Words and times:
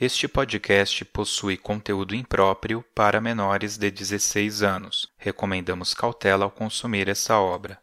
Este 0.00 0.26
podcast 0.26 1.04
possui 1.04 1.58
conteúdo 1.58 2.14
impróprio 2.14 2.82
para 2.94 3.20
menores 3.20 3.76
de 3.76 3.90
16 3.90 4.62
anos. 4.62 5.12
Recomendamos 5.18 5.92
cautela 5.92 6.46
ao 6.46 6.50
consumir 6.50 7.06
essa 7.06 7.38
obra. 7.38 7.78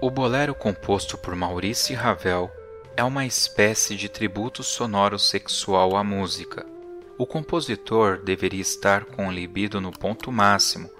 O 0.00 0.08
bolero 0.08 0.54
composto 0.54 1.18
por 1.18 1.34
Maurice 1.34 1.94
Ravel 1.94 2.48
é 2.96 3.02
uma 3.02 3.26
espécie 3.26 3.96
de 3.96 4.08
tributo 4.08 4.62
sonoro 4.62 5.18
sexual 5.18 5.96
à 5.96 6.04
música. 6.04 6.71
O 7.22 7.26
compositor 7.26 8.18
deveria 8.18 8.60
estar 8.60 9.04
com 9.04 9.28
o 9.28 9.30
libido 9.30 9.80
no 9.80 9.92
ponto 9.92 10.32
máximo, 10.32 10.90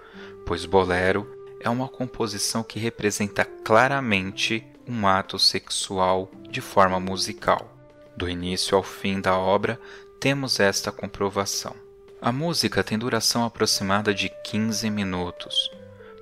pois 0.47 0.65
bolero 0.65 1.27
é 1.59 1.69
uma 1.69 1.89
composição 1.89 2.63
que 2.63 2.79
representa 2.79 3.45
claramente 3.45 4.65
um 4.87 5.05
ato 5.05 5.37
sexual 5.37 6.31
de 6.49 6.61
forma 6.61 7.01
musical. 7.01 7.77
Do 8.17 8.29
início 8.29 8.77
ao 8.77 8.85
fim 8.85 9.21
da 9.21 9.37
obra, 9.37 9.81
temos 10.21 10.61
esta 10.61 10.93
comprovação. 10.93 11.75
A 12.21 12.31
música 12.31 12.85
tem 12.85 12.97
duração 12.97 13.45
aproximada 13.45 14.15
de 14.15 14.29
15 14.45 14.89
minutos. 14.91 15.73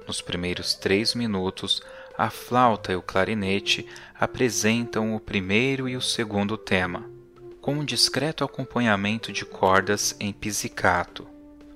Nos 0.06 0.22
primeiros 0.22 0.72
três 0.72 1.14
minutos, 1.14 1.82
a 2.16 2.30
flauta 2.30 2.90
e 2.90 2.96
o 2.96 3.02
clarinete 3.02 3.86
apresentam 4.18 5.14
o 5.14 5.20
primeiro 5.20 5.86
e 5.86 5.94
o 5.94 6.00
segundo 6.00 6.56
tema, 6.56 7.19
com 7.60 7.74
um 7.74 7.84
discreto 7.84 8.42
acompanhamento 8.42 9.32
de 9.32 9.44
cordas 9.44 10.16
em 10.18 10.32
pizzicato. 10.32 11.26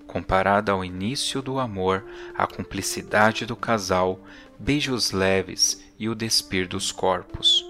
Comparada 0.07 0.73
ao 0.73 0.85
início 0.85 1.43
do 1.43 1.59
amor, 1.59 2.05
a 2.35 2.47
cumplicidade 2.47 3.45
do 3.45 3.57
casal, 3.57 4.21
beijos 4.59 5.11
leves 5.11 5.83
e 5.99 6.09
o 6.09 6.15
despir 6.15 6.67
dos 6.69 6.91
corpos. 6.91 7.65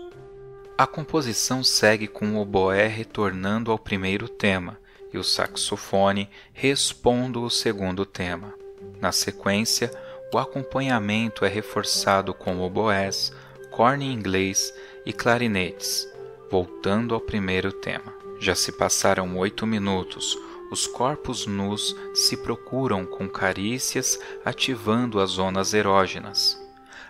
A 0.76 0.86
composição 0.86 1.64
segue 1.64 2.06
com 2.06 2.34
o 2.34 2.40
oboé 2.40 2.86
retornando 2.86 3.70
ao 3.70 3.78
primeiro 3.78 4.28
tema 4.28 4.78
e 5.12 5.18
o 5.18 5.24
saxofone 5.24 6.28
respondo 6.52 7.42
o 7.42 7.50
segundo 7.50 8.04
tema. 8.04 8.52
Na 9.00 9.12
sequência, 9.12 9.90
o 10.32 10.38
acompanhamento 10.38 11.44
é 11.44 11.48
reforçado 11.48 12.34
com 12.34 12.60
oboés, 12.60 13.32
corne 13.70 14.12
inglês 14.12 14.74
e 15.06 15.12
clarinetes, 15.12 16.08
voltando 16.54 17.16
ao 17.16 17.20
primeiro 17.20 17.72
tema. 17.72 18.14
Já 18.38 18.54
se 18.54 18.70
passaram 18.70 19.36
oito 19.38 19.66
minutos. 19.66 20.38
Os 20.70 20.86
corpos 20.86 21.48
nus 21.48 21.96
se 22.14 22.36
procuram 22.36 23.04
com 23.04 23.28
carícias, 23.28 24.20
ativando 24.44 25.18
as 25.18 25.30
zonas 25.30 25.74
erógenas. 25.74 26.56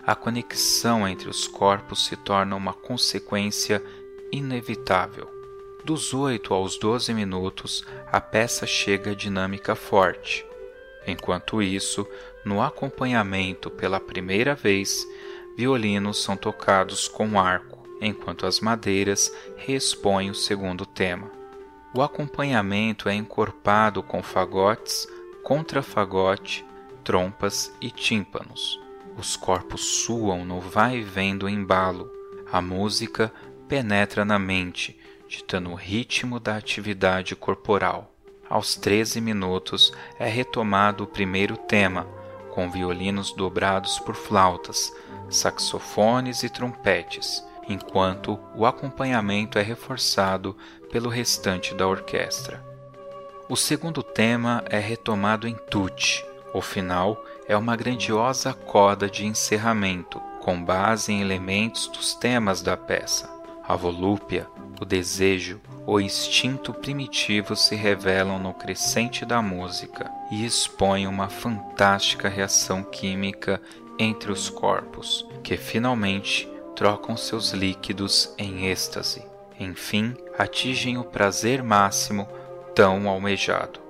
A 0.07 0.15
conexão 0.15 1.07
entre 1.07 1.29
os 1.29 1.47
corpos 1.47 2.07
se 2.07 2.17
torna 2.17 2.57
uma 2.57 2.73
consequência 2.73 3.85
inevitável. 4.33 5.29
Dos 5.85 6.15
8 6.15 6.55
aos 6.55 6.79
12 6.79 7.13
minutos, 7.13 7.85
a 8.11 8.23
peça 8.23 8.67
chega 8.67 9.11
a 9.11 9.15
dinâmica 9.15 9.75
forte. 9.75 10.47
Enquanto 11.07 11.61
isso, 11.61 12.09
no 12.47 12.63
acompanhamento 12.63 13.71
pela 13.71 14.01
primeira 14.01 14.55
vez, 14.55 15.07
violinos 15.55 16.23
são 16.23 16.35
tocados 16.35 17.07
com 17.07 17.39
arco, 17.39 17.84
enquanto 18.01 18.47
as 18.47 18.61
madeiras 18.61 19.33
respõem 19.57 20.31
o 20.31 20.35
segundo 20.35 20.85
tema. 20.85 21.31
O 21.95 22.03
acompanhamento 22.03 23.09
é 23.09 23.15
encorpado 23.15 24.03
com 24.03 24.23
fagotes, 24.23 25.07
contrafagote, 25.43 26.65
trompas 27.05 27.73
e 27.81 27.91
tímpanos. 27.91 28.81
Os 29.17 29.37
corpos 29.37 29.83
suam 29.83 30.45
no 30.45 30.61
vai 30.61 30.99
e 30.99 31.03
vem 31.03 31.39
do 31.39 31.49
embalo. 31.49 32.11
A 32.51 32.61
música 32.61 33.33
penetra 33.69 34.25
na 34.25 34.39
mente, 34.39 34.99
ditando 35.29 35.71
o 35.71 35.75
ritmo 35.75 36.41
da 36.41 36.57
atividade 36.57 37.37
corporal. 37.37 38.13
Aos 38.49 38.75
13 38.75 39.21
minutos 39.21 39.93
é 40.19 40.29
retomado 40.29 41.05
o 41.05 41.07
primeiro 41.07 41.57
tema, 41.57 42.07
com 42.51 42.71
violinos 42.71 43.33
dobrados 43.33 43.99
por 43.99 44.15
flautas, 44.15 44.93
saxofones 45.31 46.43
e 46.43 46.49
trompetes, 46.49 47.43
enquanto 47.69 48.39
o 48.55 48.67
acompanhamento 48.67 49.59
é 49.59 49.63
reforçado 49.63 50.57
pelo 50.91 51.09
restante 51.09 51.75
da 51.75 51.87
orquestra. 51.87 52.65
O 53.49 53.57
segundo 53.57 54.03
tema 54.03 54.65
é 54.71 54.79
retomado 54.79 55.47
em 55.47 55.55
tutti. 55.55 56.25
O 56.53 56.63
final 56.63 57.23
é 57.47 57.57
uma 57.57 57.77
grandiosa 57.77 58.55
coda 58.55 59.09
de 59.09 59.27
encerramento, 59.27 60.21
com 60.41 60.63
base 60.63 61.13
em 61.13 61.21
elementos 61.21 61.89
dos 61.89 62.15
temas 62.15 62.63
da 62.63 62.77
peça. 62.77 63.29
A 63.67 63.77
volúpia, 63.77 64.47
o 64.81 64.85
desejo, 64.85 65.61
o 65.87 66.01
instinto 66.01 66.73
primitivo 66.73 67.55
se 67.55 67.75
revelam 67.75 68.39
no 68.39 68.55
crescente 68.55 69.25
da 69.25 69.43
música 69.43 70.11
e 70.31 70.45
expõem 70.45 71.07
uma 71.07 71.29
fantástica 71.29 72.29
reação 72.29 72.83
química 72.83 73.61
entre 73.99 74.33
os 74.33 74.49
corpos, 74.49 75.27
que 75.43 75.57
finalmente 75.57 76.49
trocam 76.75 77.17
seus 77.17 77.51
líquidos 77.51 78.35
em 78.37 78.67
êxtase. 78.67 79.25
Enfim, 79.59 80.15
atingem 80.37 80.99
o 80.99 81.05
prazer 81.05 81.63
máximo 81.63 82.29
tão 82.75 83.09
almejado. 83.09 83.81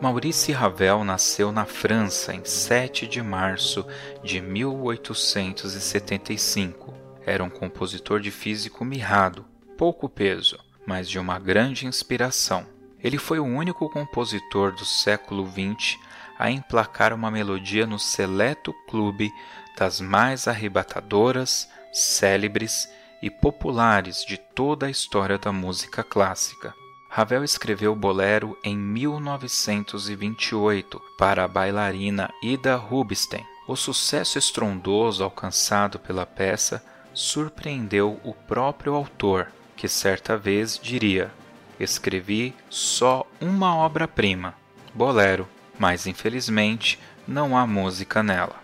Maurice 0.00 0.50
Ravel 0.50 1.04
nasceu 1.04 1.52
na 1.52 1.64
França 1.64 2.34
em 2.34 2.44
7 2.44 3.06
de 3.06 3.22
março 3.22 3.86
de 4.22 4.40
1875. 4.40 6.92
Era 7.24 7.44
um 7.44 7.50
compositor 7.50 8.18
de 8.18 8.32
físico 8.32 8.84
mirrado, 8.84 9.44
pouco 9.78 10.08
peso, 10.08 10.58
mas 10.84 11.08
de 11.08 11.20
uma 11.20 11.38
grande 11.38 11.86
inspiração. 11.86 12.66
Ele 13.00 13.16
foi 13.16 13.38
o 13.38 13.44
único 13.44 13.88
compositor 13.88 14.72
do 14.72 14.84
século 14.84 15.48
XX 15.48 16.00
a 16.36 16.50
emplacar 16.50 17.12
uma 17.12 17.30
melodia 17.30 17.86
no 17.86 18.00
seleto 18.00 18.74
clube 18.88 19.30
das 19.78 20.00
mais 20.00 20.48
arrebatadoras, 20.48 21.68
célebres 21.92 22.88
e 23.22 23.30
populares 23.30 24.24
de 24.24 24.38
toda 24.38 24.86
a 24.86 24.90
história 24.90 25.38
da 25.38 25.52
música 25.52 26.02
clássica. 26.02 26.74
Ravel 27.08 27.44
escreveu 27.44 27.94
bolero 27.94 28.58
em 28.64 28.76
1928 28.76 31.00
para 31.18 31.44
a 31.44 31.48
bailarina 31.48 32.32
Ida 32.42 32.74
Rubinstein. 32.74 33.44
O 33.68 33.76
sucesso 33.76 34.38
estrondoso 34.38 35.22
alcançado 35.22 35.98
pela 35.98 36.24
peça 36.24 36.82
surpreendeu 37.12 38.18
o 38.24 38.32
próprio 38.32 38.94
autor, 38.94 39.52
que 39.76 39.86
certa 39.88 40.38
vez 40.38 40.80
diria: 40.82 41.30
Escrevi 41.78 42.54
só 42.70 43.26
uma 43.40 43.76
obra-prima, 43.76 44.54
Bolero, 44.94 45.46
mas 45.78 46.06
infelizmente 46.06 46.98
não 47.28 47.54
há 47.56 47.66
música 47.66 48.22
nela. 48.22 48.56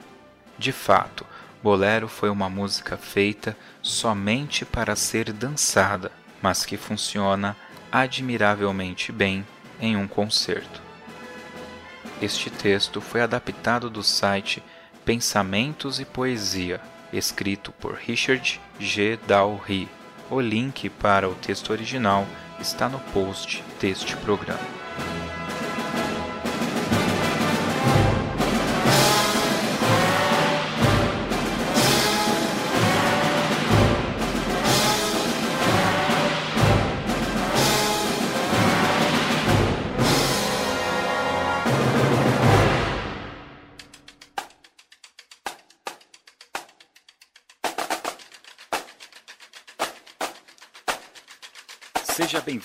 De 0.58 0.72
fato, 0.72 1.24
Bolero 1.62 2.08
foi 2.08 2.30
uma 2.30 2.48
música 2.48 2.96
feita 2.96 3.56
somente 3.82 4.64
para 4.64 4.94
ser 4.94 5.32
dançada, 5.32 6.12
mas 6.40 6.64
que 6.64 6.76
funciona 6.76 7.56
admiravelmente 7.90 9.10
bem 9.10 9.46
em 9.80 9.96
um 9.96 10.06
concerto. 10.06 10.80
Este 12.20 12.50
texto 12.50 13.00
foi 13.00 13.20
adaptado 13.20 13.88
do 13.90 14.02
site 14.02 14.62
Pensamentos 15.04 15.98
e 16.00 16.04
Poesia, 16.04 16.80
escrito 17.12 17.72
por 17.72 17.94
Richard 17.94 18.60
G. 18.78 19.18
Dalry. 19.26 19.88
O 20.30 20.40
link 20.40 20.90
para 20.90 21.28
o 21.28 21.34
texto 21.34 21.70
original 21.70 22.26
está 22.60 22.88
no 22.88 22.98
post 22.98 23.64
deste 23.80 24.14
programa. 24.16 24.77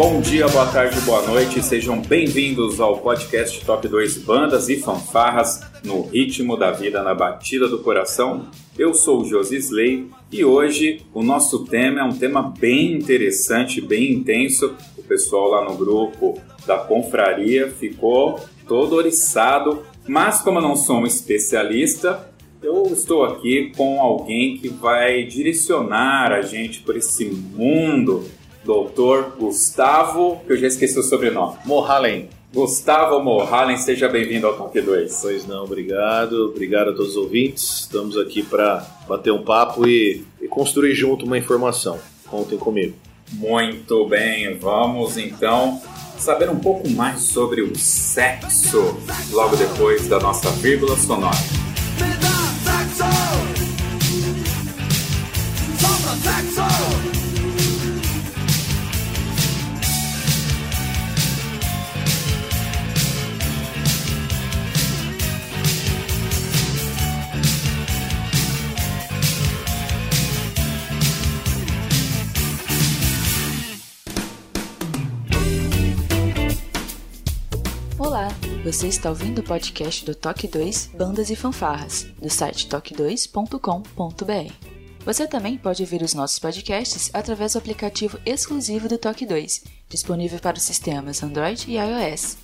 Bom 0.00 0.18
dia, 0.22 0.48
boa 0.48 0.64
tarde, 0.64 0.98
boa 1.02 1.20
noite, 1.26 1.62
sejam 1.62 2.00
bem-vindos 2.00 2.80
ao 2.80 2.96
podcast 3.00 3.62
Top 3.66 3.86
2 3.86 4.16
Bandas 4.16 4.70
e 4.70 4.78
Fanfarras 4.78 5.60
no 5.84 6.00
ritmo 6.06 6.56
da 6.56 6.70
vida, 6.70 7.02
na 7.02 7.14
batida 7.14 7.68
do 7.68 7.80
coração. 7.80 8.48
Eu 8.78 8.94
sou 8.94 9.20
o 9.20 9.26
Josi 9.26 9.58
Slay 9.58 10.06
e 10.32 10.42
hoje 10.42 11.02
o 11.12 11.22
nosso 11.22 11.66
tema 11.66 12.00
é 12.00 12.02
um 12.02 12.16
tema 12.16 12.40
bem 12.58 12.94
interessante, 12.94 13.82
bem 13.82 14.10
intenso. 14.10 14.74
O 14.96 15.02
pessoal 15.02 15.50
lá 15.50 15.64
no 15.70 15.76
grupo 15.76 16.40
da 16.66 16.78
confraria 16.78 17.68
ficou 17.68 18.40
todo 18.66 18.96
oriçado, 18.96 19.82
mas 20.08 20.40
como 20.40 20.60
eu 20.60 20.62
não 20.62 20.76
sou 20.76 21.00
um 21.00 21.06
especialista, 21.06 22.26
eu 22.62 22.84
estou 22.84 23.22
aqui 23.22 23.70
com 23.76 24.00
alguém 24.00 24.56
que 24.56 24.68
vai 24.70 25.24
direcionar 25.24 26.32
a 26.32 26.40
gente 26.40 26.80
por 26.80 26.96
esse 26.96 27.26
mundo 27.26 28.24
doutor 28.64 29.36
Gustavo, 29.38 30.40
que 30.46 30.52
eu 30.52 30.56
já 30.56 30.66
esqueci 30.66 30.98
o 30.98 31.02
sobrenome. 31.02 31.56
Mohalen. 31.64 32.28
Gustavo 32.52 33.22
Mohalen, 33.22 33.76
seja 33.76 34.08
bem-vindo 34.08 34.46
ao 34.46 34.56
Top 34.56 34.80
2. 34.80 35.20
Pois 35.22 35.46
não, 35.46 35.64
obrigado. 35.64 36.50
Obrigado 36.50 36.90
a 36.90 36.92
todos 36.92 37.10
os 37.10 37.16
ouvintes. 37.16 37.80
Estamos 37.80 38.18
aqui 38.18 38.42
para 38.42 38.84
bater 39.08 39.32
um 39.32 39.42
papo 39.42 39.86
e, 39.86 40.24
e 40.40 40.48
construir 40.48 40.94
junto 40.94 41.24
uma 41.24 41.38
informação. 41.38 41.98
Contem 42.26 42.58
comigo. 42.58 42.94
Muito 43.32 44.08
bem, 44.08 44.58
vamos 44.58 45.16
então 45.16 45.80
saber 46.18 46.50
um 46.50 46.58
pouco 46.58 46.88
mais 46.90 47.20
sobre 47.22 47.62
o 47.62 47.78
sexo 47.78 48.96
logo 49.30 49.56
depois 49.56 50.08
da 50.08 50.18
nossa 50.18 50.50
vírgula 50.50 50.96
sonora. 50.96 51.69
Você 78.70 78.86
está 78.86 79.10
ouvindo 79.10 79.40
o 79.40 79.42
podcast 79.42 80.04
do 80.04 80.14
Toque 80.14 80.46
2 80.46 80.90
Bandas 80.94 81.28
e 81.28 81.34
Fanfarras, 81.34 82.06
do 82.22 82.30
site 82.30 82.68
toque2.com.br. 82.68 84.52
Você 85.04 85.26
também 85.26 85.58
pode 85.58 85.82
ouvir 85.82 86.02
os 86.02 86.14
nossos 86.14 86.38
podcasts 86.38 87.10
através 87.12 87.54
do 87.54 87.58
aplicativo 87.58 88.16
exclusivo 88.24 88.88
do 88.88 88.96
Toque 88.96 89.26
2, 89.26 89.64
disponível 89.88 90.38
para 90.38 90.56
os 90.56 90.62
sistemas 90.62 91.20
Android 91.20 91.68
e 91.68 91.78
iOS. 91.78 92.36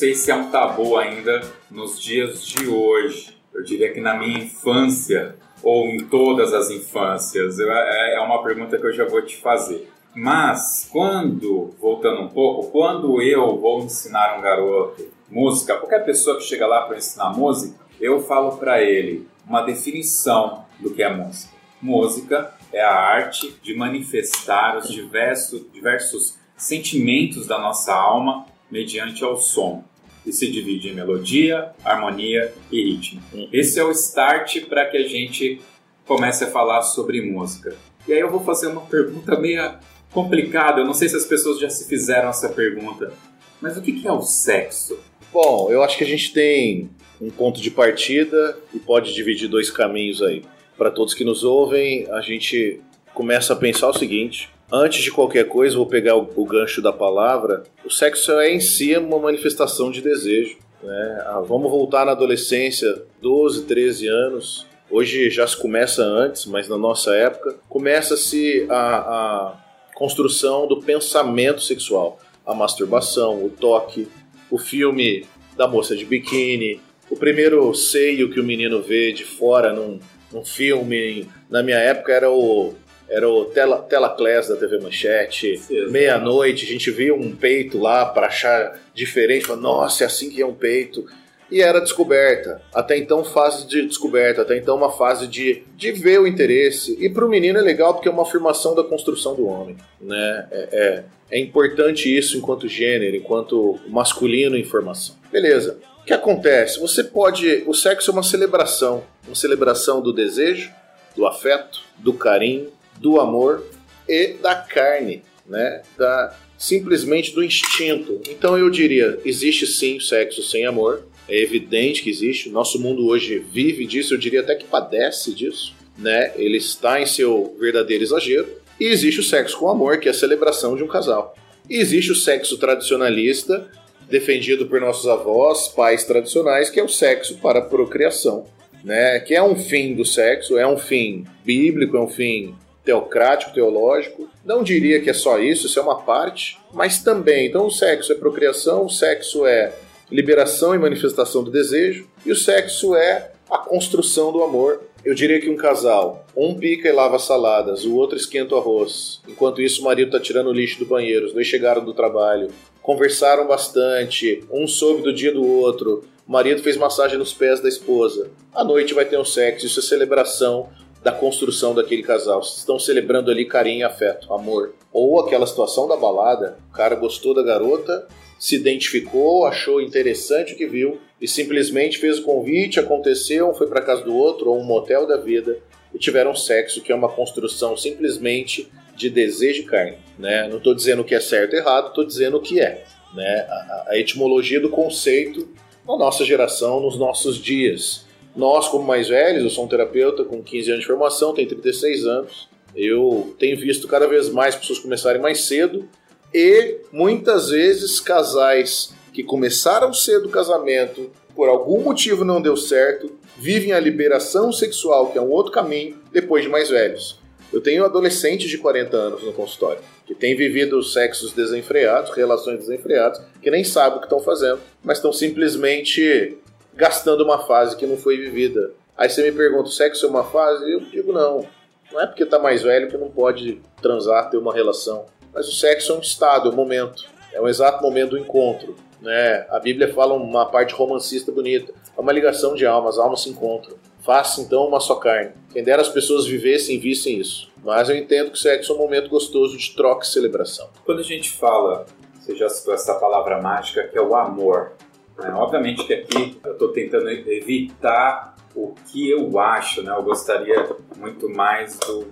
sei 0.00 0.14
se 0.14 0.30
é 0.30 0.34
um 0.34 0.50
tabu 0.50 0.96
ainda 0.96 1.42
nos 1.70 2.00
dias 2.00 2.42
de 2.42 2.66
hoje. 2.66 3.36
Eu 3.52 3.62
diria 3.62 3.92
que 3.92 4.00
na 4.00 4.14
minha 4.14 4.38
infância, 4.38 5.36
ou 5.62 5.88
em 5.88 6.06
todas 6.06 6.54
as 6.54 6.70
infâncias, 6.70 7.60
é, 7.60 8.14
é 8.14 8.20
uma 8.20 8.42
pergunta 8.42 8.78
que 8.78 8.86
eu 8.86 8.94
já 8.94 9.04
vou 9.04 9.20
te 9.20 9.36
fazer. 9.36 9.90
Mas 10.14 10.88
quando, 10.90 11.74
voltando 11.78 12.22
um 12.22 12.28
pouco, 12.28 12.70
quando 12.70 13.20
eu 13.20 13.58
vou 13.58 13.82
ensinar 13.82 14.38
um 14.38 14.40
garoto 14.40 15.06
música, 15.28 15.76
qualquer 15.76 16.02
pessoa 16.02 16.38
que 16.38 16.44
chega 16.44 16.66
lá 16.66 16.80
para 16.86 16.96
ensinar 16.96 17.36
música, 17.36 17.78
eu 18.00 18.22
falo 18.22 18.56
para 18.56 18.82
ele 18.82 19.28
uma 19.46 19.60
definição 19.60 20.64
do 20.78 20.94
que 20.94 21.02
é 21.02 21.14
música. 21.14 21.52
Música 21.80 22.54
é 22.72 22.82
a 22.82 22.94
arte 22.94 23.54
de 23.62 23.76
manifestar 23.76 24.78
os 24.78 24.88
diversos, 24.88 25.70
diversos 25.70 26.38
sentimentos 26.56 27.46
da 27.46 27.58
nossa 27.58 27.92
alma 27.92 28.46
mediante 28.70 29.24
ao 29.24 29.36
som, 29.36 29.84
e 30.24 30.32
se 30.32 30.50
divide 30.50 30.88
em 30.88 30.94
melodia, 30.94 31.70
harmonia 31.84 32.52
e 32.70 32.82
ritmo. 32.82 33.22
Esse 33.52 33.78
é 33.78 33.84
o 33.84 33.90
start 33.90 34.62
para 34.66 34.86
que 34.86 34.96
a 34.96 35.06
gente 35.06 35.60
comece 36.06 36.44
a 36.44 36.50
falar 36.50 36.82
sobre 36.82 37.22
música. 37.22 37.74
E 38.06 38.12
aí 38.12 38.20
eu 38.20 38.30
vou 38.30 38.40
fazer 38.40 38.66
uma 38.66 38.82
pergunta 38.82 39.38
meio 39.38 39.74
complicada, 40.10 40.80
eu 40.80 40.84
não 40.84 40.94
sei 40.94 41.08
se 41.08 41.16
as 41.16 41.24
pessoas 41.24 41.60
já 41.60 41.70
se 41.70 41.88
fizeram 41.88 42.30
essa 42.30 42.48
pergunta, 42.48 43.12
mas 43.60 43.76
o 43.76 43.82
que 43.82 44.06
é 44.06 44.12
o 44.12 44.22
sexo? 44.22 44.98
Bom, 45.32 45.70
eu 45.70 45.82
acho 45.82 45.96
que 45.96 46.04
a 46.04 46.06
gente 46.06 46.32
tem 46.32 46.90
um 47.20 47.30
ponto 47.30 47.60
de 47.60 47.70
partida 47.70 48.58
e 48.74 48.78
pode 48.78 49.14
dividir 49.14 49.48
dois 49.48 49.70
caminhos 49.70 50.22
aí. 50.22 50.42
Para 50.76 50.90
todos 50.90 51.14
que 51.14 51.24
nos 51.24 51.44
ouvem, 51.44 52.08
a 52.10 52.20
gente 52.20 52.80
começa 53.14 53.52
a 53.52 53.56
pensar 53.56 53.88
o 53.88 53.92
seguinte: 53.92 54.50
Antes 54.72 55.02
de 55.02 55.10
qualquer 55.10 55.48
coisa, 55.48 55.76
vou 55.76 55.86
pegar 55.86 56.16
o, 56.16 56.30
o, 56.36 56.44
gancho 56.44 56.80
da 56.80 56.92
palavra. 56.92 57.64
O 57.84 57.90
sexo 57.90 58.32
é 58.38 58.52
em 58.52 58.60
si 58.60 58.96
uma 58.96 59.18
manifestação 59.18 59.90
de 59.90 60.00
desejo. 60.00 60.58
Né? 60.82 61.22
Ah, 61.26 61.40
vamos 61.40 61.70
voltar 61.70 62.06
na 62.06 62.12
adolescência, 62.12 63.02
12, 63.20 63.64
13 63.64 64.06
anos. 64.06 64.66
Hoje 64.88 65.28
já 65.28 65.46
se 65.46 65.56
começa 65.56 66.02
antes, 66.02 66.46
mas 66.46 66.68
na 66.68 66.78
nossa 66.78 67.14
época 67.14 67.56
começa-se 67.68 68.66
a, 68.68 68.96
a 68.96 69.54
construção 69.94 70.66
do 70.66 70.80
pensamento 70.80 71.62
sexual, 71.62 72.18
a 72.46 72.54
masturbação, 72.54 73.44
o 73.44 73.50
toque, 73.50 74.08
o 74.50 74.58
filme 74.58 75.26
da 75.56 75.66
moça 75.68 75.96
de 75.96 76.04
biquíni, 76.04 76.80
o 77.10 77.16
primeiro 77.16 77.74
seio 77.74 78.30
que 78.30 78.40
o 78.40 78.44
menino 78.44 78.80
vê 78.80 79.12
de 79.12 79.24
fora 79.24 79.72
num, 79.72 79.98
num 80.32 80.44
filme. 80.44 81.28
Na 81.48 81.62
minha 81.62 81.78
época 81.78 82.12
era 82.12 82.30
o 82.30 82.74
era 83.10 83.28
o 83.28 83.46
Tela, 83.46 83.78
Telaclass 83.78 84.48
da 84.48 84.56
TV 84.56 84.78
Manchete, 84.78 85.60
meia-noite, 85.90 86.64
a 86.64 86.68
gente 86.68 86.92
via 86.92 87.12
um 87.12 87.34
peito 87.34 87.76
lá 87.76 88.06
para 88.06 88.28
achar 88.28 88.80
diferente, 88.94 89.46
falar, 89.46 89.60
nossa, 89.60 90.04
é 90.04 90.06
assim 90.06 90.30
que 90.30 90.40
é 90.40 90.46
um 90.46 90.54
peito. 90.54 91.04
E 91.50 91.60
era 91.60 91.80
descoberta. 91.80 92.62
Até 92.72 92.96
então, 92.96 93.24
fase 93.24 93.66
de 93.66 93.84
descoberta, 93.84 94.42
até 94.42 94.56
então, 94.56 94.76
uma 94.76 94.92
fase 94.92 95.26
de, 95.26 95.64
de 95.76 95.90
ver 95.90 96.20
o 96.20 96.26
interesse. 96.28 96.96
E 97.00 97.10
para 97.10 97.26
o 97.26 97.28
menino 97.28 97.58
é 97.58 97.62
legal 97.62 97.92
porque 97.92 98.08
é 98.08 98.12
uma 98.12 98.22
afirmação 98.22 98.76
da 98.76 98.84
construção 98.84 99.34
do 99.34 99.44
homem. 99.48 99.76
Né? 100.00 100.46
É, 100.52 100.68
é, 100.70 101.04
é 101.32 101.40
importante 101.40 102.16
isso 102.16 102.38
enquanto 102.38 102.68
gênero, 102.68 103.16
enquanto 103.16 103.80
masculino 103.88 104.56
em 104.56 104.62
formação. 104.62 105.16
Beleza. 105.32 105.76
O 106.00 106.04
que 106.04 106.12
acontece? 106.12 106.78
Você 106.78 107.02
pode. 107.02 107.64
O 107.66 107.74
sexo 107.74 108.12
é 108.12 108.14
uma 108.14 108.22
celebração. 108.22 109.02
Uma 109.26 109.34
celebração 109.34 110.00
do 110.00 110.12
desejo, 110.12 110.70
do 111.16 111.26
afeto, 111.26 111.80
do 111.98 112.12
carinho, 112.12 112.70
do 113.00 113.18
amor 113.18 113.66
e 114.06 114.34
da 114.34 114.54
carne, 114.54 115.22
né? 115.46 115.82
Da, 115.96 116.36
simplesmente 116.58 117.34
do 117.34 117.42
instinto. 117.42 118.20
Então 118.28 118.56
eu 118.56 118.68
diria: 118.68 119.18
existe 119.24 119.66
sim 119.66 119.98
sexo 119.98 120.42
sem 120.42 120.66
amor. 120.66 121.04
É 121.28 121.40
evidente 121.40 122.02
que 122.02 122.10
existe. 122.10 122.48
O 122.48 122.52
nosso 122.52 122.78
mundo 122.78 123.06
hoje 123.06 123.38
vive 123.38 123.86
disso, 123.86 124.14
eu 124.14 124.18
diria 124.18 124.40
até 124.40 124.54
que 124.54 124.64
padece 124.64 125.32
disso. 125.32 125.74
Né? 125.96 126.32
Ele 126.36 126.56
está 126.56 127.00
em 127.00 127.06
seu 127.06 127.56
verdadeiro 127.58 128.02
exagero. 128.02 128.48
E 128.78 128.86
existe 128.86 129.20
o 129.20 129.22
sexo 129.22 129.58
com 129.58 129.68
amor, 129.68 129.98
que 129.98 130.08
é 130.08 130.10
a 130.10 130.14
celebração 130.14 130.74
de 130.74 130.82
um 130.82 130.88
casal. 130.88 131.36
E 131.68 131.76
existe 131.76 132.10
o 132.10 132.16
sexo 132.16 132.58
tradicionalista, 132.58 133.70
defendido 134.08 134.66
por 134.66 134.80
nossos 134.80 135.06
avós, 135.06 135.68
pais 135.68 136.02
tradicionais, 136.02 136.68
que 136.68 136.80
é 136.80 136.82
o 136.82 136.88
sexo 136.88 137.36
para 137.38 137.60
procriação, 137.60 138.46
né? 138.82 139.20
Que 139.20 139.34
é 139.34 139.42
um 139.42 139.54
fim 139.54 139.94
do 139.94 140.04
sexo, 140.04 140.58
é 140.58 140.66
um 140.66 140.76
fim 140.76 141.24
bíblico, 141.44 141.96
é 141.96 142.00
um 142.00 142.08
fim 142.08 142.56
teocrático, 142.84 143.52
teológico. 143.52 144.28
Não 144.44 144.62
diria 144.62 145.00
que 145.00 145.10
é 145.10 145.14
só 145.14 145.38
isso, 145.38 145.66
isso 145.66 145.78
é 145.78 145.82
uma 145.82 146.02
parte, 146.02 146.58
mas 146.72 147.02
também. 147.02 147.46
Então, 147.46 147.66
o 147.66 147.70
sexo 147.70 148.12
é 148.12 148.16
procriação, 148.16 148.84
o 148.84 148.90
sexo 148.90 149.46
é 149.46 149.72
liberação 150.10 150.74
e 150.74 150.78
manifestação 150.78 151.44
do 151.44 151.50
desejo, 151.50 152.08
e 152.24 152.32
o 152.32 152.36
sexo 152.36 152.94
é 152.94 153.32
a 153.50 153.58
construção 153.58 154.32
do 154.32 154.42
amor. 154.42 154.82
Eu 155.04 155.14
diria 155.14 155.40
que 155.40 155.48
um 155.48 155.56
casal, 155.56 156.26
um 156.36 156.54
pica 156.54 156.88
e 156.88 156.92
lava 156.92 157.18
saladas, 157.18 157.84
o 157.84 157.94
outro 157.94 158.16
esquenta 158.16 158.54
o 158.54 158.58
arroz. 158.58 159.20
Enquanto 159.26 159.62
isso, 159.62 159.80
o 159.80 159.84
marido 159.84 160.08
está 160.08 160.20
tirando 160.20 160.48
o 160.48 160.52
lixo 160.52 160.78
do 160.78 160.86
banheiro, 160.86 161.26
os 161.26 161.32
dois 161.32 161.46
chegaram 161.46 161.82
do 161.82 161.94
trabalho, 161.94 162.48
conversaram 162.82 163.46
bastante, 163.46 164.44
um 164.50 164.66
soube 164.66 165.02
do 165.02 165.12
dia 165.12 165.32
do 165.32 165.46
outro, 165.46 166.04
o 166.26 166.32
marido 166.32 166.62
fez 166.62 166.76
massagem 166.76 167.18
nos 167.18 167.32
pés 167.32 167.60
da 167.60 167.68
esposa. 167.68 168.30
À 168.54 168.62
noite 168.62 168.92
vai 168.92 169.04
ter 169.04 169.18
um 169.18 169.24
sexo, 169.24 169.66
isso 169.66 169.80
é 169.80 169.82
celebração 169.82 170.68
da 171.02 171.12
construção 171.12 171.74
daquele 171.74 172.02
casal. 172.02 172.40
Estão 172.40 172.78
celebrando 172.78 173.30
ali 173.30 173.44
carinho, 173.44 173.86
afeto, 173.86 174.32
amor. 174.32 174.74
Ou 174.92 175.20
aquela 175.20 175.46
situação 175.46 175.88
da 175.88 175.96
balada, 175.96 176.58
o 176.70 176.72
cara 176.72 176.94
gostou 176.94 177.34
da 177.34 177.42
garota, 177.42 178.06
se 178.38 178.56
identificou, 178.56 179.46
achou 179.46 179.80
interessante 179.80 180.54
o 180.54 180.56
que 180.56 180.66
viu 180.66 180.98
e 181.20 181.28
simplesmente 181.28 181.98
fez 181.98 182.18
o 182.18 182.22
convite, 182.22 182.80
aconteceu, 182.80 183.54
foi 183.54 183.66
para 183.66 183.82
casa 183.82 184.02
do 184.02 184.14
outro 184.14 184.50
ou 184.50 184.58
um 184.58 184.64
motel 184.64 185.06
da 185.06 185.16
vida 185.16 185.58
e 185.94 185.98
tiveram 185.98 186.34
sexo, 186.34 186.80
que 186.80 186.92
é 186.92 186.94
uma 186.94 187.08
construção 187.08 187.76
simplesmente 187.76 188.70
de 188.96 189.10
desejo 189.10 189.62
de 189.62 189.68
carne. 189.68 189.98
Né? 190.18 190.48
Não 190.48 190.58
estou 190.58 190.74
dizendo 190.74 191.04
que 191.04 191.14
é 191.14 191.20
certo 191.20 191.54
ou 191.54 191.58
errado, 191.58 191.88
estou 191.88 192.04
dizendo 192.04 192.36
o 192.36 192.40
que 192.40 192.60
é. 192.60 192.84
Né? 193.14 193.46
A, 193.48 193.86
a 193.88 193.98
etimologia 193.98 194.60
do 194.60 194.70
conceito 194.70 195.48
na 195.86 195.96
nossa 195.96 196.24
geração, 196.24 196.80
nos 196.80 196.98
nossos 196.98 197.38
dias. 197.38 198.06
Nós, 198.34 198.68
como 198.68 198.84
mais 198.84 199.08
velhos, 199.08 199.42
eu 199.42 199.50
sou 199.50 199.64
um 199.64 199.68
terapeuta 199.68 200.24
com 200.24 200.42
15 200.42 200.70
anos 200.70 200.82
de 200.82 200.86
formação, 200.86 201.34
tenho 201.34 201.48
36 201.48 202.06
anos, 202.06 202.48
eu 202.74 203.34
tenho 203.38 203.58
visto 203.58 203.88
cada 203.88 204.06
vez 204.06 204.28
mais 204.28 204.54
pessoas 204.54 204.78
começarem 204.78 205.20
mais 205.20 205.42
cedo 205.42 205.88
e 206.32 206.78
muitas 206.92 207.50
vezes 207.50 207.98
casais 207.98 208.94
que 209.12 209.24
começaram 209.24 209.92
cedo 209.92 210.26
o 210.26 210.30
casamento, 210.30 211.10
por 211.34 211.48
algum 211.48 211.82
motivo 211.82 212.24
não 212.24 212.40
deu 212.40 212.56
certo, 212.56 213.10
vivem 213.36 213.72
a 213.72 213.80
liberação 213.80 214.52
sexual, 214.52 215.10
que 215.10 215.18
é 215.18 215.20
um 215.20 215.30
outro 215.30 215.50
caminho, 215.50 215.98
depois 216.12 216.44
de 216.44 216.48
mais 216.48 216.68
velhos. 216.68 217.18
Eu 217.52 217.60
tenho 217.60 217.84
adolescentes 217.84 218.48
de 218.48 218.58
40 218.58 218.96
anos 218.96 219.22
no 219.24 219.32
consultório, 219.32 219.82
que 220.06 220.14
têm 220.14 220.36
vivido 220.36 220.80
sexos 220.84 221.32
desenfreados, 221.32 222.14
relações 222.14 222.60
desenfreadas, 222.60 223.20
que 223.42 223.50
nem 223.50 223.64
sabem 223.64 223.96
o 223.96 224.00
que 224.00 224.06
estão 224.06 224.20
fazendo, 224.20 224.60
mas 224.84 224.98
estão 224.98 225.12
simplesmente 225.12 226.38
gastando 226.80 227.22
uma 227.22 227.38
fase 227.46 227.76
que 227.76 227.86
não 227.86 227.98
foi 227.98 228.16
vivida. 228.16 228.72
Aí 228.96 229.08
você 229.08 229.22
me 229.22 229.30
pergunta, 229.30 229.68
sexo 229.68 230.06
é 230.06 230.08
uma 230.08 230.24
fase? 230.24 230.72
Eu 230.72 230.80
digo 230.80 231.12
não. 231.12 231.46
Não 231.92 232.00
é 232.00 232.06
porque 232.06 232.22
está 232.22 232.38
mais 232.38 232.62
velho 232.62 232.88
que 232.88 232.96
não 232.96 233.10
pode 233.10 233.60
transar, 233.82 234.30
ter 234.30 234.38
uma 234.38 234.54
relação. 234.54 235.04
Mas 235.32 235.46
o 235.46 235.52
sexo 235.52 235.92
é 235.92 235.96
um 235.96 236.00
estado, 236.00 236.48
é 236.48 236.52
um 236.52 236.56
momento. 236.56 237.04
É 237.32 237.40
um 237.40 237.46
exato 237.46 237.82
momento 237.82 238.10
do 238.10 238.18
encontro. 238.18 238.74
Né? 239.00 239.46
A 239.50 239.60
Bíblia 239.60 239.92
fala 239.92 240.14
uma 240.14 240.46
parte 240.46 240.74
romancista 240.74 241.30
bonita. 241.30 241.72
É 241.96 242.00
uma 242.00 242.12
ligação 242.12 242.54
de 242.54 242.64
almas, 242.66 242.96
as 242.96 243.04
almas 243.04 243.22
se 243.22 243.30
encontram. 243.30 243.76
Faça 244.00 244.40
então 244.40 244.66
uma 244.66 244.80
só 244.80 244.94
carne. 244.94 245.32
Quem 245.52 245.62
dera 245.62 245.82
as 245.82 245.88
pessoas 245.88 246.26
vivessem 246.26 246.76
e 246.76 246.78
vissem 246.78 247.18
isso. 247.18 247.50
Mas 247.62 247.90
eu 247.90 247.96
entendo 247.96 248.30
que 248.30 248.38
o 248.38 248.40
sexo 248.40 248.72
é 248.72 248.74
um 248.74 248.78
momento 248.78 249.10
gostoso 249.10 249.58
de 249.58 249.74
troca 249.76 250.04
e 250.04 250.08
celebração. 250.08 250.70
Quando 250.86 251.00
a 251.00 251.04
gente 251.04 251.30
fala, 251.30 251.84
você 252.18 252.34
já 252.34 252.48
citou 252.48 252.72
essa 252.72 252.94
palavra 252.94 253.40
mágica 253.40 253.86
que 253.86 253.98
é 253.98 254.02
o 254.02 254.16
amor. 254.16 254.72
Né? 255.20 255.32
Obviamente 255.34 255.84
que 255.84 255.94
aqui 255.94 256.40
eu 256.44 256.52
estou 256.52 256.68
tentando 256.68 257.08
evitar 257.10 258.34
o 258.54 258.74
que 258.86 259.10
eu 259.10 259.38
acho, 259.38 259.82
né? 259.82 259.92
Eu 259.92 260.02
gostaria 260.02 260.68
muito 260.96 261.28
mais 261.28 261.78
do 261.78 262.06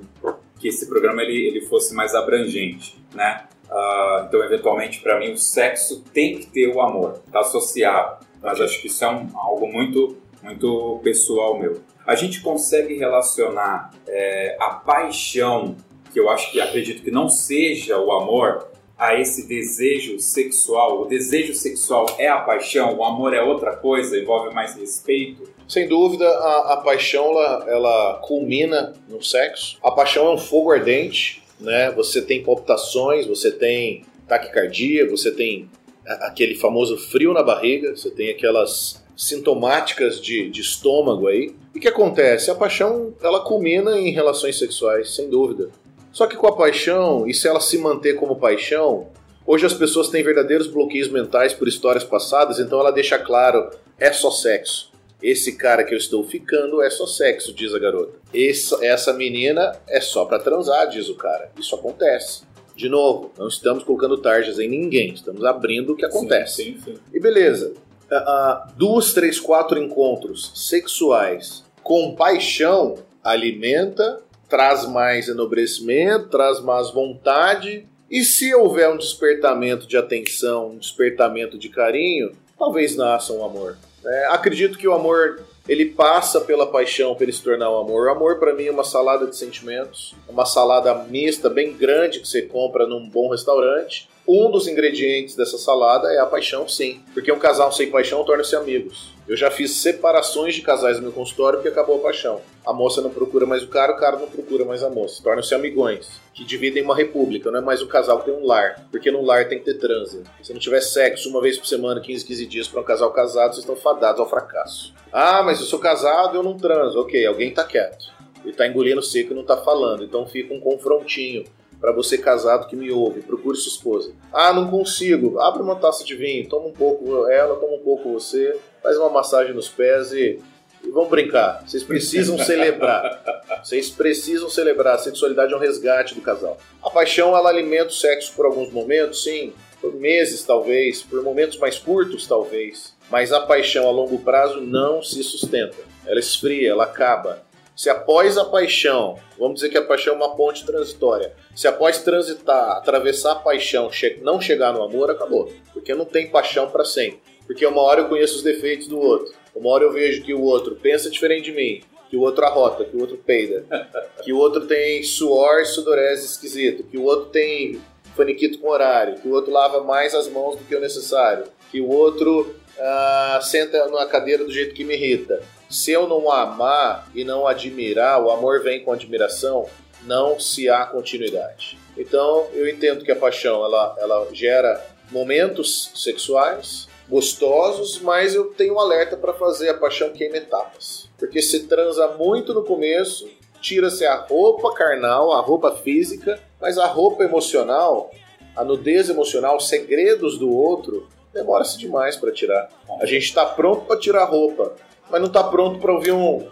que 0.59 0.69
esse 0.69 0.87
programa 0.89 1.23
ele, 1.23 1.49
ele 1.49 1.61
fosse 1.63 1.95
mais 1.95 2.15
abrangente, 2.15 3.03
né? 3.15 3.45
Uh, 3.71 4.25
então, 4.27 4.43
eventualmente, 4.43 5.01
para 5.01 5.19
mim, 5.19 5.33
o 5.33 5.39
sexo 5.39 6.03
tem 6.13 6.39
que 6.39 6.47
ter 6.47 6.69
o 6.69 6.81
amor, 6.81 7.21
está 7.27 7.41
associado. 7.41 8.27
Mas 8.41 8.61
acho 8.61 8.81
que 8.81 8.87
isso 8.87 9.05
é 9.05 9.11
um, 9.11 9.29
algo 9.35 9.67
muito, 9.67 10.17
muito 10.43 11.01
pessoal 11.03 11.59
meu. 11.59 11.81
A 12.07 12.15
gente 12.15 12.41
consegue 12.41 12.95
relacionar 12.97 13.91
é, 14.07 14.57
a 14.59 14.71
paixão, 14.71 15.77
que 16.13 16.19
eu 16.19 16.31
acho 16.31 16.51
que 16.51 16.61
acredito 16.61 17.03
que 17.03 17.11
não 17.11 17.29
seja 17.29 17.99
o 17.99 18.11
amor, 18.13 18.69
a 18.99 19.19
esse 19.19 19.47
desejo 19.47 20.19
sexual. 20.19 21.03
O 21.03 21.05
desejo 21.07 21.55
sexual 21.55 22.07
é 22.19 22.29
a 22.29 22.41
paixão, 22.41 22.97
o 22.97 23.05
amor 23.05 23.33
é 23.33 23.41
outra 23.41 23.77
coisa, 23.77 24.19
envolve 24.19 24.53
mais 24.53 24.75
respeito. 24.75 25.49
Sem 25.69 25.87
dúvida, 25.87 26.27
a, 26.27 26.75
a 26.75 26.77
paixão 26.79 27.27
ela, 27.31 27.67
ela 27.69 28.15
culmina 28.27 28.95
no 29.09 29.23
sexo. 29.23 29.79
A 29.83 29.91
paixão 29.91 30.27
é 30.27 30.35
um 30.35 30.39
fogo 30.39 30.73
ardente, 30.73 31.43
né? 31.61 31.93
Você 31.93 32.23
tem 32.23 32.43
palpitações, 32.43 33.27
você 33.27 33.53
tem 33.53 34.05
taquicardia, 34.27 35.09
você 35.09 35.31
tem 35.31 35.71
aquele 36.05 36.55
famoso 36.55 36.97
frio 36.97 37.33
na 37.33 37.43
barriga, 37.43 37.95
você 37.95 38.11
tem 38.11 38.31
aquelas 38.31 39.03
sintomáticas 39.17 40.21
de, 40.21 40.49
de 40.49 40.61
estômago 40.61 41.27
aí. 41.27 41.55
E 41.75 41.79
o 41.79 41.81
que 41.81 41.89
acontece? 41.89 42.51
A 42.51 42.55
paixão 42.55 43.15
ela 43.23 43.41
culmina 43.41 43.99
em 43.99 44.11
relações 44.11 44.59
sexuais, 44.59 45.15
sem 45.15 45.29
dúvida. 45.29 45.71
Só 46.19 46.27
que 46.27 46.35
com 46.35 46.49
a 46.49 46.57
paixão, 46.57 47.29
e 47.29 47.33
se 47.33 47.47
ela 47.47 47.61
se 47.61 47.79
manter 47.79 48.15
como 48.15 48.41
paixão, 48.41 49.07
hoje 49.47 49.65
as 49.65 49.73
pessoas 49.73 50.09
têm 50.09 50.21
verdadeiros 50.25 50.67
bloqueios 50.67 51.09
mentais 51.09 51.53
por 51.53 51.69
histórias 51.69 52.03
passadas, 52.03 52.59
então 52.59 52.81
ela 52.81 52.91
deixa 52.91 53.17
claro: 53.17 53.71
é 53.97 54.13
só 54.13 54.29
sexo. 54.29 54.91
Esse 55.23 55.53
cara 55.57 55.85
que 55.85 55.95
eu 55.95 55.97
estou 55.97 56.25
ficando 56.25 56.83
é 56.83 56.91
só 56.91 57.07
sexo, 57.07 57.55
diz 57.55 57.73
a 57.73 57.79
garota. 57.79 58.19
Essa, 58.35 58.85
essa 58.85 59.13
menina 59.13 59.77
é 59.87 60.01
só 60.01 60.25
para 60.25 60.41
transar, 60.41 60.89
diz 60.89 61.09
o 61.09 61.15
cara. 61.15 61.53
Isso 61.57 61.73
acontece. 61.77 62.43
De 62.75 62.89
novo, 62.89 63.31
não 63.39 63.47
estamos 63.47 63.85
colocando 63.85 64.19
tarjas 64.19 64.59
em 64.59 64.69
ninguém, 64.69 65.13
estamos 65.13 65.45
abrindo 65.45 65.93
o 65.93 65.97
que 65.97 66.05
acontece. 66.05 66.65
Sim, 66.65 66.81
sim, 66.85 66.95
sim. 66.97 67.01
E 67.15 67.21
beleza, 67.21 67.75
uh, 68.11 68.17
uh, 68.17 68.73
duas, 68.77 69.13
três, 69.13 69.39
quatro 69.39 69.79
encontros 69.79 70.51
sexuais 70.57 71.63
com 71.81 72.17
paixão 72.17 72.97
alimenta, 73.23 74.21
traz 74.49 74.87
mais 74.87 75.29
enobrecimento, 75.29 76.29
traz 76.29 76.61
mais 76.61 76.91
vontade. 76.91 77.87
E 78.11 78.25
se 78.25 78.55
houver 78.55 78.89
um 78.91 78.97
despertamento 78.97 79.87
de 79.87 79.97
atenção, 79.97 80.71
um 80.71 80.79
despertamento 80.79 81.59
de 81.59 81.69
carinho, 81.69 82.33
talvez 82.59 82.97
nasça 82.97 83.33
um 83.33 83.45
amor. 83.45 83.77
É, 84.05 84.27
acredito 84.31 84.79
que 84.79 84.89
o 84.89 84.95
amor 84.95 85.43
ele 85.69 85.85
passa 85.85 86.41
pela 86.41 86.67
paixão 86.67 87.15
para 87.15 87.25
ele 87.25 87.33
se 87.33 87.43
tornar 87.43 87.71
um 87.71 87.79
amor. 87.79 88.07
O 88.07 88.11
amor 88.11 88.39
para 88.39 88.55
mim 88.55 88.65
é 88.65 88.71
uma 88.71 88.85
salada 88.85 89.27
de 89.27 89.37
sentimentos, 89.37 90.15
uma 90.27 90.47
salada 90.47 90.95
mista 90.95 91.51
bem 91.51 91.75
grande 91.75 92.21
que 92.21 92.27
você 92.27 92.41
compra 92.41 92.87
num 92.87 93.07
bom 93.07 93.31
restaurante. 93.31 94.09
Um 94.27 94.51
dos 94.51 94.67
ingredientes 94.67 95.37
dessa 95.37 95.59
salada 95.59 96.11
é 96.13 96.19
a 96.19 96.27
paixão, 96.27 96.67
sim, 96.67 97.03
porque 97.13 97.31
um 97.31 97.39
casal 97.39 97.71
sem 97.71 97.91
paixão 97.91 98.25
torna-se 98.25 98.57
amigos. 98.57 99.18
Eu 99.29 99.37
já 99.37 99.51
fiz 99.51 99.73
separações 99.73 100.55
de 100.55 100.63
casais 100.63 100.97
no 100.97 101.03
meu 101.03 101.13
consultório 101.13 101.59
porque 101.59 101.69
acabou 101.69 101.97
a 101.97 102.03
paixão. 102.03 102.41
A 102.65 102.73
moça 102.73 103.03
não 103.03 103.11
procura 103.11 103.45
mais 103.45 103.63
o 103.63 103.69
cara, 103.69 103.93
o 103.93 103.99
cara 103.99 104.19
não 104.19 104.27
procura 104.27 104.65
mais 104.65 104.83
a 104.83 104.89
moça. 104.89 105.23
Tornam-se 105.23 105.55
amigões, 105.55 106.09
que 106.33 106.43
dividem 106.43 106.83
uma 106.83 106.97
república, 106.97 107.51
não 107.51 107.59
é 107.59 107.63
mais 107.63 107.83
um 107.83 107.87
casal 107.87 108.21
que 108.21 108.25
tem 108.25 108.35
um 108.35 108.47
lar. 108.47 108.89
Porque 108.91 109.11
no 109.11 109.23
lar 109.23 109.47
tem 109.47 109.59
que 109.59 109.67
ter 109.67 109.75
transe. 109.75 110.23
Se 110.43 110.55
não 110.55 110.59
tiver 110.59 110.81
sexo 110.81 111.29
uma 111.29 111.43
vez 111.43 111.59
por 111.59 111.67
semana, 111.67 112.01
15, 112.01 112.25
15 112.25 112.47
dias 112.47 112.69
para 112.69 112.81
um 112.81 112.85
casal 112.85 113.13
casado, 113.13 113.53
vocês 113.53 113.65
estão 113.65 113.77
fadados 113.77 114.19
ao 114.19 114.31
fracasso. 114.31 114.95
Ah, 115.13 115.43
mas 115.43 115.61
eu 115.61 115.67
sou 115.67 115.79
casado 115.79 116.35
eu 116.35 116.43
não 116.43 116.57
transo. 116.57 116.99
Ok, 116.99 117.27
alguém 117.27 117.53
tá 117.53 117.65
quieto. 117.65 118.07
Ele 118.43 118.55
tá 118.55 118.67
engolindo 118.67 119.03
seco 119.03 119.35
e 119.35 119.37
não 119.37 119.45
tá 119.45 119.59
falando. 119.59 120.05
Então 120.05 120.27
fica 120.27 120.55
um 120.55 120.61
confrontinho 120.61 121.45
para 121.79 121.93
você 121.93 122.17
casado 122.17 122.67
que 122.67 122.75
me 122.75 122.91
ouve, 122.91 123.21
procure 123.21 123.57
sua 123.57 123.71
esposa. 123.71 124.13
Ah, 124.33 124.53
não 124.55 124.71
consigo. 124.71 125.39
Abre 125.39 125.63
uma 125.63 125.77
taça 125.77 126.03
de 126.03 126.17
vinho, 126.17 126.49
toma 126.49 126.67
um 126.67 126.73
pouco 126.73 127.29
ela, 127.29 127.57
toma 127.57 127.75
um 127.75 127.81
pouco 127.81 128.13
você 128.13 128.59
faz 128.83 128.97
uma 128.97 129.09
massagem 129.09 129.55
nos 129.55 129.69
pés 129.69 130.13
e, 130.13 130.41
e 130.83 130.91
vamos 130.91 131.09
brincar. 131.09 131.63
Vocês 131.67 131.83
precisam 131.83 132.39
celebrar. 132.43 133.23
Vocês 133.63 133.91
precisam 133.91 134.49
celebrar. 134.49 134.95
A 134.95 134.99
sexualidade 134.99 135.53
é 135.53 135.57
um 135.57 135.61
resgate 135.61 136.15
do 136.15 136.21
casal. 136.21 136.59
A 136.83 136.91
paixão, 136.91 137.37
ela 137.37 137.49
alimenta 137.49 137.89
o 137.89 137.93
sexo 137.93 138.33
por 138.35 138.47
alguns 138.47 138.73
momentos, 138.73 139.25
sim. 139.25 139.53
por 139.81 139.95
meses 139.95 140.45
talvez, 140.45 141.03
por 141.03 141.23
momentos 141.23 141.59
mais 141.59 141.79
curtos 141.79 142.27
talvez, 142.27 142.95
mas 143.11 143.33
a 143.33 143.41
paixão 143.41 143.89
a 143.89 143.91
longo 143.91 144.19
prazo 144.19 144.61
não 144.61 145.03
se 145.03 145.23
sustenta. 145.23 145.77
Ela 146.07 146.21
esfria, 146.21 146.71
ela 146.71 146.85
acaba. 146.85 147.47
Se 147.79 147.89
após 147.89 148.37
a 148.37 148.45
paixão, 148.45 149.21
vamos 149.39 149.57
dizer 149.61 149.69
que 149.69 149.79
a 149.79 149.85
paixão 149.85 150.15
é 150.15 150.17
uma 150.17 150.35
ponte 150.35 150.67
transitória, 150.67 151.33
se 151.55 151.69
após 151.69 151.99
transitar, 151.99 152.77
atravessar 152.77 153.33
a 153.33 153.37
paixão, 153.37 153.89
não 154.21 154.41
chegar 154.41 154.73
no 154.73 154.83
amor, 154.83 155.13
acabou. 155.13 155.53
Porque 155.73 155.95
não 155.95 156.05
tem 156.05 156.29
paixão 156.29 156.69
para 156.69 156.85
sempre. 156.85 157.21
Porque 157.49 157.67
uma 157.67 157.81
hora 157.81 158.03
eu 158.03 158.09
conheço 158.09 158.37
os 158.37 158.43
defeitos 158.43 158.87
do 158.87 159.01
outro, 159.01 159.33
uma 159.57 159.71
hora 159.71 159.85
eu 159.85 159.91
vejo 159.91 160.23
que 160.23 160.35
o 160.35 160.43
outro 160.43 160.77
pensa 160.77 161.11
diferente 161.11 161.47
de 161.47 161.53
mim, 161.53 161.81
que 162.11 162.17
o 162.17 162.21
outro 162.21 162.45
arrota, 162.45 162.85
que 162.85 162.95
o 162.95 163.01
outro 163.01 163.17
peida, 163.17 163.65
que 164.23 164.33
o 164.35 164.37
outro 164.37 164.67
tem 164.67 165.03
suor, 165.03 165.65
sudorese 165.65 166.27
esquisito, 166.27 166.85
que 166.85 166.99
o 166.99 167.05
outro 167.05 167.31
tem 167.31 167.81
faniquito 168.15 168.59
com 168.59 168.69
horário, 168.69 169.19
que 169.19 169.27
o 169.27 169.33
outro 169.33 169.51
lava 169.51 169.83
mais 169.83 170.15
as 170.15 170.29
mãos 170.29 170.57
do 170.57 170.65
que 170.65 170.77
o 170.77 170.81
necessário, 170.81 171.45
que 171.71 171.81
o 171.81 171.89
outro 171.89 172.55
uh, 172.77 173.43
senta 173.43 173.87
na 173.89 174.05
cadeira 174.05 174.45
do 174.45 174.53
jeito 174.53 174.75
que 174.75 174.85
me 174.85 174.95
irrita. 174.95 175.43
Se 175.71 175.91
eu 175.91 176.07
não 176.07 176.31
amar 176.31 177.11
e 177.15 177.25
não 177.25 177.47
admirar, 177.47 178.23
o 178.23 178.31
amor 178.31 178.63
vem 178.63 178.85
com 178.85 178.93
admiração, 178.93 179.67
não 180.05 180.39
se 180.39 180.69
há 180.69 180.85
continuidade. 180.85 181.79
Então 181.97 182.47
eu 182.53 182.69
entendo 182.69 183.05
que 183.05 183.11
a 183.13 183.17
paixão 183.17 183.65
ela, 183.65 183.97
ela 183.99 184.29
gera 184.33 184.85
momentos 185.11 185.91
sexuais 185.95 186.89
gostosos, 187.09 188.01
mas 188.01 188.35
eu 188.35 188.47
tenho 188.47 188.75
um 188.75 188.81
alerta 188.81 189.17
para 189.17 189.33
fazer 189.33 189.71
a 189.71 189.75
paixão 189.75 190.11
queima 190.11 190.37
etapas. 190.37 191.09
Porque 191.19 191.41
se 191.41 191.65
transa 191.67 192.09
muito 192.19 192.53
no 192.53 192.63
começo, 192.63 193.29
tira-se 193.61 194.05
a 194.05 194.15
roupa 194.15 194.73
carnal, 194.75 195.33
a 195.33 195.41
roupa 195.41 195.75
física, 195.77 196.41
mas 196.61 196.77
a 196.79 196.87
roupa 196.87 197.25
emocional, 197.25 198.11
a 198.55 198.63
nudez 198.63 199.09
emocional, 199.09 199.57
os 199.57 199.69
segredos 199.69 200.39
do 200.39 200.53
outro, 200.53 201.09
demora-se 201.33 201.79
demais 201.79 202.17
para 202.17 202.33
tirar. 202.33 202.69
A 203.01 203.07
gente 203.07 203.25
está 203.25 203.47
pronto 203.47 203.87
para 203.87 203.99
tirar 203.99 204.23
a 204.23 204.27
roupa, 204.27 204.75
mas 205.11 205.21
não 205.21 205.29
está 205.29 205.43
pronto 205.45 205.79
para 205.79 205.93
ouvir 205.93 206.13
um, 206.13 206.47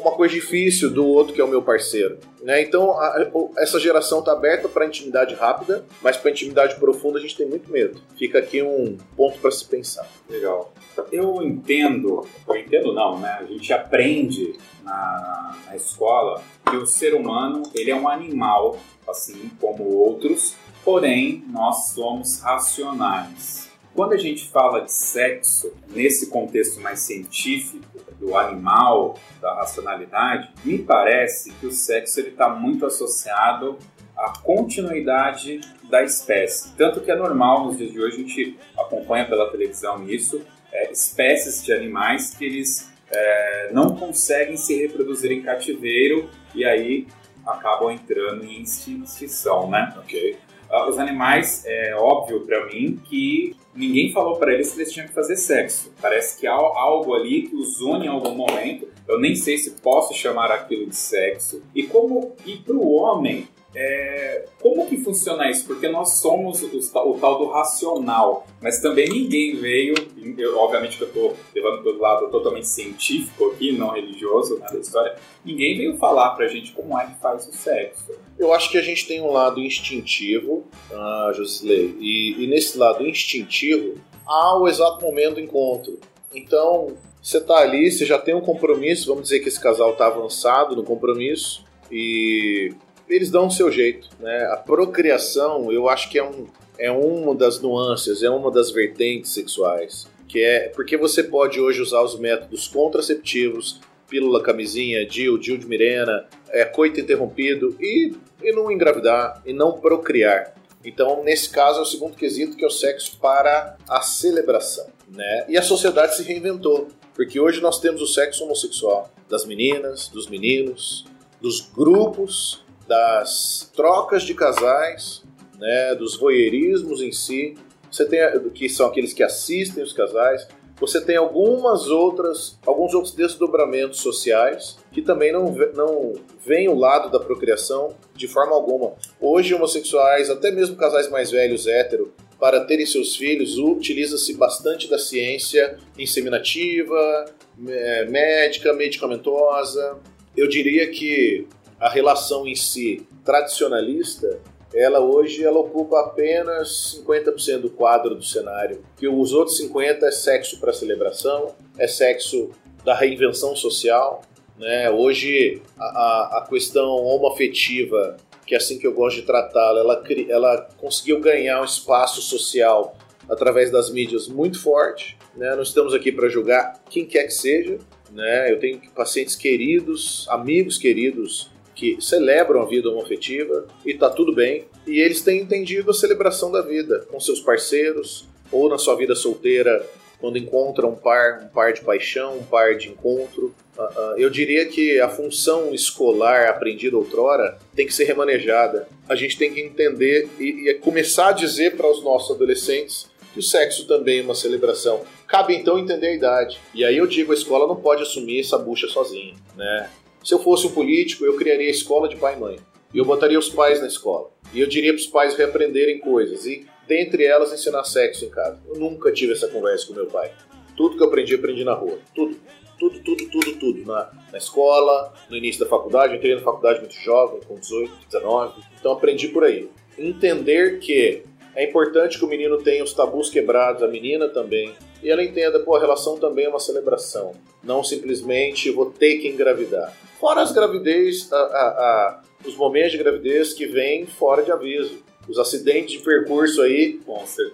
uma 0.00 0.12
coisa 0.12 0.34
difícil 0.34 0.90
do 0.90 1.06
outro 1.06 1.34
que 1.34 1.40
é 1.40 1.44
o 1.44 1.48
meu 1.48 1.62
parceiro. 1.62 2.18
Né? 2.42 2.62
Então, 2.62 2.92
a, 2.98 3.30
essa 3.58 3.78
geração 3.78 4.20
está 4.20 4.32
aberta 4.32 4.68
para 4.68 4.86
intimidade 4.86 5.34
rápida, 5.34 5.84
mas 6.02 6.16
para 6.16 6.30
intimidade 6.30 6.76
profunda 6.76 7.18
a 7.18 7.22
gente 7.22 7.36
tem 7.36 7.46
muito 7.46 7.70
medo. 7.70 8.00
Fica 8.18 8.38
aqui 8.38 8.62
um 8.62 8.96
ponto 9.16 9.38
para 9.38 9.50
se 9.50 9.64
pensar. 9.64 10.08
Legal. 10.28 10.72
Eu 11.12 11.42
entendo, 11.42 12.26
eu 12.48 12.56
entendo 12.56 12.92
não, 12.92 13.18
né? 13.18 13.38
A 13.40 13.44
gente 13.44 13.72
aprende 13.72 14.54
na, 14.82 15.56
na 15.66 15.76
escola 15.76 16.42
que 16.68 16.76
o 16.76 16.86
ser 16.86 17.14
humano 17.14 17.62
ele 17.74 17.90
é 17.90 17.96
um 17.96 18.08
animal, 18.08 18.78
assim 19.08 19.50
como 19.60 19.84
outros, 19.84 20.54
porém 20.84 21.44
nós 21.48 21.90
somos 21.90 22.40
racionais. 22.40 23.69
Quando 23.94 24.12
a 24.12 24.16
gente 24.16 24.48
fala 24.48 24.80
de 24.80 24.92
sexo, 24.92 25.72
nesse 25.88 26.28
contexto 26.28 26.80
mais 26.80 27.00
científico, 27.00 27.90
do 28.20 28.36
animal, 28.36 29.18
da 29.40 29.54
racionalidade, 29.54 30.50
me 30.62 30.78
parece 30.78 31.52
que 31.54 31.66
o 31.66 31.72
sexo 31.72 32.20
está 32.20 32.50
muito 32.50 32.84
associado 32.84 33.78
à 34.16 34.38
continuidade 34.42 35.60
da 35.88 36.02
espécie. 36.04 36.74
Tanto 36.76 37.00
que 37.00 37.10
é 37.10 37.16
normal 37.16 37.64
nos 37.64 37.78
dias 37.78 37.90
de 37.90 38.00
hoje, 38.00 38.16
a 38.16 38.18
gente 38.20 38.58
acompanha 38.78 39.26
pela 39.26 39.50
televisão 39.50 40.06
isso, 40.06 40.42
é, 40.70 40.92
espécies 40.92 41.64
de 41.64 41.72
animais 41.72 42.34
que 42.34 42.44
eles 42.44 42.92
é, 43.10 43.70
não 43.72 43.96
conseguem 43.96 44.56
se 44.56 44.76
reproduzir 44.80 45.32
em 45.32 45.42
cativeiro 45.42 46.28
e 46.54 46.64
aí 46.64 47.08
acabam 47.46 47.90
entrando 47.90 48.44
em 48.44 48.62
extinção, 48.62 49.68
né? 49.68 49.94
Ok. 49.98 50.36
Uh, 50.70 50.88
os 50.88 50.98
animais, 50.98 51.64
é 51.66 51.96
óbvio 51.96 52.42
para 52.42 52.66
mim 52.66 53.00
que 53.04 53.56
ninguém 53.74 54.12
falou 54.12 54.36
para 54.36 54.52
eles 54.52 54.72
que 54.72 54.80
eles 54.80 54.92
tinham 54.92 55.06
que 55.06 55.14
fazer 55.14 55.36
sexo. 55.36 55.92
Parece 56.00 56.38
que 56.38 56.46
há 56.46 56.52
algo 56.52 57.14
ali 57.14 57.42
que 57.42 57.56
os 57.56 57.80
une 57.80 58.06
em 58.06 58.08
algum 58.08 58.34
momento. 58.34 58.88
Eu 59.06 59.18
nem 59.18 59.34
sei 59.34 59.58
se 59.58 59.72
posso 59.72 60.14
chamar 60.14 60.50
aquilo 60.50 60.86
de 60.86 60.96
sexo. 60.96 61.62
E 61.74 61.84
como 61.84 62.34
e 62.46 62.56
para 62.56 62.74
o 62.74 62.92
homem 62.92 63.48
é, 63.74 64.46
como 64.60 64.88
que 64.88 64.96
funciona 64.96 65.48
isso? 65.48 65.64
Porque 65.64 65.88
nós 65.88 66.14
somos 66.14 66.60
o, 66.62 66.76
o, 66.76 67.18
tal 67.20 67.38
do 67.38 67.46
racional, 67.46 68.44
mas 68.60 68.80
também 68.80 69.08
ninguém 69.08 69.56
veio, 69.56 69.94
eu, 70.36 70.58
obviamente 70.58 70.96
que 70.96 71.04
eu 71.04 71.08
estou 71.08 71.36
levando 71.54 71.82
pelo 71.82 72.00
lado 72.00 72.28
totalmente 72.30 72.66
científico 72.66 73.46
aqui, 73.50 73.70
não 73.72 73.90
religioso 73.90 74.58
né, 74.58 74.66
da 74.72 74.78
história, 74.78 75.16
ninguém 75.44 75.76
veio 75.76 75.96
falar 75.98 76.30
pra 76.30 76.48
gente 76.48 76.72
como 76.72 76.98
é 76.98 77.06
que 77.06 77.20
faz 77.20 77.46
o 77.46 77.52
sexo. 77.52 78.12
Eu 78.36 78.52
acho 78.52 78.70
que 78.70 78.78
a 78.78 78.82
gente 78.82 79.06
tem 79.06 79.20
um 79.20 79.30
lado 79.30 79.60
instintivo, 79.60 80.66
ah, 80.92 81.32
Josilei, 81.34 81.94
e, 82.00 82.42
e 82.42 82.46
nesse 82.48 82.76
lado 82.76 83.06
instintivo 83.06 84.00
há 84.26 84.58
o 84.58 84.66
exato 84.66 85.04
momento 85.04 85.34
do 85.34 85.40
encontro. 85.40 85.98
Então, 86.34 86.96
você 87.22 87.38
está 87.38 87.58
ali, 87.58 87.90
você 87.90 88.04
já 88.04 88.18
tem 88.18 88.34
um 88.34 88.40
compromisso, 88.40 89.06
vamos 89.06 89.24
dizer 89.24 89.40
que 89.40 89.48
esse 89.48 89.60
casal 89.60 89.92
está 89.92 90.08
avançado 90.08 90.74
no 90.74 90.82
compromisso, 90.82 91.64
e 91.90 92.72
eles 93.10 93.30
dão 93.30 93.48
o 93.48 93.50
seu 93.50 93.70
jeito. 93.70 94.08
Né? 94.20 94.48
A 94.52 94.56
procriação, 94.56 95.70
eu 95.72 95.88
acho 95.88 96.08
que 96.08 96.18
é, 96.18 96.24
um, 96.24 96.46
é 96.78 96.90
uma 96.90 97.34
das 97.34 97.60
nuances, 97.60 98.22
é 98.22 98.30
uma 98.30 98.50
das 98.50 98.70
vertentes 98.70 99.32
sexuais. 99.32 100.08
Que 100.28 100.42
é 100.42 100.68
porque 100.68 100.96
você 100.96 101.24
pode 101.24 101.60
hoje 101.60 101.82
usar 101.82 102.02
os 102.02 102.18
métodos 102.18 102.68
contraceptivos, 102.68 103.80
pílula, 104.08 104.42
camisinha, 104.42 105.04
DIL, 105.04 105.36
DIL 105.36 105.58
de 105.58 105.66
Mirena, 105.66 106.26
é, 106.50 106.64
coito 106.64 107.00
interrompido 107.00 107.76
e, 107.80 108.14
e 108.42 108.52
não 108.52 108.70
engravidar 108.70 109.42
e 109.44 109.52
não 109.52 109.72
procriar. 109.72 110.54
Então, 110.84 111.22
nesse 111.24 111.50
caso, 111.50 111.80
é 111.80 111.82
o 111.82 111.86
segundo 111.86 112.16
quesito, 112.16 112.56
que 112.56 112.64
é 112.64 112.66
o 112.66 112.70
sexo 112.70 113.18
para 113.18 113.76
a 113.88 114.00
celebração. 114.00 114.86
Né? 115.08 115.46
E 115.48 115.58
a 115.58 115.62
sociedade 115.62 116.16
se 116.16 116.22
reinventou, 116.22 116.88
porque 117.14 117.38
hoje 117.38 117.60
nós 117.60 117.80
temos 117.80 118.00
o 118.00 118.06
sexo 118.06 118.44
homossexual 118.44 119.10
das 119.28 119.44
meninas, 119.44 120.08
dos 120.08 120.28
meninos, 120.28 121.04
dos 121.40 121.60
grupos 121.60 122.62
das 122.90 123.70
trocas 123.72 124.24
de 124.24 124.34
casais, 124.34 125.22
né, 125.60 125.94
dos 125.94 126.18
voyeurismos 126.18 127.00
em 127.00 127.12
si. 127.12 127.54
Você 127.88 128.04
tem 128.04 128.20
que 128.52 128.68
são 128.68 128.88
aqueles 128.88 129.12
que 129.12 129.22
assistem 129.22 129.84
os 129.84 129.92
casais. 129.92 130.48
Você 130.80 131.00
tem 131.00 131.16
algumas 131.16 131.86
outras, 131.86 132.58
alguns 132.66 132.92
outros 132.92 133.14
desdobramentos 133.14 134.00
sociais 134.00 134.76
que 134.90 135.02
também 135.02 135.30
não 135.30 135.54
não 135.72 136.14
vêm 136.44 136.68
o 136.68 136.74
lado 136.74 137.12
da 137.12 137.20
procriação 137.20 137.94
de 138.12 138.26
forma 138.26 138.56
alguma. 138.56 138.94
Hoje 139.20 139.54
homossexuais, 139.54 140.28
até 140.28 140.50
mesmo 140.50 140.74
casais 140.74 141.08
mais 141.08 141.30
velhos 141.30 141.68
hétero, 141.68 142.12
para 142.40 142.64
terem 142.64 142.86
seus 142.86 143.14
filhos, 143.14 143.56
utiliza-se 143.56 144.34
bastante 144.34 144.90
da 144.90 144.98
ciência 144.98 145.78
inseminativa, 145.96 147.26
médica, 147.56 148.72
medicamentosa. 148.72 149.98
Eu 150.36 150.48
diria 150.48 150.90
que 150.90 151.46
a 151.80 151.88
relação 151.88 152.46
em 152.46 152.54
si 152.54 153.06
tradicionalista, 153.24 154.38
ela 154.72 155.00
hoje 155.00 155.44
ela 155.44 155.58
ocupa 155.58 155.98
apenas 156.00 157.02
50% 157.04 157.62
do 157.62 157.70
quadro 157.70 158.14
do 158.14 158.22
cenário, 158.22 158.84
que 158.96 159.08
os 159.08 159.32
outros 159.32 159.56
50 159.56 160.06
é 160.06 160.10
sexo 160.10 160.60
para 160.60 160.72
celebração, 160.72 161.54
é 161.78 161.88
sexo 161.88 162.50
da 162.84 162.94
reinvenção 162.94 163.56
social, 163.56 164.22
né? 164.58 164.90
Hoje 164.90 165.62
a, 165.78 166.38
a 166.38 166.46
questão 166.48 166.88
homoafetiva, 167.04 168.16
que 168.46 168.54
é 168.54 168.58
assim 168.58 168.78
que 168.78 168.86
eu 168.86 168.92
gosto 168.92 169.16
de 169.16 169.22
tratá-la, 169.22 169.80
ela, 169.80 170.04
ela 170.28 170.68
conseguiu 170.76 171.18
ganhar 171.18 171.60
um 171.60 171.64
espaço 171.64 172.20
social 172.20 172.96
através 173.28 173.70
das 173.70 173.90
mídias 173.90 174.28
muito 174.28 174.60
forte. 174.60 175.16
Né? 175.36 175.54
Não 175.54 175.62
estamos 175.62 175.94
aqui 175.94 176.10
para 176.10 176.28
julgar 176.28 176.80
quem 176.90 177.06
quer 177.06 177.24
que 177.24 177.34
seja. 177.34 177.78
Né? 178.10 178.52
Eu 178.52 178.58
tenho 178.58 178.80
pacientes 178.94 179.36
queridos, 179.36 180.26
amigos 180.28 180.76
queridos 180.76 181.49
que 181.74 181.96
celebram 182.00 182.62
a 182.62 182.66
vida 182.66 182.90
homoafetiva 182.90 183.66
e 183.84 183.94
tá 183.94 184.10
tudo 184.10 184.34
bem. 184.34 184.64
E 184.86 185.00
eles 185.00 185.22
têm 185.22 185.40
entendido 185.40 185.90
a 185.90 185.94
celebração 185.94 186.50
da 186.50 186.62
vida 186.62 187.06
com 187.10 187.18
seus 187.20 187.40
parceiros 187.40 188.28
ou 188.50 188.68
na 188.68 188.78
sua 188.78 188.96
vida 188.96 189.14
solteira 189.14 189.86
quando 190.20 190.36
encontram 190.36 190.90
um 190.90 190.96
par, 190.96 191.42
um 191.44 191.48
par 191.48 191.72
de 191.72 191.80
paixão, 191.80 192.36
um 192.36 192.42
par 192.42 192.76
de 192.76 192.88
encontro. 192.88 193.54
Uh, 193.76 193.82
uh, 193.82 194.18
eu 194.18 194.28
diria 194.28 194.66
que 194.66 195.00
a 195.00 195.08
função 195.08 195.74
escolar 195.74 196.48
aprendida 196.48 196.96
outrora 196.96 197.58
tem 197.74 197.86
que 197.86 197.94
ser 197.94 198.04
remanejada. 198.04 198.86
A 199.08 199.14
gente 199.14 199.38
tem 199.38 199.52
que 199.52 199.60
entender 199.60 200.28
e, 200.38 200.68
e 200.68 200.74
começar 200.74 201.28
a 201.28 201.32
dizer 201.32 201.76
para 201.76 201.90
os 201.90 202.04
nossos 202.04 202.36
adolescentes 202.36 203.08
que 203.32 203.38
o 203.38 203.42
sexo 203.42 203.86
também 203.86 204.20
é 204.20 204.22
uma 204.22 204.34
celebração. 204.34 205.02
Cabe 205.26 205.54
então 205.54 205.78
entender 205.78 206.08
a 206.08 206.14
idade. 206.14 206.60
E 206.74 206.84
aí 206.84 206.98
eu 206.98 207.06
digo, 207.06 207.32
a 207.32 207.34
escola 207.34 207.66
não 207.66 207.76
pode 207.76 208.02
assumir 208.02 208.40
essa 208.40 208.58
bucha 208.58 208.88
sozinha, 208.88 209.34
né? 209.56 209.88
Se 210.22 210.34
eu 210.34 210.38
fosse 210.38 210.66
um 210.66 210.70
político, 210.72 211.24
eu 211.24 211.36
criaria 211.36 211.68
a 211.68 211.70
escola 211.70 212.08
de 212.08 212.16
pai 212.16 212.36
e 212.36 212.38
mãe. 212.38 212.56
E 212.92 212.98
eu 212.98 213.04
botaria 213.04 213.38
os 213.38 213.48
pais 213.48 213.80
na 213.80 213.86
escola. 213.86 214.30
E 214.52 214.60
eu 214.60 214.66
diria 214.66 214.92
para 214.92 215.00
os 215.00 215.06
pais 215.06 215.34
reaprenderem 215.36 215.98
coisas. 215.98 216.44
E, 216.44 216.66
dentre 216.86 217.24
elas, 217.24 217.52
ensinar 217.52 217.84
sexo 217.84 218.24
em 218.24 218.30
casa. 218.30 218.58
Eu 218.68 218.78
nunca 218.78 219.12
tive 219.12 219.32
essa 219.32 219.48
conversa 219.48 219.86
com 219.86 219.94
meu 219.94 220.06
pai. 220.06 220.32
Tudo 220.76 220.96
que 220.96 221.02
eu 221.02 221.06
aprendi, 221.06 221.34
aprendi 221.34 221.64
na 221.64 221.74
rua. 221.74 221.98
Tudo. 222.14 222.36
Tudo, 222.78 222.98
tudo, 223.00 223.28
tudo, 223.30 223.52
tudo. 223.58 223.86
Na, 223.86 224.10
na 224.32 224.38
escola, 224.38 225.12
no 225.28 225.36
início 225.36 225.60
da 225.60 225.66
faculdade. 225.68 226.14
Eu 226.14 226.18
entrei 226.18 226.34
na 226.34 226.40
faculdade 226.40 226.80
muito 226.80 226.94
jovem, 226.94 227.40
com 227.46 227.54
18, 227.54 227.92
19. 228.10 228.62
Então 228.78 228.92
aprendi 228.92 229.28
por 229.28 229.44
aí. 229.44 229.68
Entender 229.98 230.78
que 230.80 231.22
É 231.54 231.64
importante 231.64 232.18
que 232.18 232.24
o 232.24 232.28
menino 232.28 232.58
tenha 232.62 232.82
os 232.82 232.92
tabus 232.94 233.28
quebrados, 233.28 233.82
a 233.82 233.88
menina 233.88 234.28
também. 234.28 234.72
E 235.02 235.10
ela 235.10 235.22
entenda, 235.22 235.58
pô, 235.60 235.74
a 235.74 235.80
relação 235.80 236.16
também 236.18 236.44
é 236.44 236.48
uma 236.48 236.60
celebração. 236.60 237.32
Não 237.62 237.82
simplesmente 237.82 238.70
vou 238.70 238.86
ter 238.86 239.18
que 239.18 239.28
engravidar. 239.28 239.94
Fora 240.20 240.42
as 240.42 240.52
gravidez, 240.52 241.32
a, 241.32 241.36
a, 241.36 241.40
a, 241.40 242.22
os 242.46 242.54
momentos 242.54 242.92
de 242.92 242.98
gravidez 242.98 243.54
que 243.54 243.64
vêm 243.64 244.04
fora 244.04 244.42
de 244.42 244.52
aviso. 244.52 244.98
Os 245.26 245.38
acidentes 245.38 245.92
de 245.92 245.98
percurso 246.00 246.60
aí, 246.60 247.00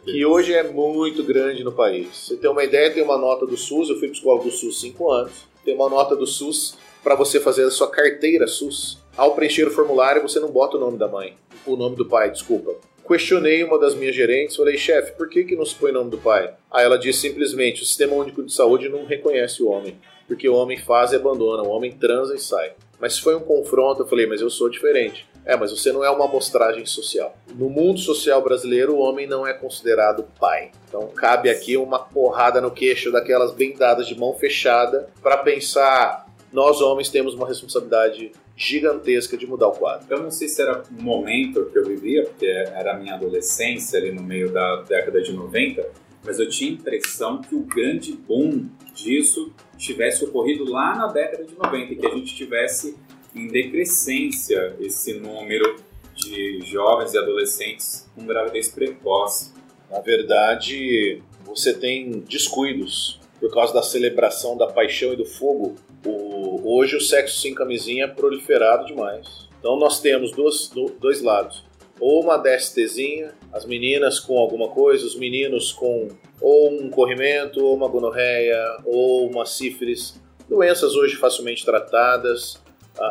que 0.04 0.26
hoje 0.26 0.52
é 0.52 0.64
muito 0.64 1.22
grande 1.22 1.62
no 1.62 1.70
país. 1.70 2.08
Você 2.08 2.36
tem 2.36 2.50
uma 2.50 2.64
ideia, 2.64 2.92
tem 2.92 3.02
uma 3.02 3.18
nota 3.18 3.46
do 3.46 3.56
SUS, 3.56 3.88
eu 3.88 3.98
fui 3.98 4.08
psicólogo 4.08 4.44
do 4.44 4.50
SUS 4.50 4.80
5 4.80 5.12
anos, 5.12 5.46
tem 5.64 5.74
uma 5.74 5.88
nota 5.88 6.16
do 6.16 6.26
SUS 6.26 6.76
para 7.04 7.14
você 7.14 7.38
fazer 7.38 7.64
a 7.64 7.70
sua 7.70 7.88
carteira 7.88 8.48
SUS. 8.48 8.98
Ao 9.16 9.34
preencher 9.34 9.68
o 9.68 9.70
formulário, 9.70 10.22
você 10.22 10.40
não 10.40 10.50
bota 10.50 10.76
o 10.76 10.80
nome 10.80 10.98
da 10.98 11.06
mãe, 11.06 11.36
o 11.64 11.76
nome 11.76 11.94
do 11.94 12.06
pai, 12.06 12.30
desculpa 12.30 12.74
questionei 13.06 13.62
uma 13.62 13.78
das 13.78 13.94
minhas 13.94 14.16
gerentes, 14.16 14.56
falei, 14.56 14.76
chefe, 14.76 15.12
por 15.12 15.28
que, 15.28 15.44
que 15.44 15.54
não 15.54 15.64
se 15.64 15.76
põe 15.76 15.92
o 15.92 15.94
nome 15.94 16.10
do 16.10 16.18
pai? 16.18 16.52
Aí 16.70 16.84
ela 16.84 16.98
disse 16.98 17.20
simplesmente, 17.20 17.82
o 17.82 17.86
Sistema 17.86 18.14
Único 18.14 18.42
de 18.42 18.52
Saúde 18.52 18.88
não 18.88 19.04
reconhece 19.04 19.62
o 19.62 19.68
homem, 19.68 19.96
porque 20.26 20.48
o 20.48 20.54
homem 20.54 20.78
faz 20.78 21.12
e 21.12 21.16
abandona, 21.16 21.62
o 21.62 21.70
homem 21.70 21.92
transa 21.92 22.34
e 22.34 22.38
sai. 22.38 22.72
Mas 22.98 23.18
foi 23.18 23.34
um 23.36 23.40
confronto, 23.40 24.02
eu 24.02 24.06
falei, 24.06 24.26
mas 24.26 24.40
eu 24.40 24.50
sou 24.50 24.68
diferente. 24.68 25.26
É, 25.44 25.56
mas 25.56 25.70
você 25.70 25.92
não 25.92 26.02
é 26.02 26.10
uma 26.10 26.24
amostragem 26.24 26.84
social. 26.84 27.36
No 27.54 27.70
mundo 27.70 28.00
social 28.00 28.42
brasileiro, 28.42 28.94
o 28.94 28.98
homem 28.98 29.28
não 29.28 29.46
é 29.46 29.52
considerado 29.52 30.26
pai. 30.40 30.72
Então 30.88 31.06
cabe 31.08 31.48
aqui 31.48 31.76
uma 31.76 32.00
porrada 32.00 32.60
no 32.60 32.70
queixo 32.70 33.12
daquelas 33.12 33.52
bem 33.52 33.74
dadas 33.74 34.08
de 34.08 34.18
mão 34.18 34.32
fechada 34.34 35.08
para 35.22 35.36
pensar, 35.36 36.26
nós 36.52 36.80
homens 36.80 37.08
temos 37.10 37.34
uma 37.34 37.46
responsabilidade 37.46 38.32
gigantesca 38.56 39.36
de 39.36 39.46
mudar 39.46 39.68
o 39.68 39.72
quadro. 39.72 40.06
Eu 40.08 40.22
não 40.22 40.30
sei 40.30 40.48
se 40.48 40.62
era 40.62 40.82
o 40.90 41.02
momento 41.02 41.66
que 41.66 41.78
eu 41.78 41.84
vivia, 41.84 42.24
porque 42.24 42.46
era 42.46 42.94
a 42.94 42.98
minha 42.98 43.14
adolescência 43.14 43.98
ali 43.98 44.10
no 44.10 44.22
meio 44.22 44.50
da 44.50 44.82
década 44.82 45.20
de 45.20 45.32
90, 45.32 45.86
mas 46.24 46.40
eu 46.40 46.48
tinha 46.48 46.70
a 46.70 46.74
impressão 46.74 47.40
que 47.40 47.54
o 47.54 47.60
grande 47.60 48.12
boom 48.12 48.66
disso 48.94 49.52
tivesse 49.76 50.24
ocorrido 50.24 50.64
lá 50.70 50.94
na 50.94 51.06
década 51.08 51.44
de 51.44 51.54
90, 51.54 51.94
que 51.94 52.06
a 52.06 52.10
gente 52.10 52.34
tivesse 52.34 52.96
em 53.34 53.48
decrescência 53.48 54.74
esse 54.80 55.14
número 55.14 55.76
de 56.14 56.60
jovens 56.64 57.12
e 57.12 57.18
adolescentes 57.18 58.10
com 58.14 58.24
gravidez 58.24 58.68
precoce. 58.68 59.52
Na 59.90 60.00
verdade, 60.00 61.22
você 61.44 61.74
tem 61.74 62.10
descuidos 62.20 63.20
por 63.38 63.52
causa 63.52 63.74
da 63.74 63.82
celebração 63.82 64.56
da 64.56 64.66
paixão 64.66 65.12
e 65.12 65.16
do 65.16 65.26
fogo 65.26 65.76
o, 66.04 66.76
hoje 66.78 66.96
o 66.96 67.00
sexo 67.00 67.40
sem 67.40 67.54
camisinha 67.54 68.04
é 68.04 68.08
proliferado 68.08 68.86
demais. 68.86 69.48
Então 69.58 69.78
nós 69.78 70.00
temos 70.00 70.32
dois, 70.32 70.70
dois 71.00 71.20
lados. 71.20 71.64
Ou 71.98 72.22
uma 72.22 72.36
DSTzinha, 72.36 73.34
as 73.52 73.64
meninas 73.64 74.20
com 74.20 74.38
alguma 74.38 74.68
coisa, 74.68 75.06
os 75.06 75.16
meninos 75.16 75.72
com 75.72 76.08
ou 76.40 76.70
um 76.70 76.90
corrimento, 76.90 77.64
ou 77.64 77.74
uma 77.74 77.88
gonorreia, 77.88 78.78
ou 78.84 79.28
uma 79.28 79.46
sífilis. 79.46 80.20
Doenças 80.48 80.94
hoje 80.94 81.16
facilmente 81.16 81.64
tratadas, 81.64 82.60
a, 82.98 83.04
a, 83.04 83.08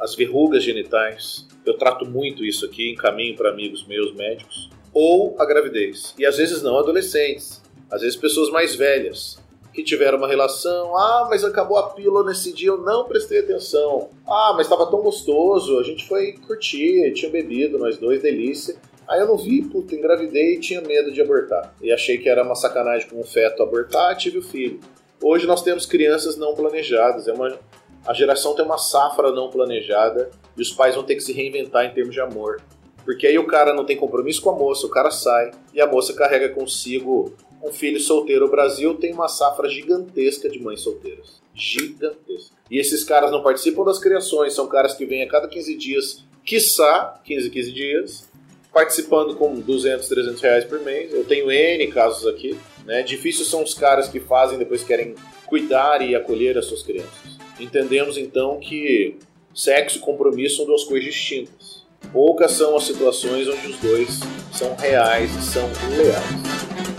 a, 0.00 0.04
as 0.04 0.14
verrugas 0.14 0.62
genitais. 0.62 1.46
Eu 1.64 1.76
trato 1.76 2.04
muito 2.04 2.44
isso 2.44 2.64
aqui, 2.64 2.92
encaminho 2.92 3.36
para 3.36 3.50
amigos 3.50 3.86
meus 3.86 4.14
médicos. 4.14 4.70
Ou 4.92 5.34
a 5.38 5.44
gravidez. 5.44 6.14
E 6.18 6.24
às 6.24 6.36
vezes 6.36 6.62
não 6.62 6.78
adolescentes, 6.78 7.62
às 7.90 8.02
vezes 8.02 8.16
pessoas 8.16 8.50
mais 8.50 8.74
velhas 8.76 9.42
que 9.72 9.82
tiveram 9.82 10.18
uma 10.18 10.28
relação. 10.28 10.96
Ah, 10.96 11.26
mas 11.28 11.44
acabou 11.44 11.76
a 11.76 11.90
pílula 11.90 12.24
nesse 12.24 12.52
dia, 12.52 12.68
eu 12.68 12.78
não 12.78 13.04
prestei 13.04 13.40
atenção. 13.40 14.08
Ah, 14.26 14.52
mas 14.56 14.66
estava 14.66 14.86
tão 14.86 15.02
gostoso, 15.02 15.78
a 15.80 15.82
gente 15.82 16.06
foi 16.06 16.32
curtir, 16.46 17.12
tinha 17.12 17.30
bebido, 17.30 17.76
nós 17.76 17.98
dois, 17.98 18.22
delícia. 18.22 18.76
Aí 19.08 19.20
eu 19.20 19.26
não 19.26 19.36
vi, 19.36 19.62
puta, 19.62 19.94
engravidei 19.94 20.54
e 20.54 20.60
tinha 20.60 20.80
medo 20.80 21.12
de 21.12 21.20
abortar. 21.20 21.74
E 21.82 21.92
achei 21.92 22.18
que 22.18 22.28
era 22.28 22.42
uma 22.42 22.54
sacanagem 22.54 23.08
com 23.08 23.20
um 23.20 23.24
feto 23.24 23.62
abortar, 23.62 24.16
tive 24.16 24.38
o 24.38 24.42
filho. 24.42 24.80
Hoje 25.22 25.46
nós 25.46 25.62
temos 25.62 25.86
crianças 25.86 26.36
não 26.36 26.54
planejadas, 26.54 27.28
é 27.28 27.32
uma, 27.32 27.58
a 28.06 28.12
geração 28.12 28.54
tem 28.54 28.64
uma 28.64 28.78
safra 28.78 29.30
não 29.30 29.50
planejada 29.50 30.30
e 30.56 30.62
os 30.62 30.70
pais 30.70 30.94
vão 30.94 31.04
ter 31.04 31.14
que 31.14 31.22
se 31.22 31.32
reinventar 31.32 31.84
em 31.84 31.92
termos 31.92 32.14
de 32.14 32.20
amor. 32.20 32.60
Porque 33.04 33.26
aí 33.26 33.38
o 33.38 33.46
cara 33.46 33.74
não 33.74 33.84
tem 33.84 33.96
compromisso 33.96 34.40
com 34.40 34.50
a 34.50 34.54
moça, 34.54 34.86
o 34.86 34.90
cara 34.90 35.10
sai 35.10 35.50
e 35.72 35.80
a 35.80 35.86
moça 35.86 36.14
carrega 36.14 36.48
consigo 36.48 37.34
um 37.62 37.72
filho 37.72 38.00
solteiro. 38.00 38.46
O 38.46 38.50
Brasil 38.50 38.94
tem 38.94 39.12
uma 39.12 39.28
safra 39.28 39.68
gigantesca 39.68 40.48
de 40.48 40.58
mães 40.58 40.80
solteiras. 40.80 41.42
Gigantesca. 41.54 42.54
E 42.70 42.78
esses 42.78 43.04
caras 43.04 43.30
não 43.30 43.42
participam 43.42 43.84
das 43.84 43.98
criações, 43.98 44.54
são 44.54 44.66
caras 44.66 44.94
que 44.94 45.04
vêm 45.04 45.22
a 45.22 45.28
cada 45.28 45.46
15 45.46 45.76
dias, 45.76 46.24
quiçá 46.44 47.20
15, 47.24 47.50
15 47.50 47.72
dias, 47.72 48.28
participando 48.74 49.36
com 49.36 49.54
200, 49.54 50.06
300 50.08 50.42
reais 50.42 50.64
por 50.64 50.80
mês. 50.80 51.14
Eu 51.14 51.24
tenho 51.24 51.50
N 51.50 51.86
casos 51.86 52.26
aqui. 52.26 52.58
Né? 52.84 53.02
Difícil 53.02 53.44
são 53.44 53.62
os 53.62 53.72
caras 53.72 54.08
que 54.08 54.18
fazem 54.18 54.58
depois 54.58 54.82
querem 54.82 55.14
cuidar 55.46 56.02
e 56.02 56.14
acolher 56.14 56.58
as 56.58 56.66
suas 56.66 56.82
crianças. 56.82 57.38
Entendemos 57.58 58.18
então 58.18 58.58
que 58.58 59.16
sexo 59.54 59.98
e 59.98 60.00
compromisso 60.00 60.56
são 60.56 60.66
duas 60.66 60.82
coisas 60.82 61.04
distintas. 61.04 61.84
Poucas 62.12 62.52
são 62.52 62.76
as 62.76 62.84
situações 62.84 63.48
onde 63.48 63.68
os 63.68 63.78
dois 63.78 64.20
são 64.52 64.74
reais 64.74 65.30
e 65.34 65.42
são 65.42 65.70
leais. 65.96 66.93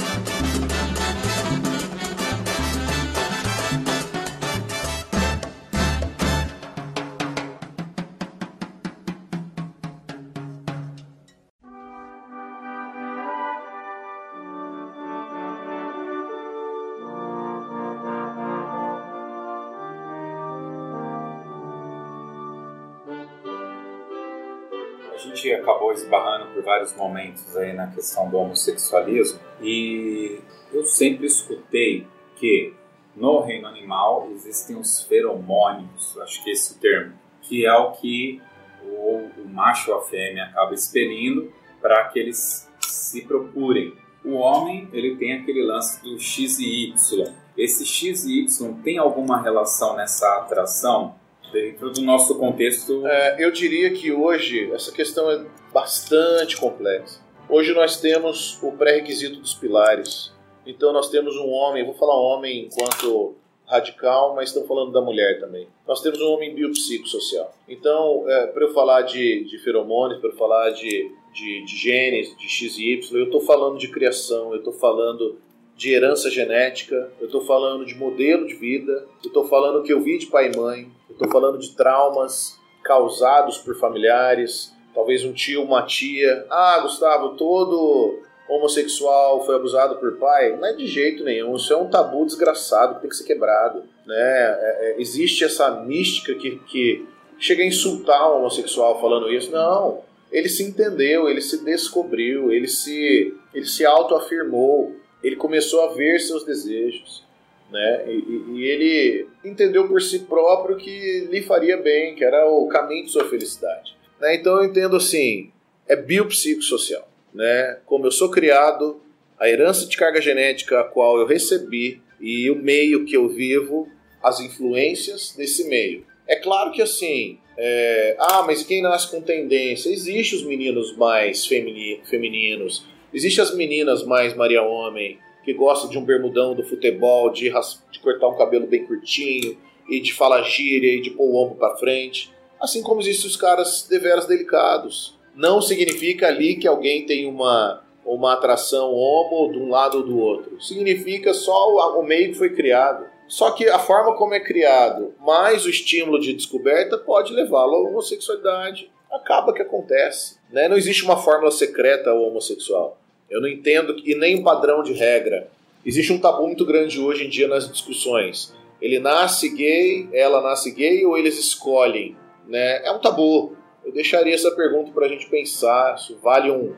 Acabou 25.76 25.92
esbarrando 25.92 26.54
por 26.54 26.64
vários 26.64 26.96
momentos 26.96 27.56
aí 27.58 27.74
na 27.74 27.88
questão 27.88 28.30
do 28.30 28.38
homossexualismo 28.38 29.40
e 29.62 30.40
eu 30.74 30.86
sempre 30.86 31.26
escutei 31.26 32.08
que 32.38 32.74
no 33.16 33.42
reino 33.42 33.68
animal 33.68 34.30
existem 34.32 34.76
os 34.76 35.02
feromônios, 35.02 36.18
acho 36.20 36.44
que 36.44 36.50
é 36.50 36.54
esse 36.54 36.80
termo, 36.80 37.14
que 37.42 37.66
é 37.66 37.74
o 37.74 37.92
que 37.92 38.42
o, 38.84 39.30
o 39.42 39.48
macho 39.48 39.92
ou 39.92 40.00
a 40.00 40.02
fêmea 40.02 40.46
acaba 40.46 40.74
expelindo 40.74 41.52
para 41.82 42.06
que 42.06 42.20
eles 42.20 42.70
se 42.82 43.22
procurem. 43.22 43.94
O 44.24 44.34
homem 44.34 44.90
ele 44.92 45.16
tem 45.16 45.34
aquele 45.34 45.64
lance 45.64 46.02
do 46.04 46.20
X 46.20 46.60
e 46.60 46.90
Y. 46.90 47.34
Esse 47.58 47.86
X 47.86 48.26
e 48.26 48.42
Y 48.42 48.74
tem 48.84 48.98
alguma 48.98 49.42
relação 49.42 49.96
nessa 49.96 50.28
atração? 50.40 51.16
Dentro 51.52 51.92
do 51.92 52.02
nosso 52.02 52.38
contexto. 52.38 53.06
É, 53.06 53.44
eu 53.44 53.52
diria 53.52 53.92
que 53.92 54.12
hoje 54.12 54.72
essa 54.72 54.92
questão 54.92 55.30
é 55.30 55.46
bastante 55.74 56.58
complexa. 56.58 57.24
Hoje 57.48 57.74
nós 57.74 58.00
temos 58.00 58.62
o 58.64 58.72
pré-requisito 58.72 59.40
dos 59.40 59.54
pilares. 59.54 60.34
Então 60.66 60.92
nós 60.92 61.10
temos 61.10 61.36
um 61.36 61.50
homem, 61.50 61.86
vou 61.86 61.94
falar 61.94 62.16
homem 62.16 62.66
enquanto 62.66 63.36
radical, 63.68 64.36
mas 64.36 64.50
estamos 64.50 64.68
falando 64.68 64.92
da 64.92 65.02
mulher 65.02 65.40
também. 65.40 65.68
Nós 65.88 66.02
temos 66.02 66.22
um 66.22 66.32
homem 66.32 66.54
biopsicossocial. 66.54 67.54
Então, 67.68 68.30
é, 68.30 68.48
para 68.48 68.64
eu 68.64 68.74
falar 68.74 69.02
de, 69.02 69.44
de 69.46 69.58
feromônios, 69.60 70.20
para 70.20 70.30
eu 70.30 70.36
falar 70.36 70.70
de, 70.72 71.12
de, 71.34 71.66
de 71.66 71.78
genes, 71.78 72.36
de 72.38 72.48
X 72.48 72.78
e 72.78 72.94
Y, 72.94 73.20
eu 73.20 73.26
estou 73.26 73.42
falando 73.42 73.78
de 73.78 73.88
criação, 73.88 74.52
eu 74.52 74.60
estou 74.60 74.74
falando 74.74 75.38
de 75.76 75.94
herança 75.94 76.30
genética, 76.30 77.12
eu 77.20 77.26
estou 77.26 77.42
falando 77.42 77.86
de 77.86 77.96
modelo 77.96 78.48
de 78.48 78.56
vida, 78.56 79.06
eu 79.24 79.28
estou 79.28 79.46
falando 79.48 79.84
que 79.84 79.92
eu 79.92 80.02
vi 80.02 80.18
de 80.18 80.28
pai 80.28 80.50
e 80.52 80.58
mãe, 80.58 80.90
eu 81.10 81.14
estou 81.14 81.30
falando 81.30 81.58
de 81.58 81.76
traumas 81.76 82.58
causados 82.84 83.58
por 83.58 83.76
familiares, 83.76 84.74
talvez 84.94 85.26
um 85.26 85.34
tio, 85.34 85.64
uma 85.64 85.84
tia. 85.84 86.46
Ah, 86.50 86.80
Gustavo, 86.82 87.36
todo 87.36 88.20
homossexual 88.48 89.46
foi 89.46 89.56
abusado 89.56 89.96
por 89.96 90.18
pai? 90.18 90.56
Não 90.56 90.66
é 90.66 90.74
de 90.74 90.88
jeito 90.88 91.24
nenhum, 91.24 91.56
isso 91.56 91.74
é 91.74 91.78
um 91.78 91.90
tabu 91.90 92.26
desgraçado 92.26 92.96
que 92.96 93.02
tem 93.02 93.10
que 93.10 93.16
ser 93.18 93.26
quebrado. 93.26 93.84
Né? 94.06 94.16
É, 94.16 94.78
é, 94.80 95.02
existe 95.02 95.44
essa 95.44 95.70
mística 95.72 96.34
que, 96.36 96.58
que 96.68 97.06
chega 97.38 97.64
a 97.64 97.68
insultar 97.68 98.32
o 98.32 98.38
homossexual 98.38 99.02
falando 99.02 99.30
isso. 99.30 99.52
Não, 99.52 100.00
ele 100.32 100.48
se 100.48 100.64
entendeu, 100.64 101.28
ele 101.28 101.42
se 101.42 101.64
descobriu, 101.66 102.52
ele 102.52 102.68
se, 102.68 103.36
ele 103.54 103.66
se 103.66 103.86
autoafirmou 103.86 104.96
ele 105.26 105.36
começou 105.36 105.82
a 105.82 105.94
ver 105.94 106.20
seus 106.20 106.46
desejos, 106.46 107.24
né? 107.72 108.04
E, 108.08 108.44
e, 108.54 108.64
ele 108.64 109.28
entendeu 109.44 109.88
por 109.88 110.02
si 110.02 110.20
próprio 110.20 110.78
que 110.78 111.28
lhe 111.32 111.42
faria 111.42 111.78
bem, 111.78 112.14
que 112.14 112.24
era 112.24 112.48
o 112.48 112.68
caminho 112.68 113.06
de 113.06 113.12
sua 113.12 113.28
felicidade. 113.28 113.96
Né? 114.20 114.36
Então 114.36 114.58
eu 114.58 114.66
entendo 114.66 114.96
assim, 114.96 115.52
é 115.88 115.96
biopsicossocial, 115.96 117.10
né? 117.34 117.80
Como 117.88 118.06
eu 118.06 118.12
sou 118.12 118.30
criado, 118.30 119.02
a 119.40 119.50
herança 119.50 119.88
de 119.88 119.98
carga 119.98 120.22
genética 120.22 120.80
a 120.80 120.84
qual 120.84 121.18
eu 121.18 121.26
recebi 121.26 122.02
e 122.22 122.50
o 122.52 122.56
meio 122.56 123.04
que 123.04 123.18
eu 123.18 123.28
vivo, 123.28 123.90
as 124.22 124.40
influências 124.40 125.34
desse 125.36 125.68
meio. 125.68 126.06
É 126.28 126.36
claro 126.36 126.72
que 126.72 126.82
assim, 126.82 127.40
é... 127.58 128.16
ah, 128.20 128.44
mas 128.46 128.64
quem 128.64 128.82
nasce 128.82 129.10
com 129.10 129.22
tendência? 129.22 129.90
Existem 129.90 130.40
os 130.40 130.46
meninos 130.46 130.96
mais 130.96 131.46
femini... 131.46 132.00
femininos, 132.06 132.86
Existem 133.16 133.42
as 133.42 133.56
meninas 133.56 134.04
mais 134.04 134.34
Maria 134.34 134.62
Homem, 134.62 135.18
que 135.46 135.54
gostam 135.54 135.90
de 135.90 135.98
um 135.98 136.04
bermudão 136.04 136.54
do 136.54 136.66
futebol, 136.66 137.32
de, 137.32 137.50
de 137.90 138.00
cortar 138.02 138.28
um 138.28 138.38
cabelo 138.38 138.68
bem 138.68 138.86
curtinho, 138.86 139.58
e 139.90 140.02
de 140.02 140.14
falar 140.14 140.42
gíria, 140.42 140.94
e 140.94 141.02
de 141.02 141.12
pôr 141.12 141.24
o 141.24 141.36
ombro 141.38 141.56
para 141.56 141.78
frente. 141.78 142.30
Assim 142.60 142.84
como 142.84 143.00
existem 143.00 143.28
os 143.30 143.38
caras 143.38 143.88
deveras 143.90 144.26
delicados. 144.26 145.18
Não 145.34 145.62
significa 145.62 146.28
ali 146.28 146.58
que 146.58 146.68
alguém 146.68 147.06
tem 147.06 147.26
uma, 147.26 147.86
uma 148.06 148.34
atração 148.34 148.92
homo 148.94 149.50
de 149.50 149.60
um 149.60 149.70
lado 149.70 150.00
ou 150.00 150.04
do 150.04 150.20
outro. 150.20 150.62
Significa 150.62 151.34
só 151.34 151.70
o, 151.72 152.02
o 152.02 152.04
meio 152.04 152.34
que 152.34 152.38
foi 152.38 152.54
criado. 152.54 153.06
Só 153.30 153.52
que 153.52 153.70
a 153.70 153.80
forma 153.80 154.18
como 154.18 154.34
é 154.34 154.42
criado, 154.42 155.14
mais 155.22 155.64
o 155.64 155.70
estímulo 155.70 156.20
de 156.20 156.34
descoberta, 156.34 156.98
pode 156.98 157.32
levá-lo 157.32 157.76
à 157.76 157.90
homossexualidade. 157.90 158.92
Acaba 159.10 159.54
que 159.54 159.62
acontece. 159.62 160.38
Né? 160.52 160.68
Não 160.68 160.76
existe 160.76 161.06
uma 161.06 161.16
fórmula 161.16 161.50
secreta 161.50 162.10
ao 162.10 162.22
homossexual. 162.22 163.05
Eu 163.36 163.42
não 163.42 163.48
entendo, 163.48 163.96
e 164.04 164.16
nem 164.16 164.40
um 164.40 164.44
padrão 164.44 164.82
de 164.82 164.94
regra. 164.94 165.50
Existe 165.86 166.14
um 166.14 166.20
tabu 166.20 166.48
muito 166.48 166.66
grande 166.66 167.00
hoje 167.00 167.26
em 167.26 167.30
dia 167.30 167.48
nas 167.48 167.72
discussões. 167.72 168.54
Ele 168.82 169.00
nasce 169.00 169.50
gay, 169.50 170.10
ela 170.14 170.42
nasce 170.42 170.72
gay 170.72 171.06
ou 171.06 171.18
eles 171.18 171.38
escolhem? 171.38 172.16
Né? 172.48 172.86
É 172.86 172.92
um 172.92 173.00
tabu. 173.00 173.56
Eu 173.84 173.92
deixaria 173.92 174.34
essa 174.34 174.52
pergunta 174.52 174.92
para 174.92 175.06
a 175.06 175.10
gente 175.10 175.30
pensar. 175.30 175.96
Isso 175.96 176.18
vale 176.24 176.50
um, 176.50 176.74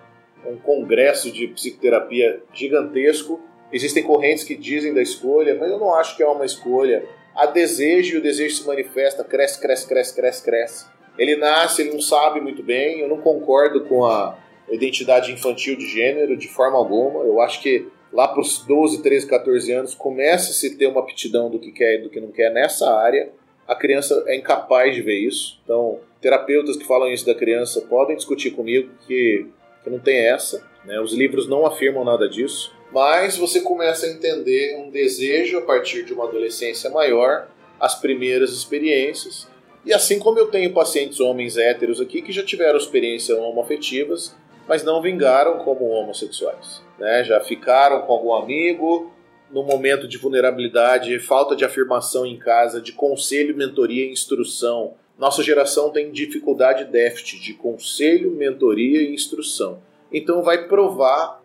um 0.46 0.58
congresso 0.58 1.32
de 1.32 1.48
psicoterapia 1.48 2.42
gigantesco 2.54 3.42
Existem 3.72 4.04
correntes 4.04 4.44
que 4.44 4.56
dizem 4.56 4.94
da 4.94 5.02
escolha, 5.02 5.56
mas 5.60 5.70
eu 5.70 5.78
não 5.78 5.94
acho 5.94 6.16
que 6.16 6.24
é 6.24 6.28
uma 6.28 6.46
escolha. 6.46 7.06
Há 7.36 7.48
desejo 7.48 8.16
e 8.16 8.20
o 8.20 8.22
desejo 8.22 8.56
se 8.56 8.66
manifesta, 8.66 9.24
cresce, 9.24 9.60
cresce, 9.60 9.88
cresce, 9.88 10.16
cresce, 10.16 10.44
cresce. 10.44 10.86
Ele 11.18 11.36
nasce, 11.36 11.82
ele 11.82 11.92
não 11.92 12.00
sabe 12.00 12.40
muito 12.40 12.64
bem. 12.64 13.00
Eu 13.00 13.10
não 13.10 13.18
concordo 13.18 13.82
com 13.82 14.06
a 14.06 14.38
identidade 14.76 15.32
infantil 15.32 15.78
de 15.78 15.88
gênero 15.88 16.36
de 16.38 16.48
forma 16.48 16.78
alguma. 16.78 17.24
Eu 17.24 17.42
acho 17.42 17.62
que 17.62 17.88
lá 18.12 18.28
para 18.28 18.42
os 18.42 18.64
12, 18.66 19.02
13, 19.02 19.28
14 19.28 19.72
anos 19.72 19.96
começa 19.96 20.52
a 20.52 20.54
se 20.54 20.78
ter 20.78 20.88
uma 20.88 21.02
aptidão 21.02 21.50
do 21.50 21.60
que 21.60 21.72
quer 21.72 21.96
e 21.96 22.02
do 22.04 22.10
que 22.10 22.20
não 22.20 22.32
quer 22.32 22.52
nessa 22.52 22.90
área. 22.92 23.30
A 23.68 23.76
criança 23.76 24.24
é 24.28 24.36
incapaz 24.36 24.96
de 24.96 25.02
ver 25.02 25.20
isso. 25.20 25.60
Então, 25.64 26.00
terapeutas 26.22 26.78
que 26.78 26.86
falam 26.86 27.12
isso 27.12 27.26
da 27.26 27.36
criança 27.36 27.82
podem 27.82 28.16
discutir 28.16 28.52
comigo 28.52 28.90
que, 29.06 29.46
que 29.84 29.90
não 29.90 30.00
tem 30.00 30.28
essa. 30.28 30.66
Né? 30.86 31.00
Os 31.00 31.14
livros 31.14 31.50
não 31.50 31.66
afirmam 31.66 32.04
nada 32.04 32.30
disso 32.30 32.76
mas 32.92 33.38
você 33.38 33.62
começa 33.62 34.06
a 34.06 34.10
entender 34.10 34.78
um 34.78 34.90
desejo 34.90 35.58
a 35.58 35.62
partir 35.62 36.04
de 36.04 36.14
uma 36.14 36.26
adolescência 36.26 36.90
maior, 36.90 37.48
as 37.80 37.96
primeiras 38.00 38.52
experiências. 38.52 39.48
E 39.86 39.94
assim 39.94 40.20
como 40.20 40.40
eu 40.40 40.48
tenho 40.48 40.74
pacientes 40.74 41.20
homens 41.20 41.58
héteros 41.58 42.02
aqui 42.02 42.22
que 42.22 42.32
já 42.32 42.44
tiveram 42.44 42.78
experiências 42.78 43.38
homoafetivas, 43.38 44.36
mas 44.68 44.84
não 44.84 45.02
vingaram 45.02 45.60
como 45.60 45.86
homossexuais. 45.86 46.84
Né? 47.00 47.24
Já 47.24 47.40
ficaram 47.40 48.02
com 48.02 48.14
algum 48.14 48.34
amigo, 48.34 49.12
no 49.50 49.64
momento 49.64 50.08
de 50.08 50.18
vulnerabilidade, 50.18 51.18
falta 51.20 51.56
de 51.56 51.64
afirmação 51.64 52.26
em 52.26 52.38
casa, 52.38 52.82
de 52.82 52.92
conselho, 52.92 53.56
mentoria 53.56 54.06
e 54.06 54.12
instrução. 54.12 54.96
Nossa 55.18 55.42
geração 55.42 55.90
tem 55.90 56.12
dificuldade 56.12 56.86
déficit 56.86 57.42
de 57.42 57.54
conselho, 57.54 58.32
mentoria 58.32 59.02
e 59.02 59.14
instrução. 59.14 59.82
Então 60.12 60.44
vai 60.44 60.68
provar 60.68 61.42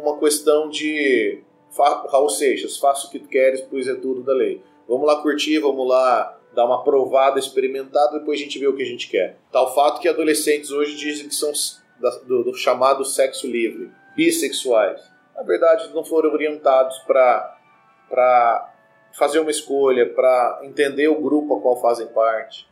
uma 0.00 0.18
questão 0.18 0.68
de 0.68 1.40
Raul 2.10 2.28
Seixas, 2.28 2.76
faça 2.76 3.06
o 3.06 3.10
que 3.10 3.18
queres, 3.20 3.60
pois 3.62 3.86
é 3.86 3.94
tudo 3.94 4.22
da 4.22 4.32
lei. 4.32 4.60
Vamos 4.86 5.06
lá 5.06 5.22
curtir, 5.22 5.58
vamos 5.58 5.88
lá 5.88 6.38
dar 6.54 6.66
uma 6.66 6.84
provada, 6.84 7.38
experimentada, 7.38 8.18
depois 8.18 8.38
a 8.38 8.42
gente 8.42 8.58
vê 8.58 8.66
o 8.66 8.76
que 8.76 8.82
a 8.82 8.86
gente 8.86 9.08
quer. 9.08 9.38
Tal 9.50 9.74
fato 9.74 10.00
que 10.00 10.08
adolescentes 10.08 10.70
hoje 10.70 10.94
dizem 10.94 11.28
que 11.28 11.34
são 11.34 11.52
do, 12.00 12.44
do 12.44 12.54
chamado 12.54 13.04
sexo 13.04 13.46
livre, 13.46 13.90
bissexuais. 14.16 15.00
Na 15.34 15.42
verdade, 15.42 15.92
não 15.94 16.04
foram 16.04 16.30
orientados 16.30 16.98
para 16.98 18.72
fazer 19.12 19.38
uma 19.38 19.50
escolha, 19.50 20.08
para 20.08 20.60
entender 20.62 21.08
o 21.08 21.20
grupo 21.20 21.56
a 21.56 21.60
qual 21.60 21.80
fazem 21.80 22.06
parte. 22.08 22.66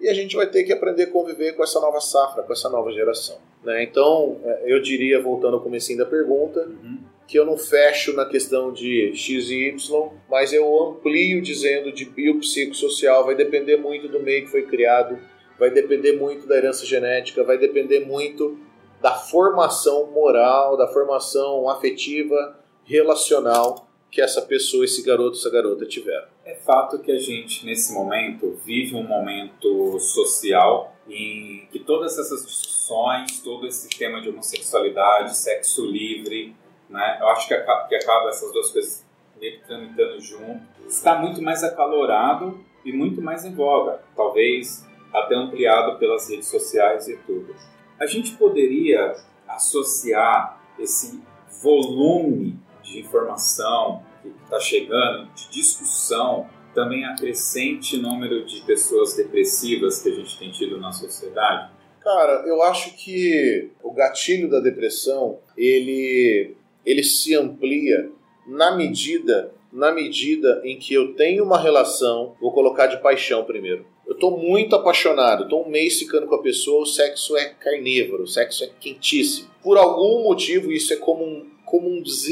E 0.00 0.08
a 0.08 0.14
gente 0.14 0.34
vai 0.34 0.46
ter 0.46 0.64
que 0.64 0.72
aprender 0.72 1.04
a 1.04 1.10
conviver 1.10 1.52
com 1.52 1.62
essa 1.62 1.78
nova 1.80 2.00
safra, 2.00 2.42
com 2.42 2.52
essa 2.52 2.68
nova 2.68 2.90
geração. 2.90 3.38
Né? 3.62 3.84
Então, 3.84 4.40
é, 4.44 4.62
eu 4.66 4.82
diria, 4.82 5.22
voltando 5.22 5.54
ao 5.54 5.62
começo 5.62 5.96
da 5.96 6.04
pergunta, 6.04 6.66
uhum. 6.66 6.98
que 7.28 7.38
eu 7.38 7.46
não 7.46 7.56
fecho 7.56 8.12
na 8.14 8.24
questão 8.24 8.72
de 8.72 9.12
X 9.14 9.48
e 9.48 9.68
Y, 9.68 10.10
mas 10.28 10.52
eu 10.52 10.82
amplio 10.82 11.40
dizendo 11.40 11.92
de 11.92 12.04
biopsicossocial, 12.04 13.24
vai 13.24 13.36
depender 13.36 13.76
muito 13.76 14.08
do 14.08 14.18
meio 14.18 14.44
que 14.44 14.50
foi 14.50 14.62
criado, 14.62 15.18
vai 15.62 15.70
depender 15.70 16.18
muito 16.18 16.44
da 16.48 16.56
herança 16.56 16.84
genética, 16.84 17.44
vai 17.44 17.56
depender 17.56 18.00
muito 18.00 18.58
da 19.00 19.14
formação 19.14 20.10
moral, 20.10 20.76
da 20.76 20.88
formação 20.88 21.70
afetiva, 21.70 22.58
relacional 22.84 23.86
que 24.10 24.20
essa 24.20 24.42
pessoa, 24.42 24.84
esse 24.84 25.04
garoto, 25.04 25.38
essa 25.38 25.48
garota 25.48 25.86
tiveram. 25.86 26.26
É 26.44 26.56
fato 26.56 26.98
que 26.98 27.12
a 27.12 27.18
gente, 27.18 27.64
nesse 27.64 27.94
momento, 27.94 28.58
vive 28.64 28.96
um 28.96 29.04
momento 29.04 30.00
social 30.00 30.96
em 31.08 31.68
que 31.70 31.78
todas 31.78 32.18
essas 32.18 32.44
discussões, 32.44 33.40
todo 33.40 33.64
esse 33.64 33.88
tema 33.88 34.20
de 34.20 34.30
homossexualidade, 34.30 35.36
sexo 35.36 35.86
livre, 35.86 36.56
né, 36.90 37.18
eu 37.20 37.28
acho 37.28 37.46
que 37.46 37.54
acaba, 37.54 37.86
que 37.86 37.94
acaba 37.94 38.30
essas 38.30 38.52
duas 38.52 38.68
coisas 38.72 39.06
meio 39.40 39.60
que 39.60 39.64
tramitando 39.64 40.20
junto, 40.20 40.60
está 40.88 41.14
muito 41.14 41.40
mais 41.40 41.62
acalorado 41.62 42.58
e 42.84 42.92
muito 42.92 43.22
mais 43.22 43.44
em 43.44 43.54
voga, 43.54 44.02
talvez 44.16 44.90
até 45.12 45.34
ampliado 45.34 45.98
pelas 45.98 46.28
redes 46.28 46.48
sociais 46.48 47.08
e 47.08 47.16
tudo. 47.18 47.54
A 47.98 48.06
gente 48.06 48.32
poderia 48.32 49.14
associar 49.46 50.60
esse 50.78 51.22
volume 51.62 52.58
de 52.82 53.00
informação 53.00 54.02
que 54.22 54.28
está 54.44 54.58
chegando, 54.58 55.28
de 55.34 55.50
discussão, 55.50 56.48
também 56.74 57.04
a 57.04 57.14
crescente 57.14 57.98
número 57.98 58.44
de 58.46 58.62
pessoas 58.62 59.14
depressivas 59.14 60.02
que 60.02 60.08
a 60.08 60.14
gente 60.14 60.38
tem 60.38 60.50
tido 60.50 60.80
na 60.80 60.90
sociedade? 60.90 61.70
Cara, 62.00 62.44
eu 62.46 62.62
acho 62.62 62.96
que 62.96 63.70
o 63.82 63.92
gatilho 63.92 64.50
da 64.50 64.58
depressão 64.58 65.38
ele, 65.56 66.56
ele 66.84 67.04
se 67.04 67.34
amplia 67.34 68.10
na 68.46 68.74
medida 68.74 69.52
na 69.72 69.90
medida 69.90 70.60
em 70.64 70.78
que 70.78 70.92
eu 70.92 71.14
tenho 71.14 71.44
uma 71.44 71.58
relação, 71.58 72.36
vou 72.38 72.52
colocar 72.52 72.86
de 72.88 73.00
paixão 73.00 73.42
primeiro. 73.44 73.86
Eu 74.12 74.14
estou 74.14 74.36
muito 74.36 74.76
apaixonado, 74.76 75.44
estou 75.44 75.66
um 75.66 75.70
mês 75.70 75.98
ficando 75.98 76.26
com 76.26 76.34
a 76.34 76.42
pessoa, 76.42 76.82
o 76.82 76.86
sexo 76.86 77.34
é 77.34 77.46
carnívoro, 77.46 78.24
o 78.24 78.28
sexo 78.28 78.62
é 78.62 78.68
quentíssimo. 78.78 79.48
Por 79.62 79.78
algum 79.78 80.24
motivo, 80.24 80.70
isso 80.70 80.92
é 80.92 80.96
comum, 80.96 81.46
comumzíssimo 81.64 82.30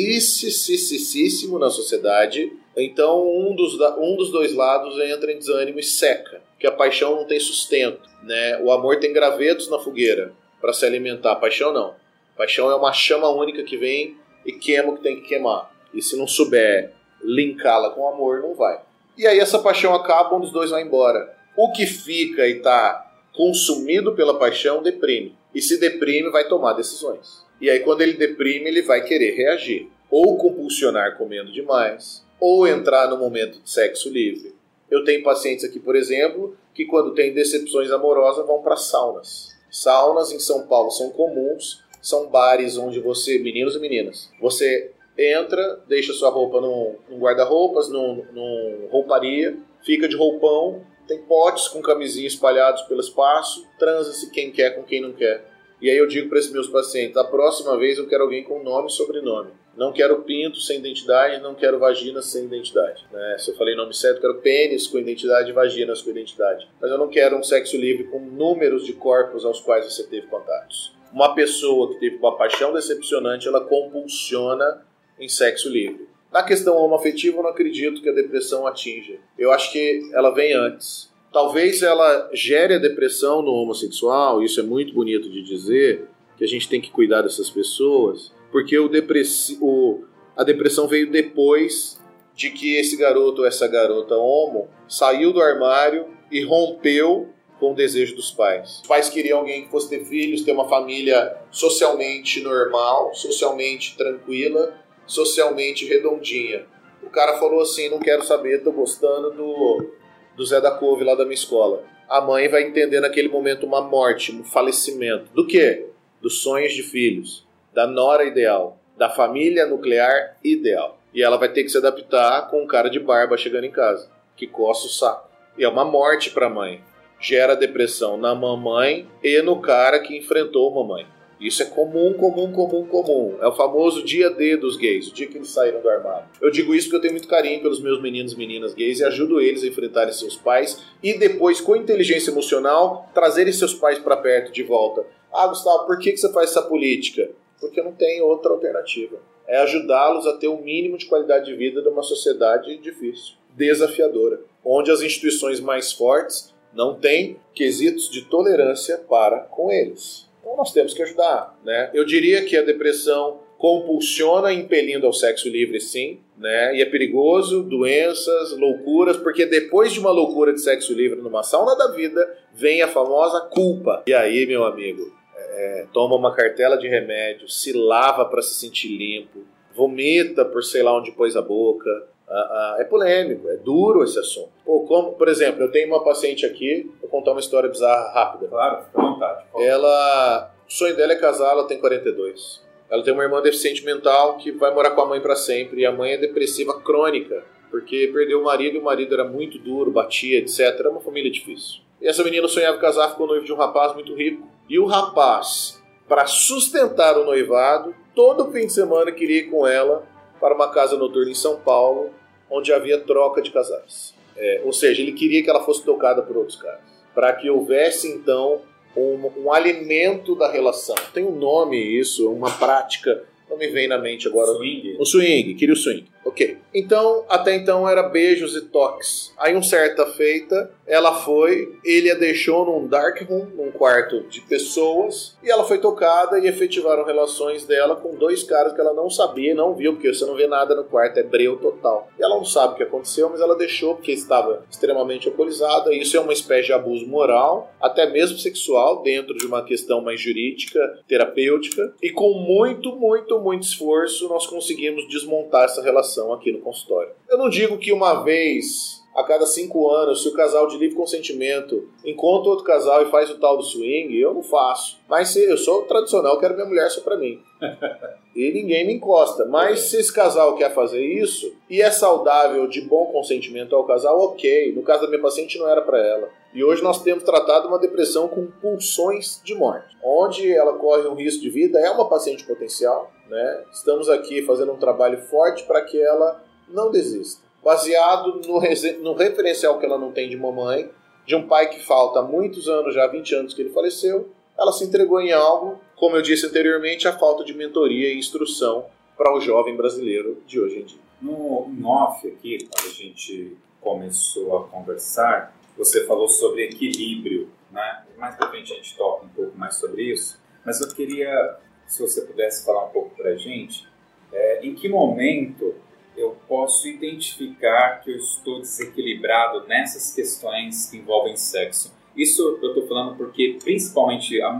na 1.58 1.70
sociedade. 1.70 2.52
Então, 2.76 3.26
um 3.26 3.54
dos, 3.54 3.80
um 3.98 4.14
dos 4.14 4.30
dois 4.30 4.52
lados 4.52 5.00
entra 5.00 5.32
em 5.32 5.38
desânimo 5.38 5.78
e 5.80 5.82
seca, 5.82 6.42
que 6.58 6.66
a 6.66 6.70
paixão 6.70 7.16
não 7.16 7.24
tem 7.24 7.40
sustento. 7.40 8.10
Né? 8.22 8.58
O 8.62 8.70
amor 8.70 9.00
tem 9.00 9.10
gravetos 9.10 9.70
na 9.70 9.78
fogueira 9.78 10.34
para 10.60 10.74
se 10.74 10.84
alimentar, 10.84 11.32
a 11.32 11.36
paixão 11.36 11.72
não. 11.72 11.94
A 12.34 12.36
paixão 12.36 12.70
é 12.70 12.74
uma 12.74 12.92
chama 12.92 13.30
única 13.30 13.62
que 13.62 13.78
vem 13.78 14.18
e 14.44 14.52
queima 14.52 14.90
o 14.90 14.96
que 14.98 15.02
tem 15.02 15.16
que 15.16 15.28
queimar. 15.28 15.74
E 15.94 16.02
se 16.02 16.14
não 16.14 16.26
souber 16.26 16.92
linká-la 17.24 17.88
com 17.88 18.06
amor, 18.06 18.42
não 18.42 18.54
vai. 18.54 18.82
E 19.16 19.26
aí 19.26 19.38
essa 19.38 19.58
paixão 19.58 19.94
acaba, 19.94 20.36
um 20.36 20.40
dos 20.40 20.52
dois 20.52 20.70
vai 20.70 20.82
embora. 20.82 21.39
O 21.56 21.72
que 21.72 21.86
fica 21.86 22.46
e 22.46 22.58
está 22.58 23.10
consumido 23.34 24.14
pela 24.14 24.38
paixão 24.38 24.82
deprime. 24.82 25.34
E 25.54 25.60
se 25.60 25.78
deprime, 25.78 26.30
vai 26.30 26.46
tomar 26.48 26.74
decisões. 26.74 27.44
E 27.60 27.68
aí, 27.68 27.80
quando 27.80 28.02
ele 28.02 28.14
deprime, 28.14 28.68
ele 28.68 28.82
vai 28.82 29.02
querer 29.02 29.34
reagir. 29.34 29.88
Ou 30.10 30.36
compulsionar 30.36 31.16
comendo 31.16 31.52
demais, 31.52 32.24
ou 32.40 32.66
entrar 32.66 33.08
no 33.08 33.18
momento 33.18 33.60
de 33.60 33.70
sexo 33.70 34.08
livre. 34.08 34.54
Eu 34.90 35.04
tenho 35.04 35.22
pacientes 35.22 35.64
aqui, 35.64 35.78
por 35.78 35.94
exemplo, 35.94 36.56
que 36.74 36.84
quando 36.84 37.14
tem 37.14 37.32
decepções 37.32 37.90
amorosas 37.90 38.46
vão 38.46 38.60
para 38.62 38.76
saunas. 38.76 39.56
Saunas 39.70 40.32
em 40.32 40.40
São 40.40 40.66
Paulo 40.66 40.90
são 40.90 41.10
comuns, 41.10 41.84
são 42.02 42.28
bares 42.28 42.76
onde 42.76 42.98
você, 42.98 43.38
meninos 43.38 43.76
e 43.76 43.78
meninas, 43.78 44.30
você 44.40 44.90
entra, 45.16 45.80
deixa 45.86 46.12
sua 46.12 46.30
roupa 46.30 46.60
num, 46.60 46.96
num 47.08 47.18
guarda-roupas, 47.18 47.88
num, 47.88 48.24
num 48.32 48.88
rouparia, 48.90 49.56
fica 49.84 50.08
de 50.08 50.16
roupão, 50.16 50.82
tem 51.10 51.18
potes 51.22 51.66
com 51.66 51.82
camisinha 51.82 52.28
espalhados 52.28 52.82
pelo 52.82 53.00
espaço, 53.00 53.66
transa-se 53.76 54.30
quem 54.30 54.52
quer 54.52 54.76
com 54.76 54.84
quem 54.84 55.00
não 55.00 55.12
quer. 55.12 55.44
E 55.82 55.90
aí 55.90 55.96
eu 55.96 56.06
digo 56.06 56.28
para 56.28 56.38
esses 56.38 56.52
meus 56.52 56.68
pacientes: 56.68 57.16
a 57.16 57.24
próxima 57.24 57.76
vez 57.76 57.98
eu 57.98 58.06
quero 58.06 58.22
alguém 58.22 58.44
com 58.44 58.62
nome 58.62 58.86
e 58.86 58.92
sobrenome. 58.92 59.50
Não 59.76 59.92
quero 59.92 60.22
pinto 60.22 60.60
sem 60.60 60.78
identidade, 60.78 61.42
não 61.42 61.54
quero 61.54 61.80
vagina 61.80 62.22
sem 62.22 62.44
identidade. 62.44 63.04
Né? 63.10 63.36
Se 63.38 63.50
eu 63.50 63.56
falei 63.56 63.74
nome 63.74 63.92
certo, 63.92 64.20
quero 64.20 64.40
pênis 64.40 64.86
com 64.86 64.98
identidade 64.98 65.50
e 65.50 65.52
vaginas 65.52 66.00
com 66.00 66.10
identidade. 66.10 66.68
Mas 66.80 66.90
eu 66.90 66.98
não 66.98 67.08
quero 67.08 67.36
um 67.36 67.42
sexo 67.42 67.76
livre 67.76 68.04
com 68.04 68.20
números 68.20 68.84
de 68.84 68.92
corpos 68.92 69.44
aos 69.44 69.60
quais 69.60 69.86
você 69.86 70.04
teve 70.04 70.28
contatos. 70.28 70.92
Uma 71.12 71.34
pessoa 71.34 71.88
que 71.92 71.98
teve 71.98 72.16
uma 72.16 72.36
paixão 72.36 72.72
decepcionante, 72.72 73.48
ela 73.48 73.64
compulsiona 73.64 74.84
em 75.18 75.28
sexo 75.28 75.68
livre. 75.68 76.09
Na 76.32 76.42
questão 76.42 76.76
homoafetiva, 76.76 77.38
eu 77.38 77.42
não 77.42 77.50
acredito 77.50 78.00
que 78.00 78.08
a 78.08 78.12
depressão 78.12 78.66
atinja. 78.66 79.18
Eu 79.36 79.50
acho 79.50 79.72
que 79.72 80.10
ela 80.12 80.30
vem 80.30 80.52
antes. 80.54 81.10
Talvez 81.32 81.82
ela 81.82 82.30
gere 82.32 82.74
a 82.74 82.78
depressão 82.78 83.42
no 83.42 83.52
homossexual, 83.52 84.42
isso 84.42 84.60
é 84.60 84.62
muito 84.62 84.92
bonito 84.92 85.30
de 85.30 85.42
dizer, 85.42 86.08
que 86.36 86.44
a 86.44 86.48
gente 86.48 86.68
tem 86.68 86.80
que 86.80 86.90
cuidar 86.90 87.22
dessas 87.22 87.50
pessoas, 87.50 88.32
porque 88.50 88.78
o 88.78 88.88
depressi 88.88 89.58
o, 89.60 90.04
a 90.36 90.42
depressão 90.42 90.88
veio 90.88 91.10
depois 91.10 92.00
de 92.34 92.50
que 92.50 92.76
esse 92.76 92.96
garoto 92.96 93.42
ou 93.42 93.46
essa 93.46 93.68
garota 93.68 94.16
homo 94.16 94.68
saiu 94.88 95.32
do 95.32 95.40
armário 95.40 96.06
e 96.32 96.42
rompeu 96.42 97.28
com 97.60 97.72
o 97.72 97.74
desejo 97.74 98.16
dos 98.16 98.30
pais. 98.30 98.80
Os 98.80 98.88
pais 98.88 99.10
queriam 99.10 99.40
alguém 99.40 99.64
que 99.64 99.70
fosse 99.70 99.90
ter 99.90 100.04
filhos, 100.06 100.42
ter 100.42 100.52
uma 100.52 100.68
família 100.68 101.36
socialmente 101.50 102.40
normal, 102.40 103.14
socialmente 103.14 103.96
tranquila, 103.96 104.74
socialmente 105.10 105.86
redondinha. 105.86 106.64
O 107.02 107.10
cara 107.10 107.38
falou 107.38 107.60
assim: 107.60 107.88
não 107.88 107.98
quero 107.98 108.22
saber, 108.24 108.62
tô 108.62 108.72
gostando 108.72 109.30
do, 109.30 109.90
do 110.36 110.44
Zé 110.44 110.60
da 110.60 110.70
Couve 110.70 111.04
lá 111.04 111.14
da 111.14 111.24
minha 111.24 111.34
escola. 111.34 111.82
A 112.08 112.20
mãe 112.20 112.48
vai 112.48 112.62
entender 112.62 113.00
naquele 113.00 113.28
momento 113.28 113.66
uma 113.66 113.80
morte, 113.80 114.32
um 114.32 114.44
falecimento. 114.44 115.30
Do 115.32 115.46
quê? 115.46 115.86
Dos 116.20 116.42
sonhos 116.42 116.72
de 116.72 116.82
filhos, 116.82 117.46
da 117.72 117.86
nora 117.86 118.24
ideal, 118.24 118.78
da 118.96 119.08
família 119.08 119.66
nuclear 119.66 120.36
ideal. 120.42 120.98
E 121.14 121.22
ela 121.22 121.36
vai 121.36 121.48
ter 121.52 121.62
que 121.62 121.68
se 121.68 121.78
adaptar 121.78 122.50
com 122.50 122.62
um 122.62 122.66
cara 122.66 122.88
de 122.88 123.00
barba 123.00 123.36
chegando 123.36 123.64
em 123.64 123.70
casa, 123.70 124.10
que 124.36 124.46
coça 124.46 124.86
o 124.86 124.90
saco. 124.90 125.28
E 125.56 125.64
é 125.64 125.68
uma 125.68 125.84
morte 125.84 126.30
para 126.30 126.46
a 126.46 126.50
mãe 126.50 126.82
gera 127.20 127.54
depressão 127.54 128.16
na 128.16 128.34
mamãe 128.34 129.06
e 129.22 129.42
no 129.42 129.60
cara 129.60 130.00
que 130.00 130.16
enfrentou 130.16 130.72
a 130.72 130.74
mamãe. 130.74 131.06
Isso 131.40 131.62
é 131.62 131.66
comum, 131.66 132.12
comum, 132.12 132.52
comum, 132.52 132.84
comum. 132.84 133.38
É 133.40 133.48
o 133.48 133.56
famoso 133.56 134.04
dia 134.04 134.28
D 134.28 134.58
dos 134.58 134.76
gays, 134.76 135.08
o 135.08 135.14
dia 135.14 135.26
que 135.26 135.38
eles 135.38 135.48
saíram 135.48 135.80
do 135.80 135.88
armário. 135.88 136.28
Eu 136.40 136.50
digo 136.50 136.74
isso 136.74 136.88
porque 136.88 136.96
eu 136.96 137.00
tenho 137.00 137.14
muito 137.14 137.28
carinho 137.28 137.62
pelos 137.62 137.80
meus 137.80 138.00
meninos 138.02 138.34
e 138.34 138.36
meninas 138.36 138.74
gays 138.74 139.00
e 139.00 139.04
ajudo 139.04 139.40
eles 139.40 139.62
a 139.62 139.66
enfrentarem 139.66 140.12
seus 140.12 140.36
pais 140.36 140.82
e 141.02 141.14
depois, 141.14 141.58
com 141.58 141.74
inteligência 141.74 142.30
emocional, 142.30 143.08
trazerem 143.14 143.52
seus 143.54 143.72
pais 143.72 143.98
para 143.98 144.18
perto 144.18 144.52
de 144.52 144.62
volta. 144.62 145.06
Ah, 145.32 145.46
Gustavo, 145.46 145.86
por 145.86 145.98
que, 145.98 146.12
que 146.12 146.18
você 146.18 146.30
faz 146.30 146.50
essa 146.50 146.62
política? 146.62 147.30
Porque 147.58 147.80
não 147.80 147.92
tem 147.92 148.20
outra 148.20 148.52
alternativa. 148.52 149.16
É 149.48 149.56
ajudá-los 149.62 150.26
a 150.26 150.36
ter 150.36 150.48
o 150.48 150.54
um 150.54 150.62
mínimo 150.62 150.98
de 150.98 151.06
qualidade 151.06 151.46
de 151.46 151.56
vida 151.56 151.80
numa 151.80 152.02
sociedade 152.02 152.76
difícil, 152.78 153.34
desafiadora, 153.56 154.40
onde 154.64 154.90
as 154.90 155.00
instituições 155.00 155.58
mais 155.58 155.90
fortes 155.90 156.54
não 156.72 156.94
tem 156.94 157.38
quesitos 157.54 158.10
de 158.10 158.26
tolerância 158.26 158.98
para 158.98 159.40
com 159.40 159.72
eles. 159.72 160.29
Então 160.40 160.56
nós 160.56 160.72
temos 160.72 160.94
que 160.94 161.02
ajudar. 161.02 161.58
Né? 161.64 161.90
Eu 161.94 162.04
diria 162.04 162.44
que 162.44 162.56
a 162.56 162.62
depressão 162.62 163.40
compulsiona 163.60 164.54
impelindo 164.54 165.06
ao 165.06 165.12
sexo 165.12 165.46
livre, 165.46 165.78
sim, 165.80 166.20
né? 166.38 166.74
E 166.74 166.80
é 166.80 166.86
perigoso, 166.86 167.62
doenças, 167.62 168.56
loucuras, 168.56 169.18
porque 169.18 169.44
depois 169.44 169.92
de 169.92 170.00
uma 170.00 170.10
loucura 170.10 170.50
de 170.54 170.62
sexo 170.62 170.94
livre 170.94 171.20
numa 171.20 171.42
sauna 171.42 171.76
da 171.76 171.88
vida, 171.88 172.26
vem 172.54 172.80
a 172.80 172.88
famosa 172.88 173.38
culpa. 173.52 174.02
E 174.06 174.14
aí, 174.14 174.46
meu 174.46 174.64
amigo, 174.64 175.12
é, 175.36 175.86
toma 175.92 176.16
uma 176.16 176.34
cartela 176.34 176.78
de 176.78 176.88
remédio, 176.88 177.50
se 177.50 177.74
lava 177.74 178.24
para 178.24 178.40
se 178.40 178.54
sentir 178.54 178.96
limpo, 178.96 179.44
vomita 179.74 180.42
por 180.42 180.64
sei 180.64 180.82
lá 180.82 180.96
onde 180.96 181.12
pôs 181.12 181.36
a 181.36 181.42
boca, 181.42 182.08
ah, 182.30 182.76
ah, 182.76 182.76
é 182.78 182.84
polêmico, 182.84 183.48
é 183.48 183.56
duro 183.56 184.04
esse 184.04 184.16
assunto. 184.16 184.50
Pô, 184.64 184.84
como, 184.86 185.14
por 185.14 185.26
exemplo, 185.26 185.62
eu 185.62 185.70
tenho 185.70 185.88
uma 185.88 186.04
paciente 186.04 186.46
aqui, 186.46 186.88
vou 187.00 187.10
contar 187.10 187.32
uma 187.32 187.40
história 187.40 187.68
bizarra 187.68 188.12
rápida. 188.12 188.46
Claro, 188.46 188.84
fica 188.84 189.00
à 189.00 189.02
vontade. 189.02 189.44
Ela, 189.56 190.54
o 190.68 190.72
sonho 190.72 190.96
dela 190.96 191.12
é 191.12 191.16
casar, 191.16 191.50
ela 191.50 191.66
tem 191.66 191.78
42. 191.80 192.62
Ela 192.88 193.02
tem 193.02 193.12
uma 193.12 193.24
irmã 193.24 193.42
deficiente 193.42 193.84
mental 193.84 194.36
que 194.36 194.52
vai 194.52 194.72
morar 194.72 194.92
com 194.92 195.00
a 195.00 195.06
mãe 195.06 195.20
para 195.20 195.34
sempre 195.34 195.80
e 195.80 195.86
a 195.86 195.90
mãe 195.90 196.12
é 196.12 196.18
depressiva 196.18 196.80
crônica, 196.80 197.42
porque 197.68 198.08
perdeu 198.12 198.40
o 198.40 198.44
marido 198.44 198.76
e 198.76 198.78
o 198.78 198.84
marido 198.84 199.12
era 199.12 199.24
muito 199.24 199.58
duro, 199.58 199.90
batia, 199.90 200.38
etc. 200.38 200.60
Era 200.60 200.90
uma 200.90 201.00
família 201.00 201.30
difícil. 201.32 201.80
E 202.00 202.06
essa 202.06 202.22
menina 202.22 202.46
sonhava 202.46 202.78
casar, 202.78 203.10
ficou 203.10 203.26
noivo 203.26 203.44
de 203.44 203.52
um 203.52 203.56
rapaz 203.56 203.92
muito 203.94 204.14
rico. 204.14 204.46
E 204.68 204.78
o 204.78 204.86
rapaz, 204.86 205.82
para 206.08 206.26
sustentar 206.26 207.18
o 207.18 207.24
noivado, 207.24 207.92
todo 208.14 208.52
fim 208.52 208.66
de 208.66 208.72
semana 208.72 209.10
queria 209.10 209.38
ir 209.38 209.50
com 209.50 209.66
ela 209.66 210.08
para 210.40 210.54
uma 210.54 210.70
casa 210.70 210.96
noturna 210.96 211.30
em 211.30 211.34
São 211.34 211.56
Paulo 211.60 212.19
onde 212.50 212.72
havia 212.72 212.98
troca 212.98 213.40
de 213.40 213.50
casais. 213.50 214.14
É, 214.36 214.62
ou 214.64 214.72
seja, 214.72 215.02
ele 215.02 215.12
queria 215.12 215.42
que 215.42 215.50
ela 215.50 215.62
fosse 215.62 215.84
tocada 215.84 216.22
por 216.22 216.36
outros 216.36 216.56
caras, 216.56 216.80
para 217.14 217.32
que 217.32 217.50
houvesse 217.50 218.08
então 218.08 218.62
um, 218.96 219.30
um, 219.44 219.52
alimento 219.52 220.34
da 220.34 220.50
relação. 220.50 220.96
Tem 221.12 221.24
um 221.24 221.36
nome 221.36 221.76
isso, 221.78 222.30
uma 222.32 222.50
prática, 222.50 223.24
não 223.48 223.56
me 223.58 223.68
vem 223.68 223.86
na 223.86 223.98
mente 223.98 224.26
agora. 224.26 224.52
Swing. 224.54 224.96
O 224.98 225.04
swing, 225.04 225.54
queria 225.54 225.74
o 225.74 225.76
swing. 225.76 226.06
Ok. 226.24 226.58
Então, 226.72 227.24
até 227.28 227.54
então 227.54 227.88
era 227.88 228.02
beijos 228.02 228.54
e 228.54 228.62
toques. 228.62 229.32
Aí, 229.38 229.56
um 229.56 229.62
certa 229.62 230.06
feita, 230.06 230.70
ela 230.86 231.14
foi, 231.20 231.78
ele 231.84 232.10
a 232.10 232.14
deixou 232.14 232.64
num 232.64 232.86
dark 232.86 233.20
room, 233.22 233.46
num 233.56 233.70
quarto 233.70 234.20
de 234.28 234.40
pessoas, 234.42 235.36
e 235.42 235.50
ela 235.50 235.64
foi 235.64 235.78
tocada 235.78 236.38
e 236.38 236.46
efetivaram 236.46 237.04
relações 237.04 237.64
dela 237.64 237.96
com 237.96 238.14
dois 238.14 238.42
caras 238.42 238.72
que 238.72 238.80
ela 238.80 238.92
não 238.92 239.08
sabia, 239.08 239.54
não 239.54 239.74
viu, 239.74 239.94
porque 239.94 240.12
você 240.12 240.24
não 240.26 240.34
vê 240.34 240.46
nada 240.46 240.74
no 240.74 240.84
quarto, 240.84 241.18
é 241.18 241.22
breu 241.22 241.56
total. 241.56 242.08
E 242.18 242.22
ela 242.22 242.36
não 242.36 242.44
sabe 242.44 242.74
o 242.74 242.76
que 242.76 242.82
aconteceu, 242.82 243.28
mas 243.30 243.40
ela 243.40 243.56
deixou 243.56 243.94
porque 243.94 244.12
estava 244.12 244.64
extremamente 244.70 245.28
alcoolizada. 245.28 245.94
Isso 245.94 246.16
é 246.16 246.20
uma 246.20 246.32
espécie 246.32 246.66
de 246.66 246.72
abuso 246.72 247.06
moral, 247.06 247.72
até 247.80 248.08
mesmo 248.08 248.38
sexual, 248.38 249.02
dentro 249.02 249.36
de 249.36 249.46
uma 249.46 249.64
questão 249.64 250.00
mais 250.00 250.20
jurídica, 250.20 250.80
terapêutica. 251.08 251.92
E 252.02 252.10
com 252.10 252.34
muito, 252.34 252.94
muito, 252.94 253.40
muito 253.40 253.62
esforço, 253.62 254.28
nós 254.28 254.46
conseguimos 254.46 255.08
desmontar 255.08 255.64
essa 255.64 255.82
relação 255.82 256.09
aqui 256.32 256.52
no 256.52 256.60
consultório. 256.60 257.12
Eu 257.28 257.38
não 257.38 257.48
digo 257.48 257.78
que 257.78 257.92
uma 257.92 258.22
vez 258.22 259.00
a 259.14 259.24
cada 259.24 259.44
cinco 259.44 259.90
anos, 259.90 260.22
se 260.22 260.28
o 260.28 260.34
casal 260.34 260.66
de 260.66 260.78
livre 260.78 260.96
consentimento 260.96 261.88
encontra 262.04 262.50
outro 262.50 262.64
casal 262.64 263.02
e 263.02 263.10
faz 263.10 263.28
o 263.30 263.38
tal 263.38 263.56
do 263.56 263.62
swing, 263.62 264.16
eu 264.16 264.32
não 264.32 264.42
faço. 264.42 264.98
Mas 265.08 265.30
se 265.30 265.42
eu 265.44 265.58
sou 265.58 265.82
tradicional, 265.82 266.38
quero 266.38 266.54
minha 266.54 266.66
mulher 266.66 266.88
só 266.90 267.00
pra 267.00 267.16
mim. 267.16 267.42
e 268.34 268.52
ninguém 268.52 268.86
me 268.86 268.94
encosta. 268.94 269.44
Mas 269.46 269.80
se 269.80 269.96
esse 269.96 270.12
casal 270.12 270.56
quer 270.56 270.72
fazer 270.72 271.04
isso 271.04 271.52
e 271.68 271.82
é 271.82 271.90
saudável, 271.90 272.68
de 272.68 272.80
bom 272.80 273.06
consentimento 273.06 273.74
ao 273.74 273.84
casal, 273.84 274.18
ok. 274.20 274.72
No 274.74 274.82
caso 274.82 275.02
da 275.02 275.08
minha 275.08 275.22
paciente, 275.22 275.58
não 275.58 275.68
era 275.68 275.82
para 275.82 275.98
ela. 275.98 276.28
E 276.54 276.64
hoje 276.64 276.82
nós 276.82 277.02
temos 277.02 277.24
tratado 277.24 277.68
uma 277.68 277.78
depressão 277.78 278.28
com 278.28 278.46
pulsões 278.46 279.40
de 279.44 279.54
morte, 279.54 279.96
onde 280.02 280.52
ela 280.52 280.74
corre 280.74 281.06
um 281.06 281.14
risco 281.14 281.40
de 281.40 281.50
vida, 281.50 281.78
é 281.78 281.90
uma 281.90 282.08
paciente 282.08 282.44
potencial. 282.44 283.10
Né? 283.30 283.64
Estamos 283.72 284.08
aqui 284.08 284.42
fazendo 284.42 284.72
um 284.72 284.76
trabalho 284.76 285.22
forte 285.22 285.62
para 285.62 285.80
que 285.82 286.00
ela 286.02 286.42
não 286.68 286.90
desista 286.90 287.48
baseado 287.62 288.40
no, 288.46 288.60
no 289.02 289.14
referencial 289.14 289.78
que 289.78 289.86
ela 289.86 289.98
não 289.98 290.12
tem 290.12 290.28
de 290.28 290.36
mamãe, 290.36 290.90
de 291.26 291.36
um 291.36 291.46
pai 291.46 291.68
que 291.68 291.84
falta 291.84 292.20
há 292.20 292.22
muitos 292.22 292.68
anos, 292.68 292.94
já 292.94 293.04
há 293.04 293.06
20 293.06 293.34
anos 293.34 293.54
que 293.54 293.62
ele 293.62 293.70
faleceu, 293.70 294.30
ela 294.58 294.72
se 294.72 294.84
entregou 294.84 295.20
em 295.20 295.32
algo, 295.32 295.80
como 295.96 296.16
eu 296.16 296.22
disse 296.22 296.46
anteriormente, 296.46 297.06
a 297.06 297.18
falta 297.18 297.44
de 297.44 297.54
mentoria 297.54 298.12
e 298.12 298.18
instrução 298.18 298.86
para 299.16 299.32
o 299.34 299.40
jovem 299.40 299.76
brasileiro 299.76 300.42
de 300.46 300.60
hoje 300.60 300.80
em 300.80 300.84
dia. 300.84 301.00
No 301.20 301.70
off 301.86 302.26
aqui, 302.26 302.58
quando 302.70 302.86
a 302.86 302.94
gente 302.94 303.56
começou 303.80 304.56
a 304.56 304.68
conversar, 304.68 305.54
você 305.76 306.06
falou 306.06 306.28
sobre 306.28 306.64
equilíbrio, 306.64 307.48
né? 307.70 308.04
Mais 308.16 308.34
pra 308.36 308.48
frente 308.48 308.72
a 308.72 308.76
gente 308.76 308.96
toca 308.96 309.24
um 309.24 309.28
pouco 309.28 309.56
mais 309.56 309.76
sobre 309.76 310.02
isso, 310.02 310.38
mas 310.64 310.80
eu 310.80 310.88
queria, 310.88 311.58
se 311.90 312.00
você 312.00 312.20
pudesse 312.20 312.64
falar 312.64 312.84
um 312.84 312.90
pouco 312.90 313.16
para 313.16 313.30
a 313.30 313.36
gente, 313.36 313.84
é, 314.32 314.64
em 314.64 314.76
que 314.76 314.88
momento 314.88 315.74
eu 316.16 316.36
posso 316.46 316.86
identificar 316.86 318.00
que 318.00 318.12
eu 318.12 318.16
estou 318.16 318.60
desequilibrado 318.60 319.66
nessas 319.66 320.14
questões 320.14 320.88
que 320.88 320.98
envolvem 320.98 321.34
sexo. 321.34 321.92
Isso 322.16 322.58
eu 322.62 322.68
estou 322.68 322.86
falando 322.86 323.16
porque, 323.16 323.58
principalmente, 323.60 324.40
a 324.40 324.52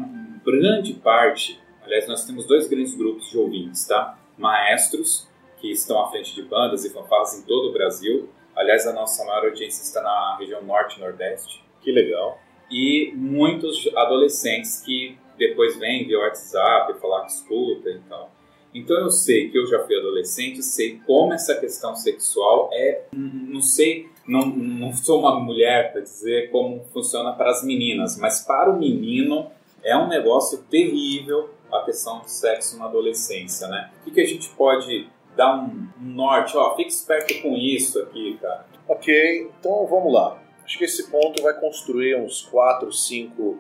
grande 0.44 0.94
parte, 0.94 1.60
aliás, 1.84 2.08
nós 2.08 2.24
temos 2.24 2.46
dois 2.46 2.66
grandes 2.66 2.96
grupos 2.96 3.30
de 3.30 3.38
ouvintes, 3.38 3.86
tá? 3.86 4.18
Maestros, 4.36 5.28
que 5.60 5.70
estão 5.70 6.02
à 6.02 6.10
frente 6.10 6.34
de 6.34 6.42
bandas 6.42 6.84
e 6.84 6.90
fanfarras 6.90 7.38
em 7.38 7.42
todo 7.42 7.68
o 7.68 7.72
Brasil. 7.72 8.28
Aliás, 8.56 8.88
a 8.88 8.92
nossa 8.92 9.24
maior 9.24 9.44
audiência 9.44 9.82
está 9.82 10.02
na 10.02 10.36
região 10.36 10.62
norte 10.64 10.96
e 10.96 11.00
nordeste. 11.00 11.62
Que 11.80 11.92
legal. 11.92 12.40
E 12.68 13.12
muitos 13.14 13.88
adolescentes 13.94 14.80
que 14.80 15.16
depois 15.40 15.79
vêm 15.79 16.07
via 16.07 16.18
WhatsApp 16.18 17.00
falar 17.00 17.22
que 17.22 17.33
escuta 17.33 17.88
e 17.88 17.98
tal. 18.09 18.31
Então 18.74 18.96
eu 18.98 19.11
sei 19.11 19.50
que 19.50 19.59
eu 19.59 19.66
já 19.66 19.81
fui 19.85 19.96
adolescente, 19.96 20.62
sei 20.62 21.00
como 21.05 21.33
essa 21.33 21.57
questão 21.57 21.96
sexual 21.96 22.70
é, 22.72 23.07
não 23.12 23.61
sei, 23.61 24.09
não, 24.28 24.47
não 24.47 24.93
sou 24.93 25.18
uma 25.20 25.41
mulher 25.41 25.93
para 25.93 26.03
dizer 26.03 26.51
como 26.51 26.84
funciona 26.93 27.32
para 27.32 27.51
as 27.51 27.64
meninas, 27.64 28.16
mas 28.16 28.43
para 28.43 28.70
o 28.70 28.78
menino 28.78 29.51
é 29.82 29.97
um 29.97 30.07
negócio 30.07 30.59
terrível 30.70 31.51
a 31.72 31.82
questão 31.82 32.20
do 32.20 32.28
sexo 32.28 32.78
na 32.78 32.84
adolescência, 32.84 33.66
né? 33.66 33.91
O 34.01 34.05
que, 34.05 34.11
que 34.12 34.20
a 34.20 34.26
gente 34.26 34.49
pode 34.51 35.09
dar 35.36 35.57
um, 35.57 35.88
norte? 36.01 36.57
Ó, 36.57 36.76
fique 36.76 36.91
esperto 36.91 37.41
com 37.43 37.57
isso 37.57 37.99
aqui, 38.01 38.38
cara. 38.41 38.66
Ok, 38.86 39.51
então 39.59 39.86
vamos 39.86 40.12
lá. 40.12 40.41
Acho 40.64 40.78
que 40.78 40.84
esse 40.84 41.11
ponto 41.11 41.43
vai 41.43 41.59
construir 41.59 42.16
uns 42.16 42.43
4, 42.43 42.93
5 42.93 43.59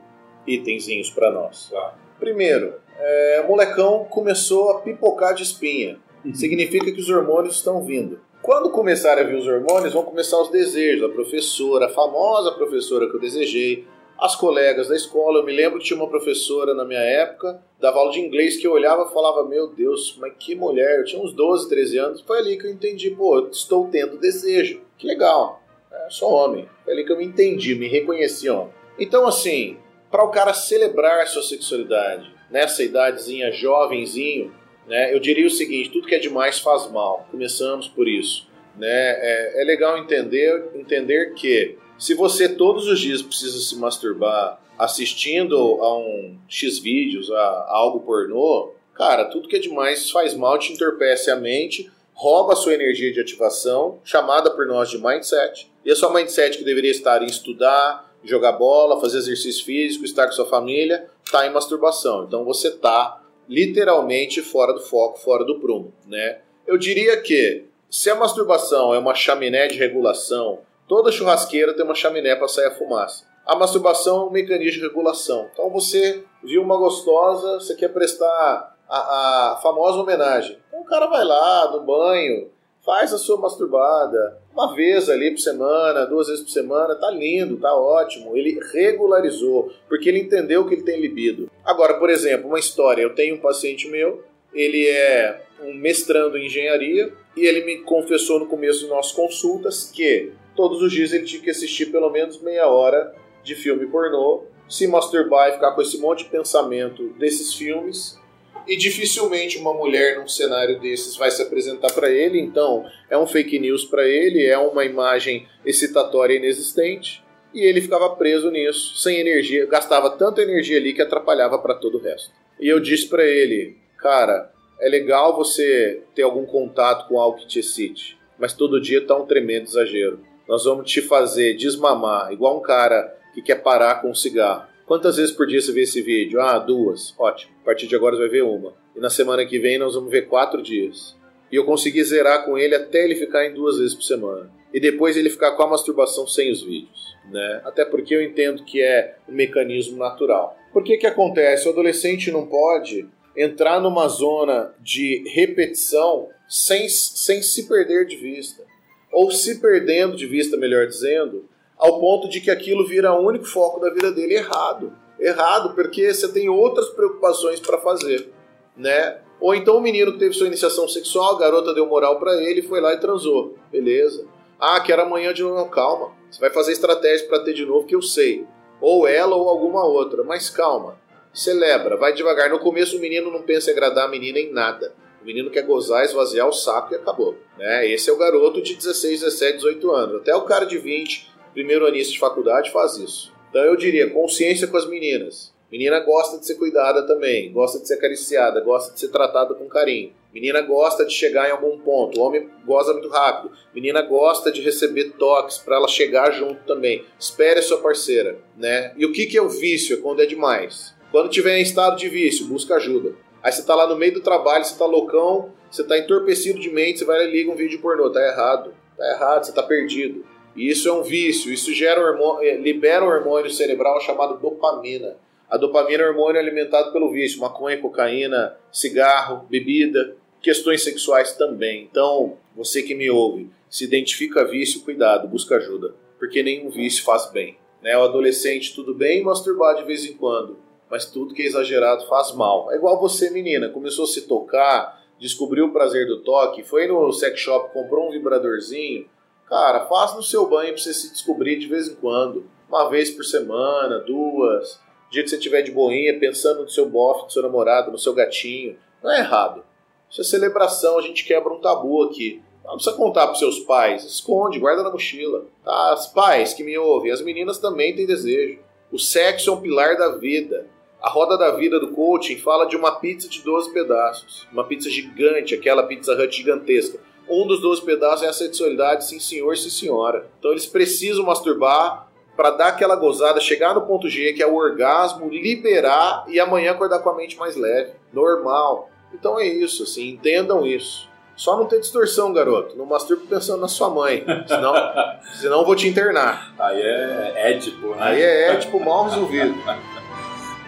itenzinhos 0.54 1.10
para 1.10 1.30
nós. 1.30 1.68
Tá. 1.70 1.94
Primeiro, 2.18 2.74
é, 2.98 3.42
o 3.44 3.48
molecão 3.48 4.04
começou 4.04 4.70
a 4.70 4.80
pipocar 4.80 5.34
de 5.34 5.42
espinha. 5.42 5.98
Uhum. 6.24 6.34
Significa 6.34 6.92
que 6.92 7.00
os 7.00 7.08
hormônios 7.08 7.56
estão 7.56 7.82
vindo. 7.82 8.20
Quando 8.42 8.70
começarem 8.70 9.24
a 9.24 9.26
vir 9.26 9.36
os 9.36 9.46
hormônios, 9.46 9.92
vão 9.92 10.02
começar 10.02 10.40
os 10.40 10.50
desejos. 10.50 11.04
A 11.04 11.12
professora, 11.12 11.86
a 11.86 11.90
famosa 11.90 12.52
professora 12.52 13.08
que 13.08 13.14
eu 13.16 13.20
desejei, 13.20 13.86
as 14.18 14.36
colegas 14.36 14.88
da 14.88 14.96
escola. 14.96 15.38
Eu 15.38 15.44
me 15.44 15.52
lembro 15.52 15.78
que 15.78 15.86
tinha 15.86 15.96
uma 15.98 16.08
professora 16.08 16.74
na 16.74 16.84
minha 16.84 17.00
época, 17.00 17.62
dava 17.78 17.98
aula 17.98 18.12
de 18.12 18.20
inglês, 18.20 18.56
que 18.56 18.66
eu 18.66 18.72
olhava 18.72 19.08
e 19.08 19.12
falava: 19.12 19.48
Meu 19.48 19.66
Deus, 19.68 20.16
mas 20.20 20.34
que 20.38 20.54
mulher! 20.54 20.98
Eu 20.98 21.04
tinha 21.04 21.22
uns 21.22 21.32
12, 21.32 21.68
13 21.68 21.98
anos. 21.98 22.20
Foi 22.20 22.38
ali 22.38 22.58
que 22.58 22.66
eu 22.66 22.70
entendi: 22.70 23.10
pô, 23.10 23.48
estou 23.50 23.88
tendo 23.88 24.18
desejo. 24.18 24.82
Que 24.98 25.06
legal. 25.06 25.62
É, 25.90 26.10
sou 26.10 26.30
homem. 26.30 26.68
Foi 26.84 26.92
ali 26.92 27.04
que 27.04 27.12
eu 27.12 27.16
me 27.16 27.24
entendi, 27.24 27.74
me 27.74 27.88
reconheci 27.88 28.48
homem. 28.48 28.72
Então, 28.98 29.26
assim, 29.26 29.78
para 30.10 30.24
o 30.24 30.30
cara 30.30 30.52
celebrar 30.52 31.26
sua 31.26 31.42
sexualidade 31.42 32.30
nessa 32.50 32.82
idadezinha, 32.82 33.52
jovenzinho, 33.52 34.52
né, 34.86 35.14
eu 35.14 35.20
diria 35.20 35.46
o 35.46 35.50
seguinte: 35.50 35.90
tudo 35.90 36.06
que 36.06 36.14
é 36.14 36.18
demais 36.18 36.58
faz 36.58 36.90
mal. 36.90 37.26
Começamos 37.30 37.88
por 37.88 38.08
isso. 38.08 38.48
Né? 38.76 38.88
É, 38.88 39.62
é 39.62 39.64
legal 39.64 39.98
entender, 39.98 40.70
entender 40.74 41.34
que 41.34 41.76
se 41.98 42.14
você 42.14 42.48
todos 42.48 42.88
os 42.88 42.98
dias 42.98 43.22
precisa 43.22 43.58
se 43.58 43.76
masturbar 43.76 44.60
assistindo 44.78 45.56
a 45.56 45.98
um 45.98 46.38
X 46.48 46.78
vídeos, 46.78 47.30
a, 47.30 47.36
a 47.36 47.76
algo 47.76 48.00
pornô, 48.00 48.72
cara, 48.94 49.26
tudo 49.26 49.46
que 49.46 49.56
é 49.56 49.58
demais 49.58 50.10
faz 50.10 50.34
mal, 50.34 50.58
te 50.58 50.72
entorpece 50.72 51.30
a 51.30 51.36
mente, 51.36 51.90
rouba 52.14 52.54
a 52.54 52.56
sua 52.56 52.72
energia 52.72 53.12
de 53.12 53.20
ativação, 53.20 54.00
chamada 54.02 54.50
por 54.50 54.66
nós 54.66 54.88
de 54.88 54.98
mindset. 54.98 55.70
E 55.84 55.90
a 55.90 55.96
sua 55.96 56.12
mindset 56.12 56.56
que 56.56 56.64
deveria 56.64 56.90
estar 56.90 57.22
em 57.22 57.26
estudar, 57.26 58.09
jogar 58.24 58.52
bola, 58.52 59.00
fazer 59.00 59.18
exercício 59.18 59.64
físico, 59.64 60.04
estar 60.04 60.26
com 60.26 60.32
sua 60.32 60.46
família, 60.46 61.08
está 61.24 61.46
em 61.46 61.52
masturbação. 61.52 62.24
Então 62.24 62.44
você 62.44 62.68
está 62.68 63.22
literalmente 63.48 64.42
fora 64.42 64.72
do 64.72 64.80
foco, 64.80 65.18
fora 65.18 65.44
do 65.44 65.58
prumo, 65.58 65.92
né? 66.06 66.40
Eu 66.66 66.76
diria 66.76 67.20
que 67.20 67.64
se 67.90 68.08
a 68.08 68.14
masturbação 68.14 68.94
é 68.94 68.98
uma 68.98 69.14
chaminé 69.14 69.66
de 69.66 69.76
regulação 69.76 70.60
Toda 70.90 71.12
churrasqueira 71.12 71.72
tem 71.72 71.84
uma 71.84 71.94
chaminé 71.94 72.34
para 72.34 72.48
sair 72.48 72.66
a 72.66 72.74
fumaça. 72.74 73.24
A 73.46 73.54
masturbação 73.54 74.22
é 74.22 74.24
um 74.24 74.30
mecanismo 74.30 74.80
de 74.80 74.88
regulação. 74.88 75.48
Então 75.52 75.70
você 75.70 76.24
viu 76.42 76.60
uma 76.64 76.76
gostosa, 76.76 77.60
você 77.60 77.76
quer 77.76 77.92
prestar 77.92 78.76
a, 78.88 79.52
a 79.52 79.56
famosa 79.62 80.00
homenagem. 80.00 80.58
Então 80.66 80.80
o 80.80 80.84
cara 80.84 81.06
vai 81.06 81.24
lá 81.24 81.70
no 81.70 81.82
banho, 81.82 82.50
faz 82.84 83.12
a 83.12 83.18
sua 83.18 83.36
masturbada 83.36 84.38
uma 84.52 84.74
vez 84.74 85.08
ali 85.08 85.30
por 85.30 85.40
semana, 85.40 86.06
duas 86.06 86.28
vezes 86.28 86.42
por 86.42 86.50
semana, 86.50 86.94
tá 86.94 87.10
lindo, 87.10 87.56
tá 87.56 87.74
ótimo. 87.74 88.36
Ele 88.36 88.58
regularizou, 88.72 89.72
porque 89.88 90.08
ele 90.08 90.20
entendeu 90.20 90.66
que 90.66 90.74
ele 90.74 90.82
tem 90.82 91.00
libido. 91.00 91.50
Agora, 91.64 91.94
por 91.94 92.10
exemplo, 92.10 92.48
uma 92.48 92.58
história, 92.58 93.02
eu 93.02 93.14
tenho 93.14 93.36
um 93.36 93.40
paciente 93.40 93.88
meu, 93.88 94.22
ele 94.52 94.86
é 94.86 95.42
um 95.62 95.74
mestrando 95.74 96.36
em 96.36 96.46
engenharia 96.46 97.12
e 97.36 97.46
ele 97.46 97.64
me 97.64 97.78
confessou 97.78 98.40
no 98.40 98.46
começo 98.46 98.80
de 98.80 98.88
nossas 98.88 99.12
consultas 99.12 99.90
que 99.90 100.32
todos 100.56 100.82
os 100.82 100.92
dias 100.92 101.12
ele 101.12 101.24
tinha 101.24 101.42
que 101.42 101.50
assistir 101.50 101.86
pelo 101.86 102.10
menos 102.10 102.40
meia 102.40 102.66
hora 102.66 103.14
de 103.42 103.54
filme 103.54 103.86
pornô, 103.86 104.44
se 104.68 104.86
masturbar 104.86 105.48
e 105.48 105.52
ficar 105.52 105.72
com 105.72 105.82
esse 105.82 105.98
monte 105.98 106.24
de 106.24 106.30
pensamento 106.30 107.08
desses 107.18 107.54
filmes. 107.54 108.18
E 108.66 108.76
dificilmente 108.76 109.58
uma 109.58 109.74
mulher 109.74 110.18
num 110.18 110.28
cenário 110.28 110.80
desses 110.80 111.16
vai 111.16 111.30
se 111.30 111.42
apresentar 111.42 111.92
para 111.92 112.10
ele, 112.10 112.40
então 112.40 112.84
é 113.08 113.16
um 113.18 113.26
fake 113.26 113.58
news 113.58 113.84
para 113.84 114.06
ele, 114.06 114.44
é 114.46 114.58
uma 114.58 114.84
imagem 114.84 115.46
excitatória 115.64 116.36
inexistente. 116.36 117.24
E 117.52 117.62
ele 117.62 117.80
ficava 117.80 118.14
preso 118.16 118.50
nisso, 118.50 118.96
sem 118.96 119.18
energia, 119.18 119.66
gastava 119.66 120.10
tanta 120.10 120.42
energia 120.42 120.76
ali 120.76 120.92
que 120.92 121.02
atrapalhava 121.02 121.58
para 121.58 121.74
todo 121.74 121.98
o 121.98 122.00
resto. 122.00 122.30
E 122.60 122.68
eu 122.68 122.78
disse 122.78 123.08
para 123.08 123.24
ele, 123.24 123.76
cara, 123.98 124.52
é 124.80 124.88
legal 124.88 125.36
você 125.36 126.02
ter 126.14 126.22
algum 126.22 126.46
contato 126.46 127.08
com 127.08 127.18
algo 127.18 127.38
que 127.38 127.46
te 127.46 127.58
excite, 127.58 128.16
mas 128.38 128.52
todo 128.52 128.80
dia 128.80 129.04
tá 129.04 129.16
um 129.16 129.26
tremendo 129.26 129.66
exagero 129.66 130.30
nós 130.50 130.64
vamos 130.64 130.90
te 130.90 131.00
fazer 131.00 131.54
desmamar, 131.54 132.32
igual 132.32 132.58
um 132.58 132.60
cara 132.60 133.16
que 133.32 133.40
quer 133.40 133.62
parar 133.62 134.02
com 134.02 134.10
um 134.10 134.14
cigarro. 134.14 134.66
Quantas 134.90 135.18
vezes 135.18 135.30
por 135.30 135.46
dia 135.46 135.60
você 135.60 135.70
vê 135.70 135.82
esse 135.82 136.02
vídeo? 136.02 136.40
Ah, 136.40 136.58
duas. 136.58 137.14
Ótimo. 137.16 137.52
A 137.62 137.64
partir 137.66 137.86
de 137.86 137.94
agora 137.94 138.16
você 138.16 138.22
vai 138.22 138.28
ver 138.28 138.42
uma. 138.42 138.74
E 138.96 138.98
na 138.98 139.08
semana 139.08 139.46
que 139.46 139.56
vem 139.56 139.78
nós 139.78 139.94
vamos 139.94 140.10
ver 140.10 140.26
quatro 140.26 140.60
dias. 140.60 141.16
E 141.48 141.54
eu 141.54 141.64
consegui 141.64 142.02
zerar 142.02 142.44
com 142.44 142.58
ele 142.58 142.74
até 142.74 143.04
ele 143.04 143.14
ficar 143.14 143.46
em 143.46 143.54
duas 143.54 143.78
vezes 143.78 143.94
por 143.94 144.02
semana. 144.02 144.50
E 144.74 144.80
depois 144.80 145.16
ele 145.16 145.30
ficar 145.30 145.52
com 145.52 145.62
a 145.62 145.68
masturbação 145.68 146.26
sem 146.26 146.50
os 146.50 146.64
vídeos. 146.64 147.16
Né? 147.30 147.60
Até 147.64 147.84
porque 147.84 148.12
eu 148.12 148.20
entendo 148.20 148.64
que 148.64 148.82
é 148.82 149.14
um 149.28 149.32
mecanismo 149.32 149.96
natural. 149.96 150.58
Por 150.72 150.82
que 150.82 150.96
que 150.96 151.06
acontece? 151.06 151.68
O 151.68 151.70
adolescente 151.70 152.32
não 152.32 152.48
pode 152.48 153.06
entrar 153.36 153.80
numa 153.80 154.08
zona 154.08 154.74
de 154.80 155.22
repetição 155.28 156.30
sem, 156.48 156.88
sem 156.88 157.42
se 157.42 157.68
perder 157.68 158.06
de 158.06 158.16
vista 158.16 158.64
ou 159.12 159.30
se 159.30 159.60
perdendo 159.60 160.16
de 160.16 160.26
vista, 160.26 160.56
melhor 160.56 160.88
dizendo, 160.88 161.48
ao 161.80 161.98
ponto 161.98 162.28
de 162.28 162.40
que 162.40 162.50
aquilo 162.50 162.86
vira 162.86 163.12
o 163.12 163.26
único 163.26 163.46
foco 163.46 163.80
da 163.80 163.90
vida 163.90 164.12
dele 164.12 164.34
errado. 164.34 164.92
Errado, 165.18 165.74
porque 165.74 166.12
você 166.12 166.28
tem 166.28 166.48
outras 166.48 166.90
preocupações 166.90 167.58
para 167.58 167.78
fazer, 167.78 168.30
né? 168.76 169.18
Ou 169.40 169.54
então 169.54 169.78
o 169.78 169.80
menino 169.80 170.18
teve 170.18 170.34
sua 170.34 170.46
iniciação 170.46 170.86
sexual, 170.86 171.34
a 171.34 171.38
garota 171.38 171.72
deu 171.72 171.86
moral 171.86 172.18
para 172.18 172.34
ele, 172.42 172.60
foi 172.60 172.80
lá 172.80 172.92
e 172.92 173.00
transou. 173.00 173.54
Beleza. 173.72 174.26
Ah, 174.58 174.78
quero 174.80 175.02
amanhã 175.02 175.32
de 175.32 175.42
novo. 175.42 175.70
Calma. 175.70 176.12
Você 176.30 176.38
vai 176.38 176.50
fazer 176.50 176.72
estratégia 176.72 177.26
para 177.26 177.40
ter 177.40 177.54
de 177.54 177.64
novo, 177.64 177.86
que 177.86 177.94
eu 177.94 178.02
sei. 178.02 178.46
Ou 178.78 179.08
ela 179.08 179.34
ou 179.34 179.48
alguma 179.48 179.82
outra. 179.84 180.22
Mas 180.22 180.50
calma. 180.50 180.98
Celebra, 181.32 181.96
vai 181.96 182.12
devagar. 182.12 182.50
No 182.50 182.58
começo 182.58 182.98
o 182.98 183.00
menino 183.00 183.30
não 183.30 183.42
pensa 183.42 183.70
em 183.70 183.72
agradar 183.72 184.04
a 184.04 184.10
menina 184.10 184.38
em 184.38 184.52
nada. 184.52 184.92
O 185.22 185.24
menino 185.24 185.50
quer 185.50 185.62
gozar, 185.62 186.04
esvaziar 186.04 186.46
o 186.46 186.52
saco 186.52 186.92
e 186.92 186.96
acabou. 186.96 187.36
Né? 187.56 187.88
Esse 187.88 188.10
é 188.10 188.12
o 188.12 188.18
garoto 188.18 188.60
de 188.60 188.74
16, 188.74 189.20
17, 189.20 189.56
18 189.58 189.90
anos. 189.90 190.16
Até 190.16 190.34
o 190.34 190.42
cara 190.42 190.66
de 190.66 190.78
20, 190.78 191.29
primeiro 191.52 191.86
anista 191.86 192.12
de 192.12 192.18
faculdade, 192.18 192.70
faz 192.70 192.96
isso. 192.96 193.32
Então 193.50 193.62
eu 193.62 193.76
diria, 193.76 194.10
consciência 194.10 194.66
com 194.66 194.76
as 194.76 194.88
meninas. 194.88 195.52
Menina 195.70 196.00
gosta 196.00 196.38
de 196.38 196.46
ser 196.46 196.56
cuidada 196.56 197.06
também, 197.06 197.52
gosta 197.52 197.78
de 197.78 197.86
ser 197.86 197.94
acariciada, 197.94 198.60
gosta 198.60 198.92
de 198.92 198.98
ser 198.98 199.08
tratada 199.08 199.54
com 199.54 199.68
carinho. 199.68 200.12
Menina 200.32 200.60
gosta 200.60 201.04
de 201.04 201.12
chegar 201.12 201.48
em 201.48 201.52
algum 201.52 201.78
ponto, 201.78 202.18
o 202.18 202.22
homem 202.22 202.48
goza 202.64 202.92
muito 202.92 203.08
rápido. 203.08 203.52
Menina 203.72 204.02
gosta 204.02 204.50
de 204.50 204.62
receber 204.62 205.12
toques 205.12 205.58
para 205.58 205.76
ela 205.76 205.86
chegar 205.86 206.32
junto 206.32 206.64
também. 206.64 207.04
Espere 207.18 207.60
a 207.60 207.62
sua 207.62 207.78
parceira, 207.78 208.38
né? 208.56 208.92
E 208.96 209.06
o 209.06 209.12
que, 209.12 209.26
que 209.26 209.38
é 209.38 209.42
o 209.42 209.48
vício? 209.48 209.96
É 209.96 210.00
quando 210.00 210.22
é 210.22 210.26
demais. 210.26 210.94
Quando 211.12 211.28
tiver 211.28 211.58
em 211.58 211.62
estado 211.62 211.96
de 211.96 212.08
vício, 212.08 212.46
busca 212.46 212.76
ajuda. 212.76 213.14
Aí 213.42 213.50
você 213.50 213.64
tá 213.64 213.74
lá 213.74 213.86
no 213.86 213.96
meio 213.96 214.14
do 214.14 214.20
trabalho, 214.20 214.64
você 214.64 214.76
tá 214.76 214.86
loucão, 214.86 215.52
você 215.70 215.82
tá 215.82 215.98
entorpecido 215.98 216.60
de 216.60 216.70
mente, 216.70 216.98
você 216.98 217.04
vai 217.04 217.18
lá 217.18 217.24
e 217.24 217.30
liga 217.30 217.50
um 217.50 217.56
vídeo 217.56 217.80
pornô. 217.80 218.10
Tá 218.10 218.20
errado. 218.20 218.74
Tá 218.96 219.10
errado, 219.12 219.44
você 219.44 219.52
tá 219.52 219.62
perdido. 219.62 220.24
E 220.56 220.68
isso 220.68 220.88
é 220.88 220.92
um 220.92 221.02
vício, 221.02 221.52
isso 221.52 221.72
gera 221.72 222.00
hormônio, 222.00 222.48
eh, 222.48 222.56
libera 222.56 223.04
um 223.04 223.08
hormônio 223.08 223.50
cerebral 223.50 224.00
chamado 224.00 224.38
dopamina. 224.38 225.16
A 225.48 225.56
dopamina 225.56 226.02
é 226.02 226.06
um 226.06 226.10
hormônio 226.10 226.40
alimentado 226.40 226.92
pelo 226.92 227.10
vício, 227.10 227.40
maconha, 227.40 227.78
cocaína, 227.78 228.56
cigarro, 228.72 229.46
bebida, 229.48 230.16
questões 230.40 230.82
sexuais 230.82 231.32
também. 231.34 231.88
Então, 231.90 232.36
você 232.54 232.82
que 232.82 232.94
me 232.94 233.10
ouve, 233.10 233.50
se 233.68 233.84
identifica 233.84 234.44
vício, 234.44 234.82
cuidado, 234.82 235.28
busca 235.28 235.56
ajuda, 235.56 235.94
porque 236.18 236.42
nenhum 236.42 236.70
vício 236.70 237.04
faz 237.04 237.30
bem. 237.30 237.56
Né? 237.82 237.96
O 237.96 238.02
adolescente, 238.02 238.74
tudo 238.74 238.94
bem 238.94 239.22
masturbar 239.22 239.76
de 239.76 239.84
vez 239.84 240.04
em 240.04 240.14
quando, 240.14 240.58
mas 240.90 241.04
tudo 241.06 241.34
que 241.34 241.42
é 241.42 241.46
exagerado 241.46 242.06
faz 242.06 242.32
mal. 242.34 242.70
É 242.72 242.76
igual 242.76 243.00
você, 243.00 243.30
menina, 243.30 243.68
começou 243.68 244.04
a 244.04 244.08
se 244.08 244.22
tocar, 244.22 245.00
descobriu 245.18 245.66
o 245.66 245.72
prazer 245.72 246.06
do 246.06 246.22
toque, 246.22 246.62
foi 246.62 246.86
no 246.86 247.12
sex 247.12 247.38
shop, 247.38 247.72
comprou 247.72 248.08
um 248.08 248.10
vibradorzinho. 248.10 249.06
Cara, 249.50 249.86
faz 249.86 250.14
no 250.14 250.22
seu 250.22 250.48
banho 250.48 250.72
pra 250.72 250.80
você 250.80 250.94
se 250.94 251.10
descobrir 251.10 251.58
de 251.58 251.66
vez 251.66 251.88
em 251.88 251.96
quando. 251.96 252.48
Uma 252.68 252.88
vez 252.88 253.10
por 253.10 253.24
semana, 253.24 253.98
duas. 253.98 254.78
Dia 255.10 255.24
que 255.24 255.28
você 255.28 255.36
tiver 255.36 255.62
de 255.62 255.72
boinha, 255.72 256.20
pensando 256.20 256.62
no 256.62 256.70
seu 256.70 256.88
bofe, 256.88 257.24
no 257.24 257.30
seu 257.30 257.42
namorado, 257.42 257.90
no 257.90 257.98
seu 257.98 258.14
gatinho. 258.14 258.78
Não 259.02 259.10
é 259.10 259.18
errado. 259.18 259.64
Isso 260.08 260.20
é 260.20 260.24
celebração, 260.24 260.96
a 260.96 261.02
gente 261.02 261.24
quebra 261.24 261.52
um 261.52 261.60
tabu 261.60 262.04
aqui. 262.04 262.40
Não 262.64 262.74
precisa 262.74 262.94
contar 262.94 263.26
para 263.26 263.34
seus 263.34 263.58
pais, 263.58 264.04
esconde, 264.04 264.60
guarda 264.60 264.84
na 264.84 264.90
mochila. 264.90 265.44
Tá? 265.64 265.92
As 265.94 266.06
pais 266.06 266.54
que 266.54 266.62
me 266.62 266.78
ouvem, 266.78 267.10
as 267.10 267.20
meninas 267.20 267.58
também 267.58 267.92
têm 267.92 268.06
desejo. 268.06 268.60
O 268.92 269.00
sexo 269.00 269.50
é 269.50 269.52
um 269.52 269.60
pilar 269.60 269.96
da 269.96 270.16
vida. 270.16 270.68
A 271.02 271.10
roda 271.10 271.36
da 271.36 271.50
vida 271.50 271.80
do 271.80 271.88
coaching 271.88 272.36
fala 272.36 272.66
de 272.66 272.76
uma 272.76 273.00
pizza 273.00 273.28
de 273.28 273.42
12 273.42 273.72
pedaços. 273.72 274.46
Uma 274.52 274.62
pizza 274.62 274.88
gigante, 274.88 275.56
aquela 275.56 275.82
pizza 275.82 276.12
hut 276.12 276.36
gigantesca. 276.36 277.00
Um 277.30 277.46
dos 277.46 277.60
12 277.60 277.82
pedaços 277.82 278.24
é 278.24 278.28
a 278.28 278.32
sexualidade, 278.32 279.06
sim 279.06 279.20
senhor, 279.20 279.56
sim 279.56 279.70
senhora. 279.70 280.28
Então 280.38 280.50
eles 280.50 280.66
precisam 280.66 281.24
masturbar 281.24 282.08
para 282.36 282.50
dar 282.50 282.68
aquela 282.68 282.96
gozada, 282.96 283.40
chegar 283.40 283.74
no 283.74 283.82
ponto 283.82 284.08
G, 284.08 284.32
que 284.32 284.42
é 284.42 284.46
o 284.46 284.56
orgasmo, 284.56 285.28
liberar 285.28 286.24
e 286.26 286.40
amanhã 286.40 286.72
acordar 286.72 286.98
com 287.00 287.10
a 287.10 287.14
mente 287.14 287.38
mais 287.38 287.54
leve. 287.54 287.92
Normal. 288.12 288.90
Então 289.14 289.38
é 289.38 289.46
isso, 289.46 289.82
assim, 289.84 290.10
entendam 290.10 290.66
isso. 290.66 291.08
Só 291.36 291.56
não 291.56 291.66
ter 291.66 291.80
distorção, 291.80 292.32
garoto. 292.32 292.76
Não 292.76 292.84
masturbe 292.84 293.26
pensando 293.26 293.60
na 293.60 293.68
sua 293.68 293.88
mãe. 293.88 294.24
Senão, 294.46 294.74
senão 295.40 295.60
eu 295.60 295.64
vou 295.64 295.74
te 295.74 295.88
internar. 295.88 296.52
Aí 296.58 296.80
é 296.80 297.52
ético, 297.52 297.94
né? 297.94 297.96
Aí 297.98 298.20
é 298.20 298.52
ético 298.52 298.78
mal 298.78 299.04
resolvido. 299.04 299.54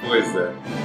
Pois 0.07 0.37
é. 0.37 0.82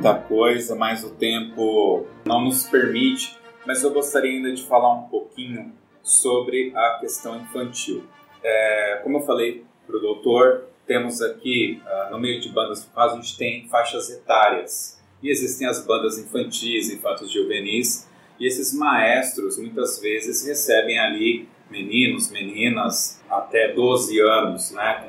Muita 0.00 0.14
coisa, 0.14 0.74
mas 0.74 1.04
o 1.04 1.10
tempo 1.10 2.06
não 2.24 2.42
nos 2.42 2.64
permite. 2.64 3.38
Mas 3.66 3.82
eu 3.82 3.92
gostaria 3.92 4.30
ainda 4.30 4.50
de 4.54 4.62
falar 4.64 4.94
um 4.94 5.02
pouquinho 5.02 5.74
sobre 6.02 6.72
a 6.74 6.98
questão 6.98 7.36
infantil. 7.36 8.02
É, 8.42 9.00
como 9.02 9.18
eu 9.18 9.20
falei 9.20 9.62
para 9.86 9.96
o 9.96 10.00
doutor, 10.00 10.64
temos 10.86 11.20
aqui, 11.20 11.82
uh, 11.84 12.10
no 12.10 12.18
meio 12.18 12.40
de 12.40 12.48
bandas 12.48 12.82
vocais, 12.82 13.12
a 13.12 13.16
gente 13.16 13.36
tem 13.36 13.68
faixas 13.68 14.08
etárias. 14.10 14.98
E 15.22 15.28
existem 15.28 15.68
as 15.68 15.84
bandas 15.84 16.18
infantis, 16.18 16.90
infantos 16.90 17.30
juvenis, 17.30 18.08
e 18.38 18.46
esses 18.46 18.72
maestros 18.72 19.58
muitas 19.58 20.00
vezes 20.00 20.46
recebem 20.46 20.98
ali 20.98 21.46
meninos, 21.70 22.30
meninas 22.30 23.22
até 23.28 23.74
12 23.74 24.18
anos, 24.18 24.70
né? 24.70 25.06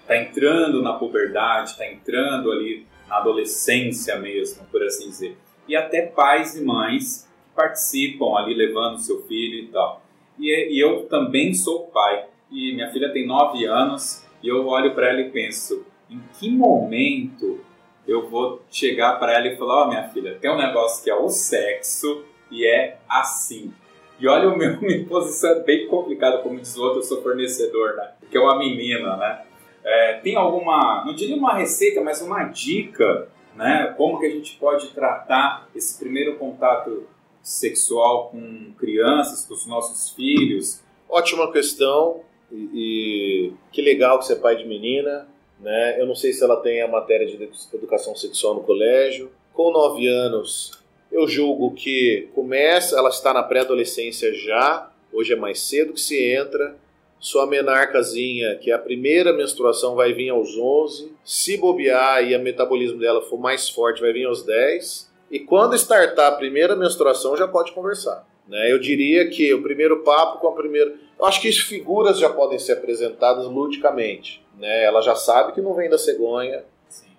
Está 0.00 0.16
entrando 0.16 0.82
na 0.82 0.94
puberdade, 0.94 1.70
está 1.70 1.88
entrando 1.88 2.50
ali 2.50 2.84
na 3.12 3.18
adolescência 3.18 4.18
mesmo, 4.18 4.64
por 4.70 4.82
assim 4.82 5.10
dizer. 5.10 5.36
E 5.68 5.76
até 5.76 6.06
pais 6.06 6.56
e 6.56 6.64
mães 6.64 7.28
que 7.44 7.54
participam 7.54 8.34
ali 8.36 8.54
levando 8.54 8.98
seu 8.98 9.22
filho 9.24 9.64
e 9.64 9.66
tal. 9.66 10.02
E, 10.38 10.74
e 10.74 10.80
eu 10.80 11.04
também 11.06 11.52
sou 11.52 11.86
pai, 11.88 12.24
e 12.50 12.72
minha 12.72 12.90
filha 12.90 13.12
tem 13.12 13.26
9 13.26 13.64
anos, 13.66 14.24
e 14.42 14.48
eu 14.48 14.66
olho 14.66 14.94
para 14.94 15.10
ela 15.10 15.20
e 15.20 15.30
penso, 15.30 15.84
em 16.10 16.20
que 16.38 16.50
momento 16.50 17.60
eu 18.08 18.28
vou 18.28 18.62
chegar 18.70 19.18
para 19.18 19.34
ela 19.34 19.46
e 19.46 19.56
falar, 19.56 19.82
ó 19.82 19.84
oh, 19.84 19.88
minha 19.88 20.08
filha, 20.08 20.38
tem 20.40 20.50
um 20.50 20.56
negócio 20.56 21.04
que 21.04 21.10
é 21.10 21.14
o 21.14 21.28
sexo 21.28 22.24
e 22.50 22.66
é 22.66 22.98
assim. 23.08 23.72
E 24.18 24.26
olha 24.26 24.48
o 24.48 24.56
meu, 24.56 24.80
minha 24.80 25.04
posição 25.04 25.50
é 25.50 25.60
bem 25.60 25.86
complicada, 25.86 26.38
como 26.38 26.58
diz 26.58 26.76
o 26.76 26.82
outro, 26.82 27.00
eu 27.00 27.02
sou 27.02 27.22
fornecedor, 27.22 27.94
né? 27.94 28.12
Porque 28.18 28.36
é 28.36 28.40
uma 28.40 28.58
menina, 28.58 29.16
né? 29.16 29.42
É, 29.84 30.14
tem 30.14 30.36
alguma, 30.36 31.04
não 31.04 31.14
diria 31.14 31.36
uma 31.36 31.54
receita, 31.54 32.00
mas 32.00 32.22
uma 32.22 32.44
dica, 32.44 33.28
né? 33.54 33.92
Como 33.96 34.18
que 34.18 34.26
a 34.26 34.30
gente 34.30 34.56
pode 34.56 34.88
tratar 34.88 35.68
esse 35.74 35.98
primeiro 35.98 36.36
contato 36.36 37.06
sexual 37.42 38.30
com 38.30 38.72
crianças, 38.78 39.44
com 39.44 39.54
os 39.54 39.66
nossos 39.66 40.10
filhos? 40.10 40.80
Ótima 41.08 41.50
questão. 41.50 42.20
E, 42.50 42.70
e, 42.74 43.52
que 43.72 43.82
legal 43.82 44.18
que 44.18 44.26
você 44.26 44.34
é 44.34 44.36
pai 44.36 44.56
de 44.56 44.66
menina, 44.66 45.26
né? 45.58 46.00
Eu 46.00 46.06
não 46.06 46.14
sei 46.14 46.32
se 46.32 46.44
ela 46.44 46.56
tem 46.56 46.82
a 46.82 46.88
matéria 46.88 47.26
de 47.26 47.34
educação 47.74 48.14
sexual 48.14 48.54
no 48.54 48.62
colégio. 48.62 49.30
Com 49.52 49.70
nove 49.70 50.06
anos, 50.06 50.82
eu 51.10 51.26
julgo 51.28 51.72
que 51.72 52.28
começa, 52.34 52.96
ela 52.96 53.10
está 53.10 53.34
na 53.34 53.42
pré-adolescência 53.42 54.32
já. 54.34 54.90
Hoje 55.12 55.32
é 55.32 55.36
mais 55.36 55.60
cedo 55.60 55.92
que 55.92 56.00
se 56.00 56.18
entra. 56.32 56.76
Sua 57.22 57.46
menarcazinha, 57.46 58.56
que 58.56 58.72
a 58.72 58.78
primeira 58.80 59.32
menstruação, 59.32 59.94
vai 59.94 60.12
vir 60.12 60.30
aos 60.30 60.58
11. 60.58 61.12
Se 61.24 61.56
bobear 61.56 62.24
e 62.24 62.34
o 62.34 62.40
metabolismo 62.40 62.98
dela 62.98 63.22
for 63.22 63.38
mais 63.38 63.68
forte, 63.68 64.00
vai 64.00 64.12
vir 64.12 64.26
aos 64.26 64.42
10. 64.42 65.08
E 65.30 65.38
quando 65.38 65.76
startar 65.76 66.32
a 66.32 66.36
primeira 66.36 66.74
menstruação, 66.74 67.36
já 67.36 67.46
pode 67.46 67.70
conversar. 67.70 68.26
Né? 68.48 68.72
Eu 68.72 68.80
diria 68.80 69.30
que 69.30 69.54
o 69.54 69.62
primeiro 69.62 70.02
papo 70.02 70.40
com 70.40 70.48
a 70.48 70.52
primeira. 70.52 70.92
Eu 71.16 71.24
acho 71.24 71.40
que 71.40 71.48
as 71.48 71.58
figuras 71.58 72.18
já 72.18 72.28
podem 72.28 72.58
ser 72.58 72.72
apresentadas 72.72 73.46
ludicamente. 73.46 74.44
Né? 74.58 74.82
Ela 74.82 75.00
já 75.00 75.14
sabe 75.14 75.52
que 75.52 75.60
não 75.60 75.74
vem 75.74 75.88
da 75.88 75.98
cegonha. 75.98 76.64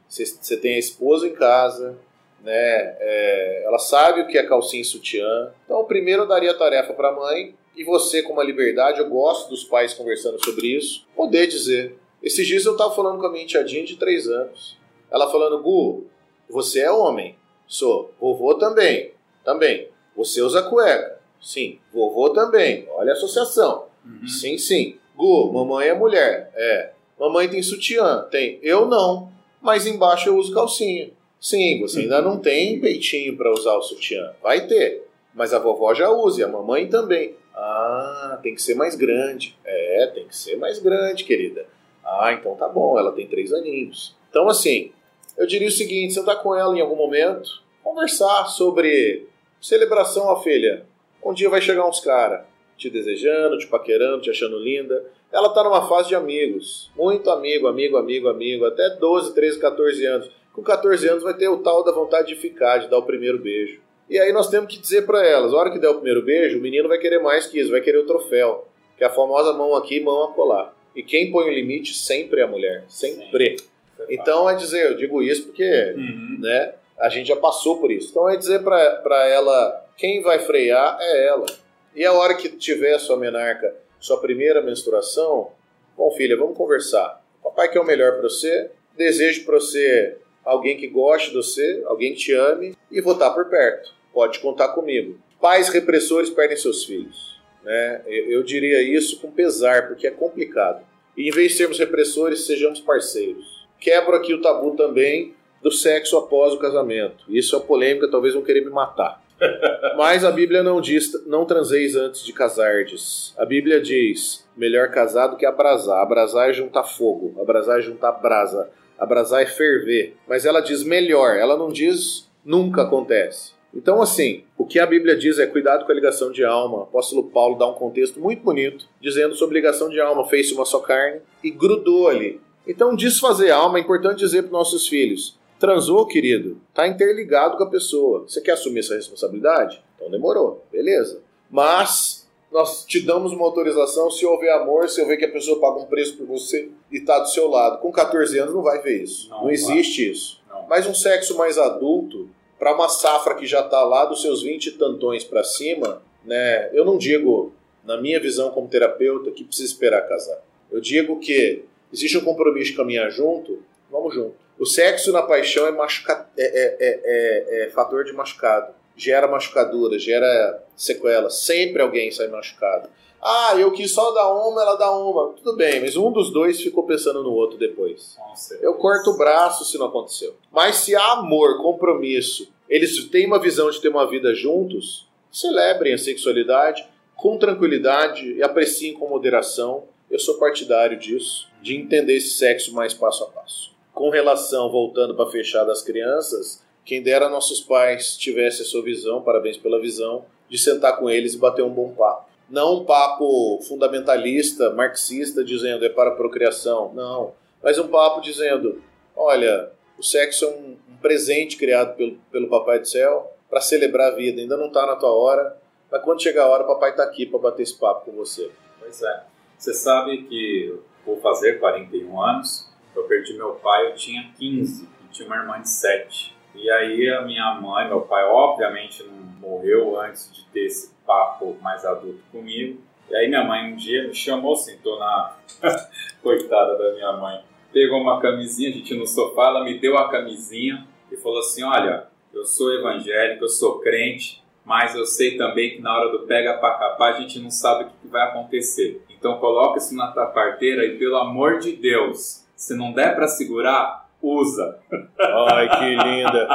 Você 0.09 0.57
tem 0.57 0.75
a 0.75 0.79
esposa 0.79 1.25
em 1.25 1.33
casa, 1.33 1.97
né? 2.43 2.51
É, 2.99 3.63
ela 3.65 3.79
sabe 3.79 4.19
o 4.19 4.27
que 4.27 4.37
é 4.37 4.43
calcinha 4.43 4.81
e 4.81 4.85
sutiã. 4.85 5.49
Então, 5.63 5.85
primeiro 5.85 6.23
eu 6.23 6.27
daria 6.27 6.51
a 6.51 6.57
tarefa 6.57 6.93
para 6.93 7.07
a 7.07 7.13
mãe 7.13 7.55
e 7.75 7.83
você, 7.83 8.21
com 8.21 8.33
uma 8.33 8.43
liberdade, 8.43 8.99
eu 8.99 9.09
gosto 9.09 9.49
dos 9.49 9.63
pais 9.63 9.93
conversando 9.93 10.43
sobre 10.43 10.67
isso, 10.67 11.05
poder 11.15 11.47
dizer. 11.47 11.95
Esses 12.21 12.47
dias 12.47 12.65
eu 12.65 12.73
estava 12.73 12.93
falando 12.95 13.19
com 13.19 13.25
a 13.25 13.31
minha 13.31 13.45
tiadinha 13.45 13.83
de 13.83 13.97
3 13.97 14.27
anos. 14.27 14.77
Ela 15.11 15.29
falando, 15.29 15.61
Gu, 15.61 16.05
você 16.49 16.81
é 16.81 16.91
homem. 16.91 17.35
Sou. 17.67 18.13
Vovô 18.19 18.55
também. 18.55 19.11
Também. 19.43 19.89
Você 20.15 20.41
usa 20.41 20.61
cueca. 20.63 21.19
Sim. 21.41 21.79
Vovô 21.91 22.29
também. 22.29 22.87
Olha 22.91 23.11
a 23.11 23.13
associação. 23.13 23.85
Uhum. 24.05 24.27
Sim, 24.27 24.57
sim. 24.57 24.97
Gu, 25.15 25.51
mamãe 25.51 25.87
é 25.87 25.93
mulher. 25.93 26.51
É. 26.55 26.91
Mamãe 27.19 27.49
tem 27.49 27.61
sutiã. 27.61 28.27
Tem. 28.29 28.59
Eu 28.61 28.85
não. 28.85 29.31
Mas 29.61 29.85
embaixo 29.85 30.29
eu 30.29 30.37
uso 30.37 30.53
calcinha. 30.53 31.11
Sim, 31.39 31.81
você 31.81 32.01
ainda 32.01 32.21
não 32.21 32.39
tem 32.39 32.79
peitinho 32.79 33.35
para 33.35 33.51
usar 33.51 33.75
o 33.75 33.81
sutiã. 33.81 34.33
Vai 34.41 34.65
ter. 34.67 35.07
Mas 35.33 35.53
a 35.53 35.59
vovó 35.59 35.93
já 35.93 36.09
usa 36.09 36.41
e 36.41 36.43
a 36.43 36.47
mamãe 36.47 36.87
também. 36.87 37.35
Ah, 37.55 38.39
tem 38.41 38.55
que 38.55 38.61
ser 38.61 38.75
mais 38.75 38.95
grande. 38.95 39.57
É, 39.65 40.11
tem 40.13 40.27
que 40.27 40.35
ser 40.35 40.57
mais 40.57 40.79
grande, 40.79 41.23
querida. 41.23 41.65
Ah, 42.03 42.33
então 42.33 42.55
tá 42.55 42.67
bom, 42.67 42.97
ela 42.99 43.11
tem 43.11 43.27
três 43.27 43.53
aninhos. 43.53 44.15
Então, 44.29 44.47
assim, 44.49 44.91
eu 45.37 45.47
diria 45.47 45.67
o 45.67 45.71
seguinte: 45.71 46.13
sentar 46.13 46.41
com 46.41 46.55
ela 46.55 46.75
em 46.75 46.81
algum 46.81 46.95
momento, 46.95 47.61
conversar 47.83 48.45
sobre 48.45 49.27
celebração, 49.61 50.27
ó 50.27 50.41
filha. 50.41 50.85
Um 51.23 51.33
dia 51.33 51.49
vai 51.49 51.61
chegar 51.61 51.87
uns 51.87 51.99
caras 51.99 52.45
te 52.77 52.89
desejando, 52.89 53.57
te 53.57 53.67
paquerando, 53.67 54.21
te 54.21 54.29
achando 54.29 54.59
linda. 54.59 55.03
Ela 55.31 55.49
tá 55.49 55.63
numa 55.63 55.87
fase 55.87 56.09
de 56.09 56.15
amigos. 56.15 56.91
Muito 56.95 57.29
amigo, 57.29 57.67
amigo, 57.67 57.97
amigo, 57.97 58.27
amigo. 58.27 58.65
Até 58.65 58.89
12, 58.97 59.33
13, 59.33 59.59
14 59.59 60.05
anos. 60.05 60.31
Com 60.51 60.61
14 60.61 61.07
anos 61.07 61.23
vai 61.23 61.33
ter 61.33 61.47
o 61.47 61.59
tal 61.59 61.83
da 61.83 61.91
vontade 61.91 62.27
de 62.27 62.35
ficar, 62.35 62.79
de 62.79 62.89
dar 62.89 62.97
o 62.97 63.03
primeiro 63.03 63.39
beijo. 63.39 63.81
E 64.13 64.19
aí 64.19 64.31
nós 64.31 64.47
temos 64.47 64.71
que 64.71 64.79
dizer 64.79 65.07
para 65.07 65.25
elas, 65.25 65.51
a 65.51 65.57
hora 65.57 65.71
que 65.71 65.79
der 65.79 65.89
o 65.89 65.95
primeiro 65.95 66.21
beijo, 66.21 66.59
o 66.59 66.61
menino 66.61 66.87
vai 66.87 66.99
querer 66.99 67.17
mais 67.17 67.47
que 67.47 67.59
isso, 67.59 67.71
vai 67.71 67.81
querer 67.81 67.97
o 67.97 68.05
troféu, 68.05 68.67
que 68.95 69.03
é 69.03 69.07
a 69.07 69.09
famosa 69.09 69.53
mão 69.53 69.73
aqui, 69.73 69.99
mão 69.99 70.25
a 70.25 70.33
colar. 70.33 70.71
E 70.95 71.01
quem 71.01 71.31
põe 71.31 71.49
o 71.49 71.51
limite 71.51 71.95
sempre 71.95 72.41
é 72.41 72.43
a 72.43 72.47
mulher, 72.47 72.83
sempre. 72.87 73.57
Sim. 73.57 73.65
Então 74.07 74.47
é 74.47 74.53
dizer, 74.53 74.85
eu 74.85 74.95
digo 74.95 75.23
isso 75.23 75.45
porque, 75.47 75.95
uhum. 75.97 76.37
né, 76.39 76.75
a 76.99 77.09
gente 77.09 77.29
já 77.29 77.35
passou 77.35 77.79
por 77.79 77.91
isso. 77.91 78.11
Então 78.11 78.29
é 78.29 78.37
dizer 78.37 78.61
para 78.61 79.27
ela, 79.27 79.83
quem 79.97 80.21
vai 80.21 80.37
frear 80.37 80.95
é 81.01 81.25
ela. 81.25 81.47
E 81.95 82.05
a 82.05 82.13
hora 82.13 82.35
que 82.35 82.49
tiver 82.49 82.93
a 82.93 82.99
sua 82.99 83.17
menarca, 83.17 83.75
sua 83.99 84.21
primeira 84.21 84.61
menstruação, 84.61 85.49
bom 85.97 86.11
filha, 86.11 86.37
vamos 86.37 86.55
conversar. 86.55 87.19
Papai 87.41 87.67
quer 87.71 87.79
o 87.79 87.83
melhor 87.83 88.11
para 88.11 88.29
você, 88.29 88.69
desejo 88.95 89.43
para 89.43 89.55
você 89.55 90.17
alguém 90.45 90.77
que 90.77 90.85
goste 90.85 91.31
de 91.31 91.37
você, 91.37 91.81
alguém 91.87 92.13
que 92.13 92.19
te 92.19 92.33
ame 92.35 92.77
e 92.91 93.01
vou 93.01 93.13
estar 93.13 93.31
por 93.31 93.49
perto. 93.49 94.02
Pode 94.13 94.39
contar 94.39 94.69
comigo. 94.69 95.17
Pais 95.41 95.69
repressores 95.69 96.29
perdem 96.29 96.57
seus 96.57 96.83
filhos. 96.83 97.41
Né? 97.63 98.01
Eu 98.07 98.43
diria 98.43 98.81
isso 98.81 99.19
com 99.19 99.31
pesar, 99.31 99.87
porque 99.87 100.07
é 100.07 100.11
complicado. 100.11 100.83
E 101.17 101.27
em 101.27 101.31
vez 101.31 101.51
de 101.51 101.57
sermos 101.57 101.79
repressores, 101.79 102.45
sejamos 102.45 102.79
parceiros. 102.79 103.67
Quebro 103.79 104.15
aqui 104.15 104.33
o 104.33 104.41
tabu 104.41 104.75
também 104.75 105.33
do 105.61 105.71
sexo 105.71 106.17
após 106.17 106.53
o 106.53 106.59
casamento. 106.59 107.25
Isso 107.29 107.55
é 107.55 107.59
polêmica, 107.59 108.09
talvez 108.09 108.33
vão 108.33 108.43
querer 108.43 108.61
me 108.61 108.71
matar. 108.71 109.21
Mas 109.97 110.23
a 110.23 110.31
Bíblia 110.31 110.63
não 110.63 110.79
diz 110.79 111.11
não 111.25 111.45
transeis 111.45 111.95
antes 111.95 112.23
de 112.23 112.31
casardes. 112.31 113.33
A 113.37 113.45
Bíblia 113.45 113.81
diz 113.81 114.47
melhor 114.55 114.89
casado 114.91 115.37
que 115.37 115.45
abrasar. 115.45 116.01
Abrasar 116.01 116.49
é 116.49 116.53
juntar 116.53 116.83
fogo. 116.83 117.41
Abrasar 117.41 117.79
é 117.79 117.81
juntar 117.81 118.11
brasa 118.13 118.69
abrasar 119.03 119.41
é 119.41 119.45
ferver. 119.45 120.15
Mas 120.27 120.45
ela 120.45 120.61
diz 120.61 120.83
melhor, 120.83 121.35
ela 121.35 121.57
não 121.57 121.71
diz 121.71 122.29
nunca 122.43 122.83
acontece. 122.83 123.52
Então, 123.75 124.01
assim, 124.01 124.43
o 124.57 124.65
que 124.65 124.79
a 124.79 124.85
Bíblia 124.85 125.15
diz 125.15 125.39
é 125.39 125.47
cuidado 125.47 125.85
com 125.85 125.91
a 125.91 125.95
ligação 125.95 126.31
de 126.31 126.43
alma. 126.43 126.79
O 126.79 126.83
apóstolo 126.83 127.23
Paulo 127.23 127.57
dá 127.57 127.67
um 127.67 127.73
contexto 127.73 128.19
muito 128.19 128.43
bonito, 128.43 128.85
dizendo 129.01 129.35
sobre 129.35 129.55
ligação 129.55 129.89
de 129.89 129.99
alma, 129.99 130.27
fez-se 130.27 130.53
uma 130.53 130.65
só 130.65 130.79
carne 130.79 131.21
e 131.43 131.49
grudou 131.49 132.07
ali. 132.07 132.39
Então, 132.67 132.95
desfazer 132.95 133.51
a 133.51 133.57
alma 133.57 133.77
é 133.77 133.81
importante 133.81 134.19
dizer 134.19 134.43
para 134.43 134.51
nossos 134.51 134.87
filhos: 134.87 135.37
transou, 135.59 136.05
querido, 136.05 136.61
tá 136.73 136.87
interligado 136.87 137.57
com 137.57 137.63
a 137.63 137.69
pessoa. 137.69 138.25
Você 138.27 138.41
quer 138.41 138.51
assumir 138.51 138.79
essa 138.79 138.95
responsabilidade? 138.95 139.83
Então 139.95 140.11
demorou, 140.11 140.63
beleza. 140.71 141.21
Mas 141.49 142.27
nós 142.51 142.85
te 142.85 142.99
damos 143.01 143.31
uma 143.31 143.45
autorização 143.45 144.11
se 144.11 144.25
houver 144.25 144.53
amor, 144.53 144.87
se 144.87 145.01
houver 145.01 145.17
que 145.17 145.25
a 145.25 145.31
pessoa 145.31 145.59
paga 145.59 145.79
um 145.79 145.85
preço 145.85 146.17
por 146.17 146.27
você 146.27 146.69
e 146.91 146.97
está 146.97 147.19
do 147.19 147.29
seu 147.29 147.49
lado. 147.49 147.79
Com 147.79 147.91
14 147.91 148.37
anos 148.39 148.53
não 148.53 148.61
vai 148.61 148.81
ver 148.81 149.03
isso. 149.03 149.29
Não, 149.29 149.43
não 149.43 149.51
existe 149.51 150.11
isso. 150.11 150.41
Não. 150.49 150.67
Mas 150.67 150.85
um 150.85 150.93
sexo 150.93 151.37
mais 151.37 151.57
adulto, 151.57 152.29
para 152.63 152.73
uma 152.73 152.87
safra 152.87 153.35
que 153.35 153.45
já 153.45 153.59
está 153.59 153.83
lá 153.83 154.05
dos 154.05 154.21
seus 154.21 154.41
20 154.41 154.77
tantões 154.77 155.25
para 155.25 155.43
cima, 155.43 156.01
né, 156.23 156.69
eu 156.71 156.85
não 156.85 156.97
digo, 156.97 157.51
na 157.83 157.99
minha 157.99 158.21
visão 158.21 158.51
como 158.51 158.69
terapeuta, 158.69 159.31
que 159.31 159.43
precisa 159.43 159.67
esperar 159.67 160.07
casar. 160.07 160.41
Eu 160.71 160.79
digo 160.79 161.19
que 161.19 161.65
existe 161.91 162.17
um 162.17 162.23
compromisso 162.23 162.71
de 162.71 162.77
caminhar 162.77 163.11
junto, 163.11 163.61
vamos 163.91 164.13
junto. 164.13 164.35
O 164.57 164.65
sexo 164.65 165.11
na 165.11 165.21
paixão 165.21 165.67
é, 165.67 165.71
machuca... 165.73 166.25
é, 166.37 166.45
é, 166.45 167.01
é, 167.03 167.65
é 167.65 167.69
fator 167.71 168.05
de 168.05 168.13
machucado 168.13 168.73
gera 168.95 169.27
machucadura, 169.27 169.97
gera 169.97 170.63
sequela. 170.75 171.29
Sempre 171.29 171.81
alguém 171.81 172.11
sai 172.11 172.27
machucado. 172.27 172.89
Ah, 173.21 173.55
eu 173.57 173.71
quis 173.71 173.91
só 173.91 174.11
dar 174.11 174.33
uma, 174.33 174.61
ela 174.61 174.75
dá 174.75 174.91
uma. 174.91 175.33
Tudo 175.33 175.55
bem, 175.55 175.79
mas 175.79 175.95
um 175.95 176.11
dos 176.11 176.31
dois 176.31 176.61
ficou 176.61 176.83
pensando 176.83 177.23
no 177.23 177.31
outro 177.31 177.57
depois. 177.57 178.17
Eu 178.61 178.73
corto 178.73 179.11
o 179.11 179.17
braço 179.17 179.63
se 179.63 179.77
não 179.77 179.85
aconteceu. 179.87 180.35
Mas 180.51 180.77
se 180.77 180.93
há 180.93 181.13
amor, 181.13 181.61
compromisso, 181.61 182.51
eles 182.69 183.03
têm 183.09 183.25
uma 183.25 183.39
visão 183.39 183.69
de 183.69 183.81
ter 183.81 183.89
uma 183.89 184.09
vida 184.09 184.33
juntos, 184.33 185.07
celebrem 185.31 185.93
a 185.93 185.97
sexualidade 185.97 186.87
com 187.15 187.37
tranquilidade 187.37 188.33
e 188.33 188.43
apreciem 188.43 188.93
com 188.93 189.07
moderação. 189.07 189.85
Eu 190.09 190.19
sou 190.19 190.37
partidário 190.37 190.97
disso, 190.97 191.47
de 191.61 191.75
entender 191.75 192.15
esse 192.15 192.35
sexo 192.35 192.73
mais 192.73 192.93
passo 192.93 193.23
a 193.23 193.27
passo. 193.27 193.71
com 193.93 194.09
relação, 194.09 194.71
voltando 194.71 195.15
para 195.15 195.29
fechar 195.29 195.63
das 195.63 195.83
crianças, 195.83 196.63
quem 196.83 197.01
dera 197.01 197.29
nossos 197.29 197.61
pais 197.61 198.17
tivessem 198.17 198.65
a 198.65 198.67
sua 198.67 198.81
visão, 198.81 199.21
parabéns 199.21 199.55
pela 199.55 199.79
visão, 199.79 200.25
de 200.49 200.57
sentar 200.57 200.97
com 200.97 201.09
eles 201.09 201.35
e 201.35 201.37
bater 201.37 201.63
um 201.63 201.69
bom 201.69 201.93
papo. 201.93 202.27
Não 202.49 202.77
um 202.77 202.85
papo 202.85 203.59
fundamentalista, 203.67 204.71
marxista, 204.71 205.43
dizendo 205.43 205.85
é 205.85 205.89
para 205.89 206.09
a 206.09 206.15
procriação, 206.15 206.91
não. 206.93 207.33
Mas 207.63 207.79
um 207.79 207.87
papo 207.87 208.19
dizendo, 208.19 208.81
olha, 209.15 209.71
o 209.97 210.03
sexo 210.03 210.45
é 210.45 210.49
um, 210.49 210.77
um 210.89 210.97
presente 211.01 211.57
criado 211.57 211.95
pelo, 211.95 212.17
pelo 212.31 212.49
Papai 212.49 212.79
do 212.79 212.87
Céu 212.87 213.33
para 213.49 213.61
celebrar 213.61 214.11
a 214.11 214.15
vida. 214.15 214.41
Ainda 214.41 214.57
não 214.57 214.67
está 214.67 214.85
na 214.85 214.95
tua 214.95 215.11
hora, 215.11 215.55
mas 215.91 216.01
quando 216.01 216.23
chegar 216.23 216.45
a 216.45 216.47
hora, 216.47 216.63
o 216.63 216.67
papai 216.67 216.89
está 216.89 217.03
aqui 217.03 217.23
para 217.23 217.37
bater 217.37 217.61
esse 217.61 217.77
papo 217.77 218.05
com 218.05 218.13
você. 218.13 218.51
Pois 218.79 218.99
é. 219.03 219.23
Você 219.55 219.75
sabe 219.75 220.23
que 220.23 220.75
vou 221.05 221.17
fazer 221.21 221.59
41 221.59 222.19
anos, 222.19 222.67
eu 222.95 223.03
perdi 223.03 223.33
meu 223.35 223.53
pai, 223.55 223.91
eu 223.91 223.95
tinha 223.95 224.31
15 224.37 224.89
e 225.03 225.07
tinha 225.09 225.27
uma 225.27 225.37
irmã 225.37 225.61
de 225.61 225.69
7. 225.69 226.35
E 226.55 226.69
aí 226.69 227.09
a 227.09 227.21
minha 227.21 227.53
mãe, 227.61 227.87
meu 227.87 228.01
pai, 228.01 228.23
obviamente 228.25 229.03
não 229.03 229.13
morreu 229.13 229.99
antes 229.99 230.33
de 230.33 230.45
ter 230.47 230.65
esse 230.65 230.91
papo 231.05 231.55
mais 231.61 231.85
adulto 231.85 232.23
comigo. 232.31 232.81
E 233.09 233.15
aí 233.15 233.27
minha 233.27 233.43
mãe 233.43 233.71
um 233.71 233.75
dia 233.75 234.07
me 234.07 234.15
chamou, 234.15 234.55
sentou 234.55 234.97
na... 234.97 235.37
Coitada 236.23 236.75
da 236.75 236.93
minha 236.93 237.11
mãe. 237.13 237.43
Pegou 237.73 237.99
uma 237.99 238.21
camisinha, 238.21 238.69
a 238.69 238.73
gente 238.73 238.93
no 238.95 239.07
sofá, 239.07 239.47
ela 239.47 239.63
me 239.63 239.79
deu 239.79 239.97
a 239.97 240.09
camisinha 240.09 240.87
e 241.11 241.17
falou 241.17 241.39
assim, 241.39 241.63
olha, 241.63 242.07
eu 242.33 242.45
sou 242.45 242.71
evangélico, 242.73 243.43
eu 243.43 243.49
sou 243.49 243.79
crente, 243.79 244.43
mas 244.63 244.95
eu 244.95 245.05
sei 245.05 245.37
também 245.37 245.71
que 245.71 245.81
na 245.81 245.97
hora 245.97 246.11
do 246.11 246.19
pega 246.27 246.53
para 246.53 246.75
capar 246.75 247.15
a 247.15 247.19
gente 247.19 247.39
não 247.39 247.49
sabe 247.49 247.85
o 247.85 247.87
que 247.87 248.07
vai 248.07 248.21
acontecer. 248.29 249.03
Então 249.09 249.37
coloca 249.39 249.79
isso 249.79 249.95
na 249.95 250.11
tua 250.11 250.27
carteira 250.27 250.85
e 250.85 250.97
pelo 250.97 251.17
amor 251.17 251.59
de 251.59 251.73
Deus, 251.73 252.45
se 252.55 252.75
não 252.75 252.93
der 252.93 253.15
para 253.15 253.27
segurar, 253.27 254.09
usa. 254.21 254.79
Ai, 255.49 255.69
que 255.69 255.95
linda. 255.95 256.47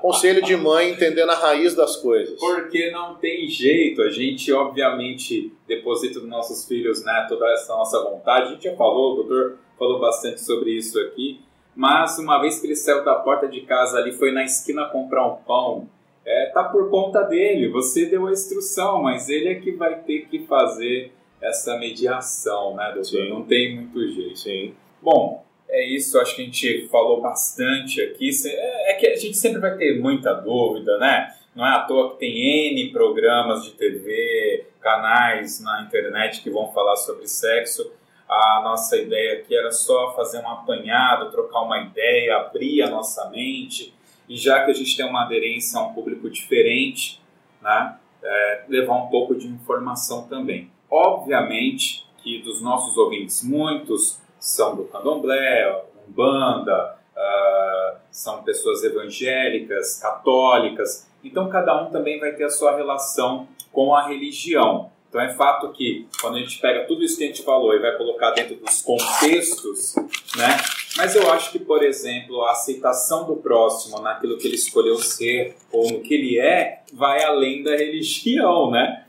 Conselho 0.00 0.42
de 0.42 0.56
mãe 0.56 0.90
entendendo 0.90 1.30
a 1.30 1.34
raiz 1.34 1.74
das 1.74 1.96
coisas. 1.96 2.38
Porque 2.38 2.90
não 2.90 3.16
tem 3.16 3.48
jeito, 3.48 4.02
a 4.02 4.10
gente 4.10 4.52
obviamente 4.52 5.52
deposita 5.66 6.20
nos 6.20 6.28
nossos 6.28 6.66
filhos 6.66 7.04
né, 7.04 7.26
toda 7.28 7.46
essa 7.52 7.74
nossa 7.74 8.02
vontade. 8.02 8.48
A 8.48 8.50
gente 8.52 8.64
já 8.64 8.76
falou, 8.76 9.12
o 9.12 9.16
doutor 9.16 9.58
falou 9.80 9.98
bastante 9.98 10.42
sobre 10.42 10.76
isso 10.76 11.00
aqui, 11.00 11.40
mas 11.74 12.18
uma 12.18 12.38
vez 12.38 12.60
que 12.60 12.66
ele 12.66 12.76
saiu 12.76 13.02
da 13.02 13.14
porta 13.14 13.48
de 13.48 13.62
casa 13.62 13.96
ali, 13.96 14.12
foi 14.12 14.30
na 14.30 14.44
esquina 14.44 14.84
comprar 14.84 15.26
um 15.26 15.36
pão, 15.36 15.88
é, 16.26 16.50
tá 16.52 16.64
por 16.64 16.90
conta 16.90 17.22
dele. 17.22 17.70
Você 17.70 18.04
deu 18.04 18.26
a 18.26 18.30
instrução, 18.30 19.02
mas 19.02 19.30
ele 19.30 19.48
é 19.48 19.54
que 19.54 19.72
vai 19.72 20.00
ter 20.00 20.26
que 20.28 20.46
fazer 20.46 21.12
essa 21.40 21.78
mediação, 21.78 22.76
né, 22.76 22.92
doutor? 22.92 23.04
Sim. 23.04 23.30
Não 23.30 23.42
tem 23.42 23.74
muito 23.74 24.12
jeito. 24.12 24.38
Sim. 24.38 24.74
Bom, 25.00 25.42
é 25.68 25.88
isso. 25.88 26.20
Acho 26.20 26.36
que 26.36 26.42
a 26.42 26.44
gente 26.44 26.88
falou 26.88 27.22
bastante 27.22 28.02
aqui. 28.02 28.30
É, 28.46 28.92
é 28.92 28.94
que 28.94 29.06
a 29.06 29.16
gente 29.16 29.38
sempre 29.38 29.60
vai 29.60 29.76
ter 29.78 29.98
muita 29.98 30.34
dúvida, 30.34 30.98
né? 30.98 31.34
Não 31.54 31.66
é 31.66 31.70
à 31.70 31.80
toa 31.80 32.12
que 32.12 32.18
tem 32.18 32.72
N 32.72 32.92
programas 32.92 33.64
de 33.64 33.70
TV, 33.70 34.66
canais 34.80 35.60
na 35.60 35.82
internet 35.82 36.42
que 36.42 36.50
vão 36.50 36.70
falar 36.70 36.96
sobre 36.96 37.26
sexo. 37.26 37.90
A 38.30 38.60
nossa 38.62 38.96
ideia 38.96 39.40
aqui 39.40 39.56
era 39.56 39.72
só 39.72 40.14
fazer 40.14 40.38
um 40.38 40.48
apanhado, 40.48 41.32
trocar 41.32 41.62
uma 41.62 41.80
ideia, 41.80 42.36
abrir 42.36 42.80
a 42.82 42.88
nossa 42.88 43.28
mente 43.28 43.92
e 44.28 44.36
já 44.36 44.64
que 44.64 44.70
a 44.70 44.74
gente 44.74 44.96
tem 44.96 45.04
uma 45.04 45.24
aderência 45.24 45.80
a 45.80 45.82
um 45.82 45.92
público 45.92 46.30
diferente, 46.30 47.20
né, 47.60 47.96
é, 48.22 48.64
levar 48.68 48.94
um 48.94 49.08
pouco 49.08 49.34
de 49.34 49.48
informação 49.48 50.28
também. 50.28 50.70
Obviamente 50.88 52.06
que 52.18 52.38
dos 52.38 52.62
nossos 52.62 52.96
ouvintes, 52.96 53.42
muitos 53.42 54.20
são 54.38 54.76
do 54.76 54.84
candomblé, 54.84 55.84
umbanda, 56.08 56.96
uh, 57.16 57.98
são 58.12 58.44
pessoas 58.44 58.84
evangélicas, 58.84 59.98
católicas, 60.00 61.10
então 61.24 61.48
cada 61.48 61.82
um 61.82 61.90
também 61.90 62.20
vai 62.20 62.32
ter 62.32 62.44
a 62.44 62.50
sua 62.50 62.76
relação 62.76 63.48
com 63.72 63.92
a 63.94 64.06
religião. 64.06 64.90
Então 65.10 65.20
é 65.20 65.34
fato 65.34 65.72
que 65.72 66.06
quando 66.20 66.36
a 66.36 66.38
gente 66.38 66.58
pega 66.60 66.86
tudo 66.86 67.02
isso 67.02 67.18
que 67.18 67.24
a 67.24 67.26
gente 67.26 67.42
falou 67.42 67.74
e 67.74 67.80
vai 67.80 67.96
colocar 67.96 68.30
dentro 68.30 68.54
dos 68.54 68.80
contextos, 68.80 69.96
né, 70.36 70.56
mas 70.96 71.16
eu 71.16 71.28
acho 71.32 71.50
que, 71.50 71.58
por 71.58 71.82
exemplo, 71.82 72.42
a 72.42 72.52
aceitação 72.52 73.26
do 73.26 73.36
próximo 73.36 74.00
naquilo 74.00 74.38
que 74.38 74.46
ele 74.46 74.54
escolheu 74.54 74.96
ser 74.98 75.56
ou 75.72 75.90
no 75.90 76.00
que 76.00 76.14
ele 76.14 76.38
é 76.38 76.82
vai 76.92 77.24
além 77.24 77.62
da 77.62 77.72
religião, 77.72 78.70
né? 78.70 79.04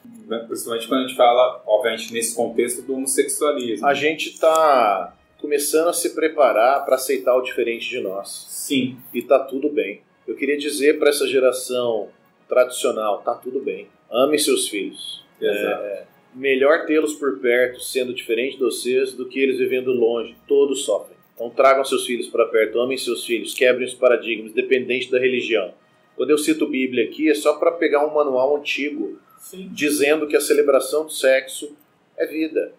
Principalmente 0.47 0.87
quando 0.87 1.03
a 1.03 1.07
gente 1.07 1.17
fala, 1.17 1.61
obviamente, 1.67 2.13
nesse 2.13 2.35
contexto 2.35 2.81
do 2.81 2.93
homossexualismo. 2.93 3.85
A 3.85 3.93
gente 3.93 4.29
está 4.29 5.13
começando 5.39 5.89
a 5.89 5.93
se 5.93 6.11
preparar 6.11 6.85
para 6.85 6.95
aceitar 6.95 7.35
o 7.35 7.41
diferente 7.41 7.89
de 7.89 7.99
nós. 7.99 8.45
Sim. 8.49 8.97
E 9.13 9.21
tá 9.21 9.39
tudo 9.39 9.69
bem. 9.69 10.01
Eu 10.25 10.35
queria 10.35 10.57
dizer 10.57 10.97
para 10.99 11.09
essa 11.09 11.27
geração 11.27 12.09
tradicional, 12.47 13.21
tá 13.21 13.33
tudo 13.33 13.59
bem. 13.59 13.87
Ame 14.09 14.37
seus 14.39 14.69
filhos. 14.69 15.20
Exato. 15.41 15.83
É, 15.83 16.03
melhor 16.33 16.85
tê-los 16.85 17.13
por 17.13 17.39
perto, 17.39 17.79
sendo 17.79 18.13
diferente 18.13 18.57
de 18.57 18.63
vocês, 18.63 19.13
do 19.13 19.27
que 19.27 19.39
eles 19.39 19.57
vivendo 19.57 19.91
longe. 19.91 20.35
Todos 20.47 20.83
sofrem. 20.85 21.17
Então 21.35 21.49
tragam 21.49 21.83
seus 21.83 22.05
filhos 22.05 22.27
para 22.27 22.45
perto, 22.45 22.79
amem 22.79 22.97
seus 22.97 23.25
filhos, 23.25 23.53
quebrem 23.53 23.87
os 23.87 23.93
paradigmas, 23.93 24.53
dependente 24.53 25.09
da 25.09 25.19
religião. 25.19 25.73
Quando 26.15 26.29
eu 26.29 26.37
cito 26.37 26.67
Bíblia 26.67 27.05
aqui, 27.05 27.29
é 27.29 27.33
só 27.33 27.53
para 27.53 27.71
pegar 27.71 28.05
um 28.05 28.13
manual 28.13 28.55
antigo 28.55 29.19
Sim. 29.39 29.67
dizendo 29.71 30.27
que 30.27 30.35
a 30.35 30.41
celebração 30.41 31.05
do 31.05 31.11
sexo 31.11 31.75
é 32.15 32.27
vida. 32.27 32.73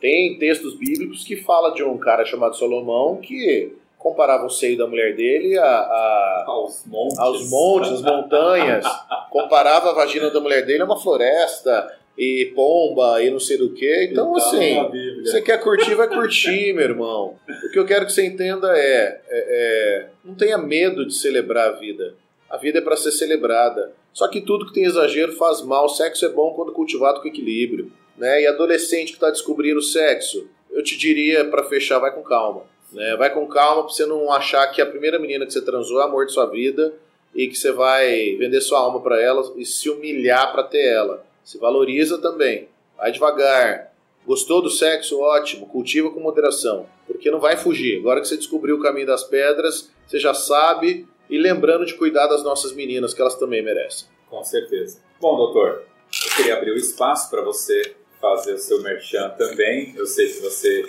Tem 0.00 0.38
textos 0.38 0.74
bíblicos 0.74 1.22
que 1.24 1.36
fala 1.36 1.74
de 1.74 1.82
um 1.82 1.98
cara 1.98 2.24
chamado 2.24 2.56
Salomão 2.56 3.16
que 3.16 3.72
comparava 3.96 4.46
o 4.46 4.50
seio 4.50 4.78
da 4.78 4.86
mulher 4.86 5.14
dele 5.14 5.58
a, 5.58 5.64
a 5.64 6.44
aos 6.46 6.84
montes, 6.86 7.18
aos 7.18 7.50
montes, 7.50 7.92
às 7.92 8.02
montanhas, 8.02 8.84
comparava 9.30 9.90
a 9.90 9.94
vagina 9.94 10.30
da 10.30 10.40
mulher 10.40 10.64
dele 10.64 10.82
a 10.82 10.84
uma 10.84 11.00
floresta, 11.00 11.98
e 12.18 12.46
pomba 12.46 13.22
e 13.22 13.30
não 13.30 13.38
sei 13.38 13.56
do 13.56 13.70
que. 13.70 14.08
Então, 14.10 14.34
assim, 14.34 14.76
você 15.22 15.40
quer 15.40 15.62
curtir, 15.62 15.94
vai 15.94 16.08
curtir, 16.08 16.72
meu 16.74 16.82
irmão. 16.82 17.38
O 17.64 17.70
que 17.70 17.78
eu 17.78 17.86
quero 17.86 18.04
que 18.04 18.12
você 18.12 18.26
entenda 18.26 18.76
é, 18.76 19.20
é, 19.28 19.28
é 19.30 20.06
não 20.24 20.34
tenha 20.34 20.58
medo 20.58 21.06
de 21.06 21.14
celebrar 21.14 21.68
a 21.68 21.72
vida. 21.72 22.14
A 22.50 22.56
vida 22.56 22.78
é 22.78 22.82
para 22.82 22.96
ser 22.96 23.12
celebrada. 23.12 23.92
Só 24.12 24.26
que 24.26 24.40
tudo 24.40 24.66
que 24.66 24.72
tem 24.72 24.84
exagero 24.84 25.32
faz 25.32 25.62
mal. 25.62 25.84
O 25.84 25.90
sexo 25.90 26.26
é 26.26 26.28
bom 26.28 26.52
quando 26.54 26.72
cultivado 26.72 27.20
com 27.20 27.28
equilíbrio. 27.28 27.92
Né? 28.16 28.42
E 28.42 28.46
adolescente 28.48 29.10
que 29.10 29.16
está 29.18 29.30
descobrindo 29.30 29.78
o 29.78 29.82
sexo, 29.82 30.48
eu 30.72 30.82
te 30.82 30.98
diria, 30.98 31.44
para 31.44 31.62
fechar, 31.62 32.00
vai 32.00 32.12
com 32.12 32.22
calma. 32.22 32.62
Né? 32.92 33.14
Vai 33.16 33.32
com 33.32 33.46
calma 33.46 33.84
para 33.84 33.92
você 33.92 34.04
não 34.06 34.32
achar 34.32 34.66
que 34.72 34.82
a 34.82 34.86
primeira 34.86 35.20
menina 35.20 35.46
que 35.46 35.52
você 35.52 35.60
transou 35.60 36.00
é 36.00 36.04
amor 36.04 36.26
de 36.26 36.32
sua 36.32 36.46
vida 36.46 36.92
e 37.32 37.46
que 37.46 37.56
você 37.56 37.70
vai 37.70 38.34
vender 38.36 38.60
sua 38.60 38.80
alma 38.80 39.00
para 39.00 39.22
ela 39.22 39.52
e 39.56 39.64
se 39.64 39.88
humilhar 39.88 40.50
para 40.50 40.64
ter 40.64 40.84
ela 40.84 41.27
se 41.48 41.56
valoriza 41.56 42.18
também. 42.18 42.68
Vai 42.94 43.10
devagar. 43.10 43.90
Gostou 44.26 44.60
do 44.60 44.68
sexo? 44.68 45.18
Ótimo. 45.18 45.66
Cultiva 45.66 46.10
com 46.10 46.20
moderação. 46.20 46.86
Porque 47.06 47.30
não 47.30 47.40
vai 47.40 47.56
fugir. 47.56 48.00
Agora 48.00 48.20
que 48.20 48.28
você 48.28 48.36
descobriu 48.36 48.76
o 48.76 48.82
caminho 48.82 49.06
das 49.06 49.24
pedras, 49.24 49.90
você 50.06 50.18
já 50.18 50.34
sabe. 50.34 51.08
E 51.30 51.38
lembrando 51.38 51.86
de 51.86 51.94
cuidar 51.94 52.26
das 52.26 52.44
nossas 52.44 52.72
meninas, 52.72 53.14
que 53.14 53.22
elas 53.22 53.34
também 53.36 53.64
merecem. 53.64 54.06
Com 54.28 54.44
certeza. 54.44 55.00
Bom, 55.18 55.38
doutor, 55.38 55.84
eu 56.22 56.36
queria 56.36 56.54
abrir 56.54 56.72
o 56.72 56.76
espaço 56.76 57.30
para 57.30 57.40
você 57.40 57.96
fazer 58.20 58.52
o 58.52 58.58
seu 58.58 58.82
merchan 58.82 59.30
também. 59.30 59.94
Eu 59.96 60.04
sei 60.04 60.30
que 60.30 60.40
você 60.40 60.84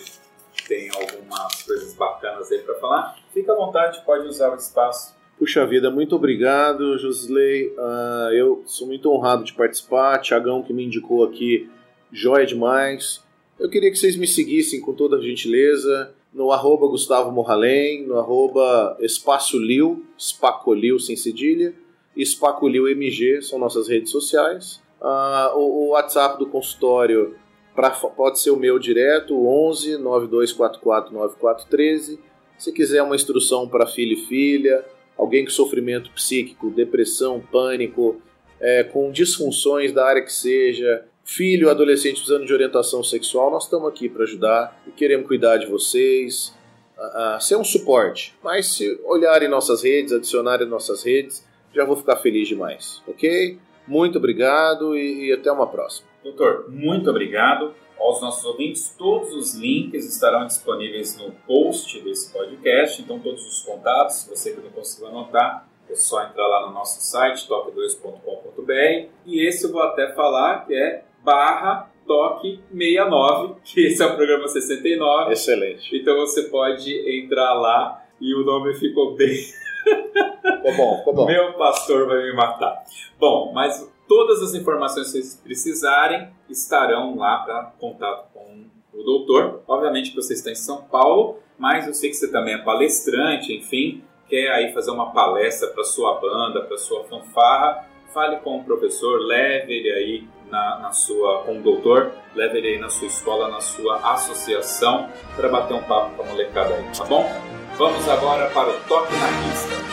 tem 0.68 0.90
algumas 0.90 1.64
coisas 1.64 1.94
bacanas 1.94 2.52
aí 2.52 2.60
para 2.60 2.76
falar. 2.76 3.18
Fica 3.34 3.54
à 3.54 3.56
vontade, 3.56 4.04
pode 4.06 4.28
usar 4.28 4.52
o 4.52 4.56
espaço. 4.56 5.16
Puxa 5.40 5.66
vida, 5.66 5.90
muito 5.90 6.18
obrigado, 6.18 6.98
Josley. 6.98 7.70
Uh, 7.70 8.34
eu 8.34 8.62
sou 8.66 8.86
muito 8.86 9.10
honrado 9.10 9.46
de 9.46 9.54
participar. 9.54 10.20
Tiagão 10.20 10.62
que 10.62 10.74
me 10.74 10.84
indicou 10.84 11.24
aqui, 11.24 11.70
joia 12.12 12.46
demais. 12.46 13.24
Eu 13.58 13.70
queria 13.70 13.90
que 13.90 13.96
vocês 13.96 14.18
me 14.18 14.28
seguissem 14.28 14.82
com 14.82 14.94
toda 14.94 15.16
a 15.16 15.22
gentileza 15.22 16.14
no 16.34 16.52
arroba 16.52 16.88
Gustavo 16.88 17.32
Morralém, 17.32 18.06
no 18.06 18.20
arroba 18.20 18.98
Espaço 19.00 19.58
Lil, 19.58 20.06
Spacolil 20.20 21.00
sem 21.00 21.16
cedilha, 21.16 21.74
e 22.18 22.26
Spacolil 22.26 22.90
MG 22.90 23.42
são 23.42 23.58
nossas 23.58 23.88
redes 23.88 24.12
sociais. 24.12 24.82
Uh, 25.00 25.58
o, 25.58 25.62
o, 25.62 25.88
WhatsApp 25.92 26.38
do 26.38 26.48
consultório 26.48 27.34
pra, 27.74 27.92
pode 27.92 28.42
ser 28.42 28.52
o 28.52 28.58
meu 28.58 28.78
direto, 28.78 29.34
11 29.48 30.00
9244 30.00 31.14
9413. 31.14 32.20
Se 32.58 32.74
quiser 32.74 33.02
uma 33.02 33.16
instrução 33.16 33.70
para 33.70 33.88
filho 33.88 34.18
e 34.18 34.26
filha, 34.28 34.86
alguém 35.20 35.44
com 35.44 35.52
sofrimento 35.52 36.10
psíquico, 36.12 36.70
depressão, 36.70 37.42
pânico, 37.52 38.22
é, 38.60 38.86
com 38.86 39.12
disfunções 39.12 39.92
da 39.92 40.06
área 40.06 40.22
que 40.22 40.32
seja, 40.32 41.04
filho, 41.26 41.70
adolescente 41.70 42.16
precisando 42.16 42.46
de 42.46 42.54
orientação 42.54 43.04
sexual, 43.04 43.52
nós 43.52 43.66
estamos 43.66 43.90
aqui 43.90 44.08
para 44.08 44.24
ajudar 44.24 44.82
e 44.88 44.92
queremos 44.92 45.28
cuidar 45.28 45.58
de 45.58 45.66
vocês, 45.66 46.56
a, 46.98 47.36
a 47.36 47.40
ser 47.42 47.58
um 47.58 47.64
suporte. 47.66 48.34
Mas 48.42 48.68
se 48.68 48.98
olharem 49.04 49.50
nossas 49.50 49.84
redes, 49.84 50.14
adicionarem 50.14 50.68
nossas 50.68 51.04
redes, 51.04 51.46
já 51.76 51.84
vou 51.84 51.98
ficar 51.98 52.16
feliz 52.16 52.48
demais, 52.48 53.04
ok? 53.06 53.60
Muito 53.86 54.18
obrigado 54.18 54.98
e, 54.98 55.28
e 55.28 55.34
até 55.34 55.52
uma 55.52 55.68
próxima. 55.68 56.08
Doutor, 56.24 56.70
muito 56.70 57.10
obrigado. 57.10 57.74
Aos 58.00 58.22
nossos 58.22 58.46
ouvintes, 58.46 58.96
todos 58.98 59.34
os 59.34 59.56
links 59.56 60.06
estarão 60.06 60.48
disponíveis 60.48 61.18
no 61.18 61.32
post 61.46 62.00
desse 62.02 62.32
podcast, 62.32 63.02
então 63.02 63.20
todos 63.20 63.46
os 63.46 63.62
contatos, 63.62 64.22
se 64.22 64.30
você 64.30 64.54
que 64.54 64.62
não 64.62 64.70
conseguiu 64.70 65.10
anotar, 65.10 65.68
é 65.90 65.96
só 65.96 66.24
entrar 66.24 66.48
lá 66.48 66.68
no 66.68 66.74
nosso 66.74 67.02
site, 67.02 67.48
top2.com.br, 67.48 69.10
e 69.26 69.46
esse 69.46 69.66
eu 69.66 69.72
vou 69.72 69.82
até 69.82 70.14
falar 70.14 70.66
que 70.66 70.74
é 70.74 71.04
barra 71.24 71.92
toque 72.10 72.60
69, 72.72 73.56
que 73.64 73.86
esse 73.86 74.02
é 74.02 74.06
o 74.06 74.16
programa 74.16 74.48
69. 74.48 75.32
Excelente. 75.32 75.96
Então 75.96 76.16
você 76.16 76.44
pode 76.44 76.92
entrar 77.20 77.54
lá 77.54 78.04
e 78.20 78.34
o 78.34 78.44
nome 78.44 78.74
ficou 78.74 79.16
bem. 79.16 79.36
ficou 79.36 80.76
bom, 80.76 80.98
ficou 80.98 81.14
bom. 81.14 81.26
Meu 81.30 81.54
pastor 81.54 82.08
vai 82.08 82.24
me 82.24 82.34
matar. 82.34 82.84
Bom, 83.20 83.52
mas 83.54 83.88
todas 84.10 84.42
as 84.42 84.56
informações 84.56 85.06
que 85.06 85.12
vocês 85.12 85.36
precisarem 85.36 86.30
estarão 86.50 87.16
lá 87.16 87.38
para 87.38 87.64
contato 87.80 88.34
com 88.34 88.66
o 88.92 89.04
doutor. 89.04 89.62
Obviamente 89.68 90.10
que 90.10 90.16
você 90.16 90.34
está 90.34 90.50
em 90.50 90.56
São 90.56 90.82
Paulo, 90.82 91.38
mas 91.58 91.86
eu 91.86 91.94
sei 91.94 92.10
que 92.10 92.16
você 92.16 92.30
também 92.32 92.56
é 92.56 92.58
palestrante, 92.58 93.54
enfim, 93.54 94.04
quer 94.28 94.50
aí 94.50 94.74
fazer 94.74 94.90
uma 94.90 95.12
palestra 95.12 95.70
para 95.70 95.84
sua 95.84 96.20
banda, 96.20 96.62
para 96.62 96.78
sua 96.78 97.04
fanfarra, 97.04 97.88
fale 98.12 98.38
com 98.38 98.58
o 98.58 98.64
professor, 98.64 99.22
leve 99.22 99.72
ele 99.74 99.92
aí 99.92 100.28
na, 100.50 100.80
na, 100.80 100.92
sua, 100.92 101.44
com 101.44 101.60
o 101.60 101.62
doutor, 101.62 102.12
leve 102.34 102.58
ele 102.58 102.68
aí 102.70 102.80
na 102.80 102.90
sua 102.90 103.08
escola, 103.08 103.48
na 103.48 103.62
sua 103.62 103.98
associação, 104.14 105.08
para 105.36 105.48
bater 105.48 105.76
um 105.76 105.84
papo 105.84 106.16
com 106.16 106.24
a 106.24 106.26
molecada 106.26 106.74
aí, 106.74 106.86
tá 106.98 107.06
bom? 107.06 107.30
Vamos 107.78 108.10
agora 108.10 108.50
para 108.50 108.70
o 108.70 108.80
Toque 108.88 109.14
na 109.14 109.28
Pista. 109.44 109.89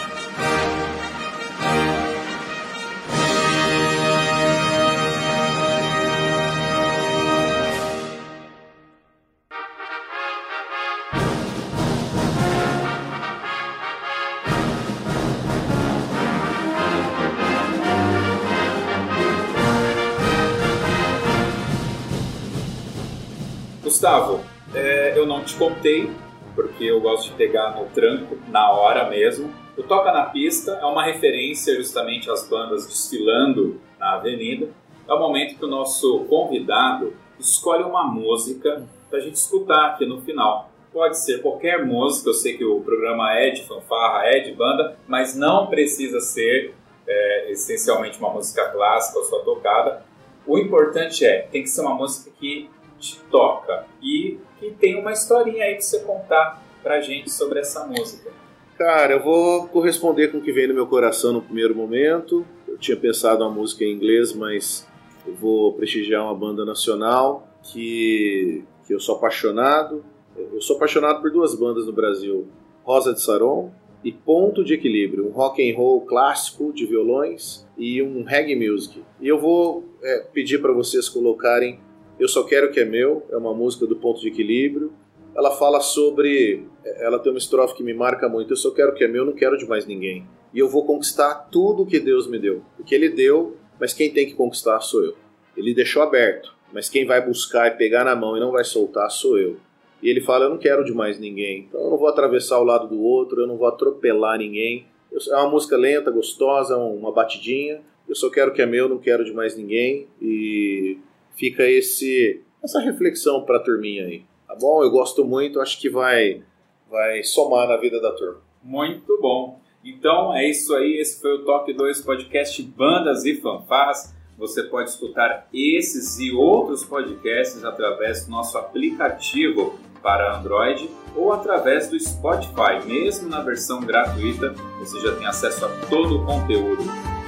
Contei, 25.58 26.10
porque 26.54 26.84
eu 26.84 27.00
gosto 27.00 27.30
de 27.30 27.36
pegar 27.36 27.78
no 27.78 27.86
tranco, 27.86 28.38
na 28.48 28.70
hora 28.70 29.08
mesmo. 29.08 29.52
O 29.76 29.82
Toca 29.82 30.12
na 30.12 30.24
Pista 30.24 30.72
é 30.80 30.84
uma 30.86 31.04
referência 31.04 31.74
justamente 31.76 32.30
às 32.30 32.48
bandas 32.48 32.86
desfilando 32.86 33.80
na 33.98 34.14
avenida. 34.14 34.68
É 35.08 35.12
o 35.12 35.18
momento 35.18 35.58
que 35.58 35.64
o 35.64 35.68
nosso 35.68 36.20
convidado 36.28 37.14
escolhe 37.38 37.84
uma 37.84 38.04
música 38.04 38.86
para 39.10 39.18
a 39.18 39.22
gente 39.22 39.34
escutar 39.34 39.86
aqui 39.86 40.06
no 40.06 40.20
final. 40.22 40.70
Pode 40.92 41.18
ser 41.18 41.42
qualquer 41.42 41.84
música, 41.84 42.30
eu 42.30 42.34
sei 42.34 42.56
que 42.56 42.64
o 42.64 42.80
programa 42.80 43.34
é 43.34 43.50
de 43.50 43.62
fanfarra, 43.64 44.24
é 44.24 44.40
de 44.40 44.52
banda, 44.52 44.96
mas 45.06 45.36
não 45.36 45.66
precisa 45.66 46.20
ser 46.20 46.74
é, 47.06 47.50
essencialmente 47.50 48.18
uma 48.18 48.30
música 48.30 48.66
clássica 48.70 49.18
ou 49.18 49.24
só 49.26 49.40
tocada. 49.40 50.02
O 50.46 50.58
importante 50.58 51.24
é, 51.24 51.42
tem 51.42 51.62
que 51.62 51.68
ser 51.68 51.82
uma 51.82 51.94
música 51.94 52.30
que 52.38 52.70
te 52.98 53.20
toca 53.30 53.86
e 54.02 54.38
que 54.58 54.70
tem 54.72 54.98
uma 54.98 55.12
historinha 55.12 55.64
aí 55.64 55.74
pra 55.74 55.82
você 55.82 56.00
contar 56.00 56.62
pra 56.82 57.00
gente 57.00 57.30
sobre 57.30 57.60
essa 57.60 57.86
música. 57.86 58.30
Cara, 58.76 59.14
eu 59.14 59.22
vou 59.22 59.66
corresponder 59.68 60.30
com 60.30 60.38
o 60.38 60.42
que 60.42 60.52
vem 60.52 60.68
no 60.68 60.74
meu 60.74 60.86
coração 60.86 61.32
no 61.32 61.42
primeiro 61.42 61.74
momento. 61.74 62.46
Eu 62.68 62.76
tinha 62.76 62.96
pensado 62.96 63.42
uma 63.42 63.50
música 63.50 63.84
em 63.84 63.92
inglês, 63.92 64.34
mas 64.34 64.86
eu 65.26 65.34
vou 65.34 65.72
prestigiar 65.72 66.22
uma 66.22 66.34
banda 66.34 66.64
nacional 66.64 67.48
que, 67.62 68.64
que 68.86 68.94
eu 68.94 69.00
sou 69.00 69.16
apaixonado. 69.16 70.04
Eu 70.36 70.60
sou 70.60 70.76
apaixonado 70.76 71.22
por 71.22 71.30
duas 71.30 71.54
bandas 71.54 71.86
no 71.86 71.92
Brasil, 71.92 72.46
Rosa 72.84 73.14
de 73.14 73.22
Saron 73.22 73.72
e 74.04 74.12
Ponto 74.12 74.62
de 74.62 74.74
Equilíbrio, 74.74 75.26
um 75.26 75.32
rock 75.32 75.68
and 75.68 75.74
roll 75.74 76.02
clássico 76.02 76.72
de 76.72 76.86
violões 76.86 77.66
e 77.76 78.02
um 78.02 78.22
reggae 78.22 78.54
music. 78.54 79.02
E 79.20 79.26
eu 79.26 79.38
vou 79.38 79.84
é, 80.02 80.18
pedir 80.32 80.60
para 80.60 80.72
vocês 80.72 81.08
colocarem 81.08 81.80
eu 82.18 82.28
Só 82.28 82.44
Quero 82.44 82.70
Que 82.70 82.80
É 82.80 82.84
Meu, 82.84 83.26
é 83.30 83.36
uma 83.36 83.54
música 83.54 83.86
do 83.86 83.96
Ponto 83.96 84.20
de 84.20 84.28
Equilíbrio. 84.28 84.92
Ela 85.34 85.50
fala 85.50 85.80
sobre. 85.80 86.66
Ela 86.98 87.18
tem 87.18 87.30
uma 87.30 87.38
estrofe 87.38 87.74
que 87.74 87.82
me 87.82 87.92
marca 87.92 88.28
muito. 88.28 88.52
Eu 88.52 88.56
só 88.56 88.70
quero 88.70 88.94
que 88.94 89.04
é 89.04 89.08
meu, 89.08 89.24
não 89.24 89.34
quero 89.34 89.58
de 89.58 89.68
mais 89.68 89.86
ninguém. 89.86 90.26
E 90.54 90.58
eu 90.58 90.68
vou 90.68 90.86
conquistar 90.86 91.48
tudo 91.50 91.84
que 91.84 92.00
Deus 92.00 92.26
me 92.26 92.38
deu. 92.38 92.62
Porque 92.76 92.94
Ele 92.94 93.10
deu, 93.10 93.54
mas 93.78 93.92
quem 93.92 94.10
tem 94.10 94.26
que 94.26 94.34
conquistar 94.34 94.80
sou 94.80 95.04
eu. 95.04 95.14
Ele 95.54 95.74
deixou 95.74 96.02
aberto, 96.02 96.54
mas 96.72 96.88
quem 96.88 97.04
vai 97.04 97.24
buscar 97.24 97.66
e 97.68 97.72
pegar 97.72 98.04
na 98.04 98.16
mão 98.16 98.36
e 98.36 98.40
não 98.40 98.50
vai 98.50 98.64
soltar 98.64 99.10
sou 99.10 99.38
eu. 99.38 99.56
E 100.02 100.08
ele 100.08 100.20
fala: 100.20 100.44
Eu 100.44 100.50
não 100.50 100.58
quero 100.58 100.84
de 100.84 100.92
mais 100.92 101.18
ninguém. 101.18 101.66
Então 101.68 101.80
eu 101.82 101.90
não 101.90 101.98
vou 101.98 102.08
atravessar 102.08 102.58
o 102.58 102.64
lado 102.64 102.88
do 102.88 103.00
outro, 103.00 103.42
eu 103.42 103.46
não 103.46 103.56
vou 103.56 103.66
atropelar 103.66 104.38
ninguém. 104.38 104.86
É 105.30 105.36
uma 105.36 105.50
música 105.50 105.76
lenta, 105.76 106.10
gostosa, 106.10 106.76
uma 106.76 107.12
batidinha. 107.12 107.80
Eu 108.08 108.14
só 108.14 108.30
quero 108.30 108.52
que 108.52 108.62
é 108.62 108.66
meu, 108.66 108.88
não 108.88 108.98
quero 108.98 109.24
de 109.24 109.32
mais 109.32 109.56
ninguém. 109.56 110.06
E 110.20 110.98
fica 111.36 111.62
esse 111.62 112.42
essa 112.62 112.80
reflexão 112.80 113.44
para 113.44 113.58
a 113.58 113.62
turminha 113.62 114.06
aí, 114.06 114.24
tá 114.48 114.56
bom? 114.56 114.82
Eu 114.82 114.90
gosto 114.90 115.24
muito, 115.24 115.60
acho 115.60 115.80
que 115.80 115.88
vai 115.88 116.42
vai 116.90 117.22
somar 117.22 117.68
na 117.68 117.76
vida 117.76 118.00
da 118.00 118.12
turma. 118.12 118.40
Muito 118.62 119.20
bom. 119.20 119.60
Então 119.84 120.34
é 120.34 120.48
isso 120.48 120.74
aí, 120.74 120.98
esse 120.98 121.20
foi 121.20 121.34
o 121.34 121.44
Top 121.44 121.72
2 121.72 122.00
Podcast 122.00 122.60
Bandas 122.62 123.24
e 123.24 123.36
Fanfarras. 123.36 124.14
Você 124.36 124.64
pode 124.64 124.90
escutar 124.90 125.48
esses 125.52 126.18
e 126.18 126.32
outros 126.32 126.84
podcasts 126.84 127.64
através 127.64 128.24
do 128.24 128.30
nosso 128.32 128.58
aplicativo 128.58 129.78
para 130.02 130.38
Android 130.38 130.90
ou 131.14 131.32
através 131.32 131.88
do 131.88 131.98
Spotify. 131.98 132.84
Mesmo 132.84 133.28
na 133.28 133.40
versão 133.40 133.80
gratuita, 133.80 134.54
você 134.78 135.00
já 135.00 135.16
tem 135.16 135.26
acesso 135.26 135.64
a 135.64 135.68
todo 135.88 136.18
o 136.18 136.26
conteúdo. 136.26 136.82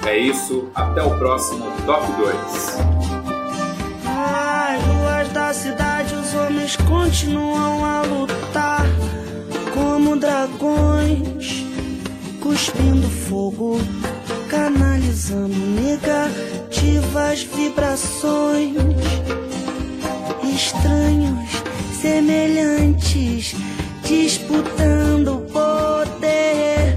É 0.07 0.19
isso, 0.19 0.71
até 0.75 1.03
o 1.03 1.17
próximo 1.19 1.65
Top 1.87 2.05
2 2.13 3.08
da 5.27 5.53
cidade 5.53 6.15
os 6.15 6.33
homens 6.35 6.77
continuam 6.77 7.85
a 7.85 8.03
lutar 8.03 8.87
como 9.75 10.17
dragões, 10.17 11.65
cuspindo 12.41 13.09
fogo, 13.09 13.81
canalizando 14.49 15.55
negativas 15.57 17.43
vibrações. 17.43 18.77
Estranhos, 20.55 21.51
semelhantes, 22.01 23.57
disputando 24.05 25.45
poder, 25.53 26.97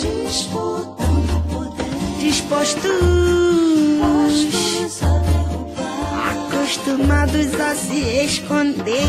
disputando 0.00 1.42
poder, 1.50 2.20
dispostos 2.20 3.31
acostumados 6.82 7.60
a 7.60 7.74
se 7.74 8.24
esconder. 8.24 9.06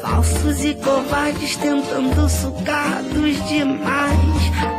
Falsos 0.00 0.64
e 0.64 0.74
covardes 0.74 1.56
tentando 1.56 2.28
sucados 2.28 3.48
demais. 3.48 4.20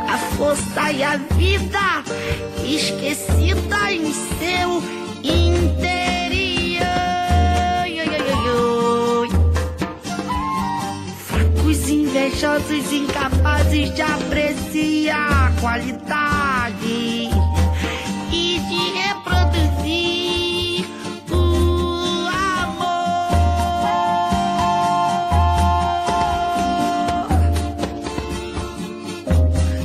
A 0.08 0.18
força 0.36 0.92
e 0.92 1.02
a 1.02 1.16
vida 1.16 2.02
esquecida 2.64 3.92
em 3.92 4.12
seu 4.12 4.82
interior. 5.22 6.02
Fracos, 11.26 11.88
invejosos, 11.88 12.92
incapazes 12.92 13.94
de 13.94 14.02
apreciar 14.02 15.48
a 15.48 15.60
qualidade 15.60 17.01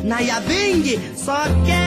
Naya 0.03 0.39
Bing, 0.39 1.15
só 1.15 1.35
quero 1.65 1.86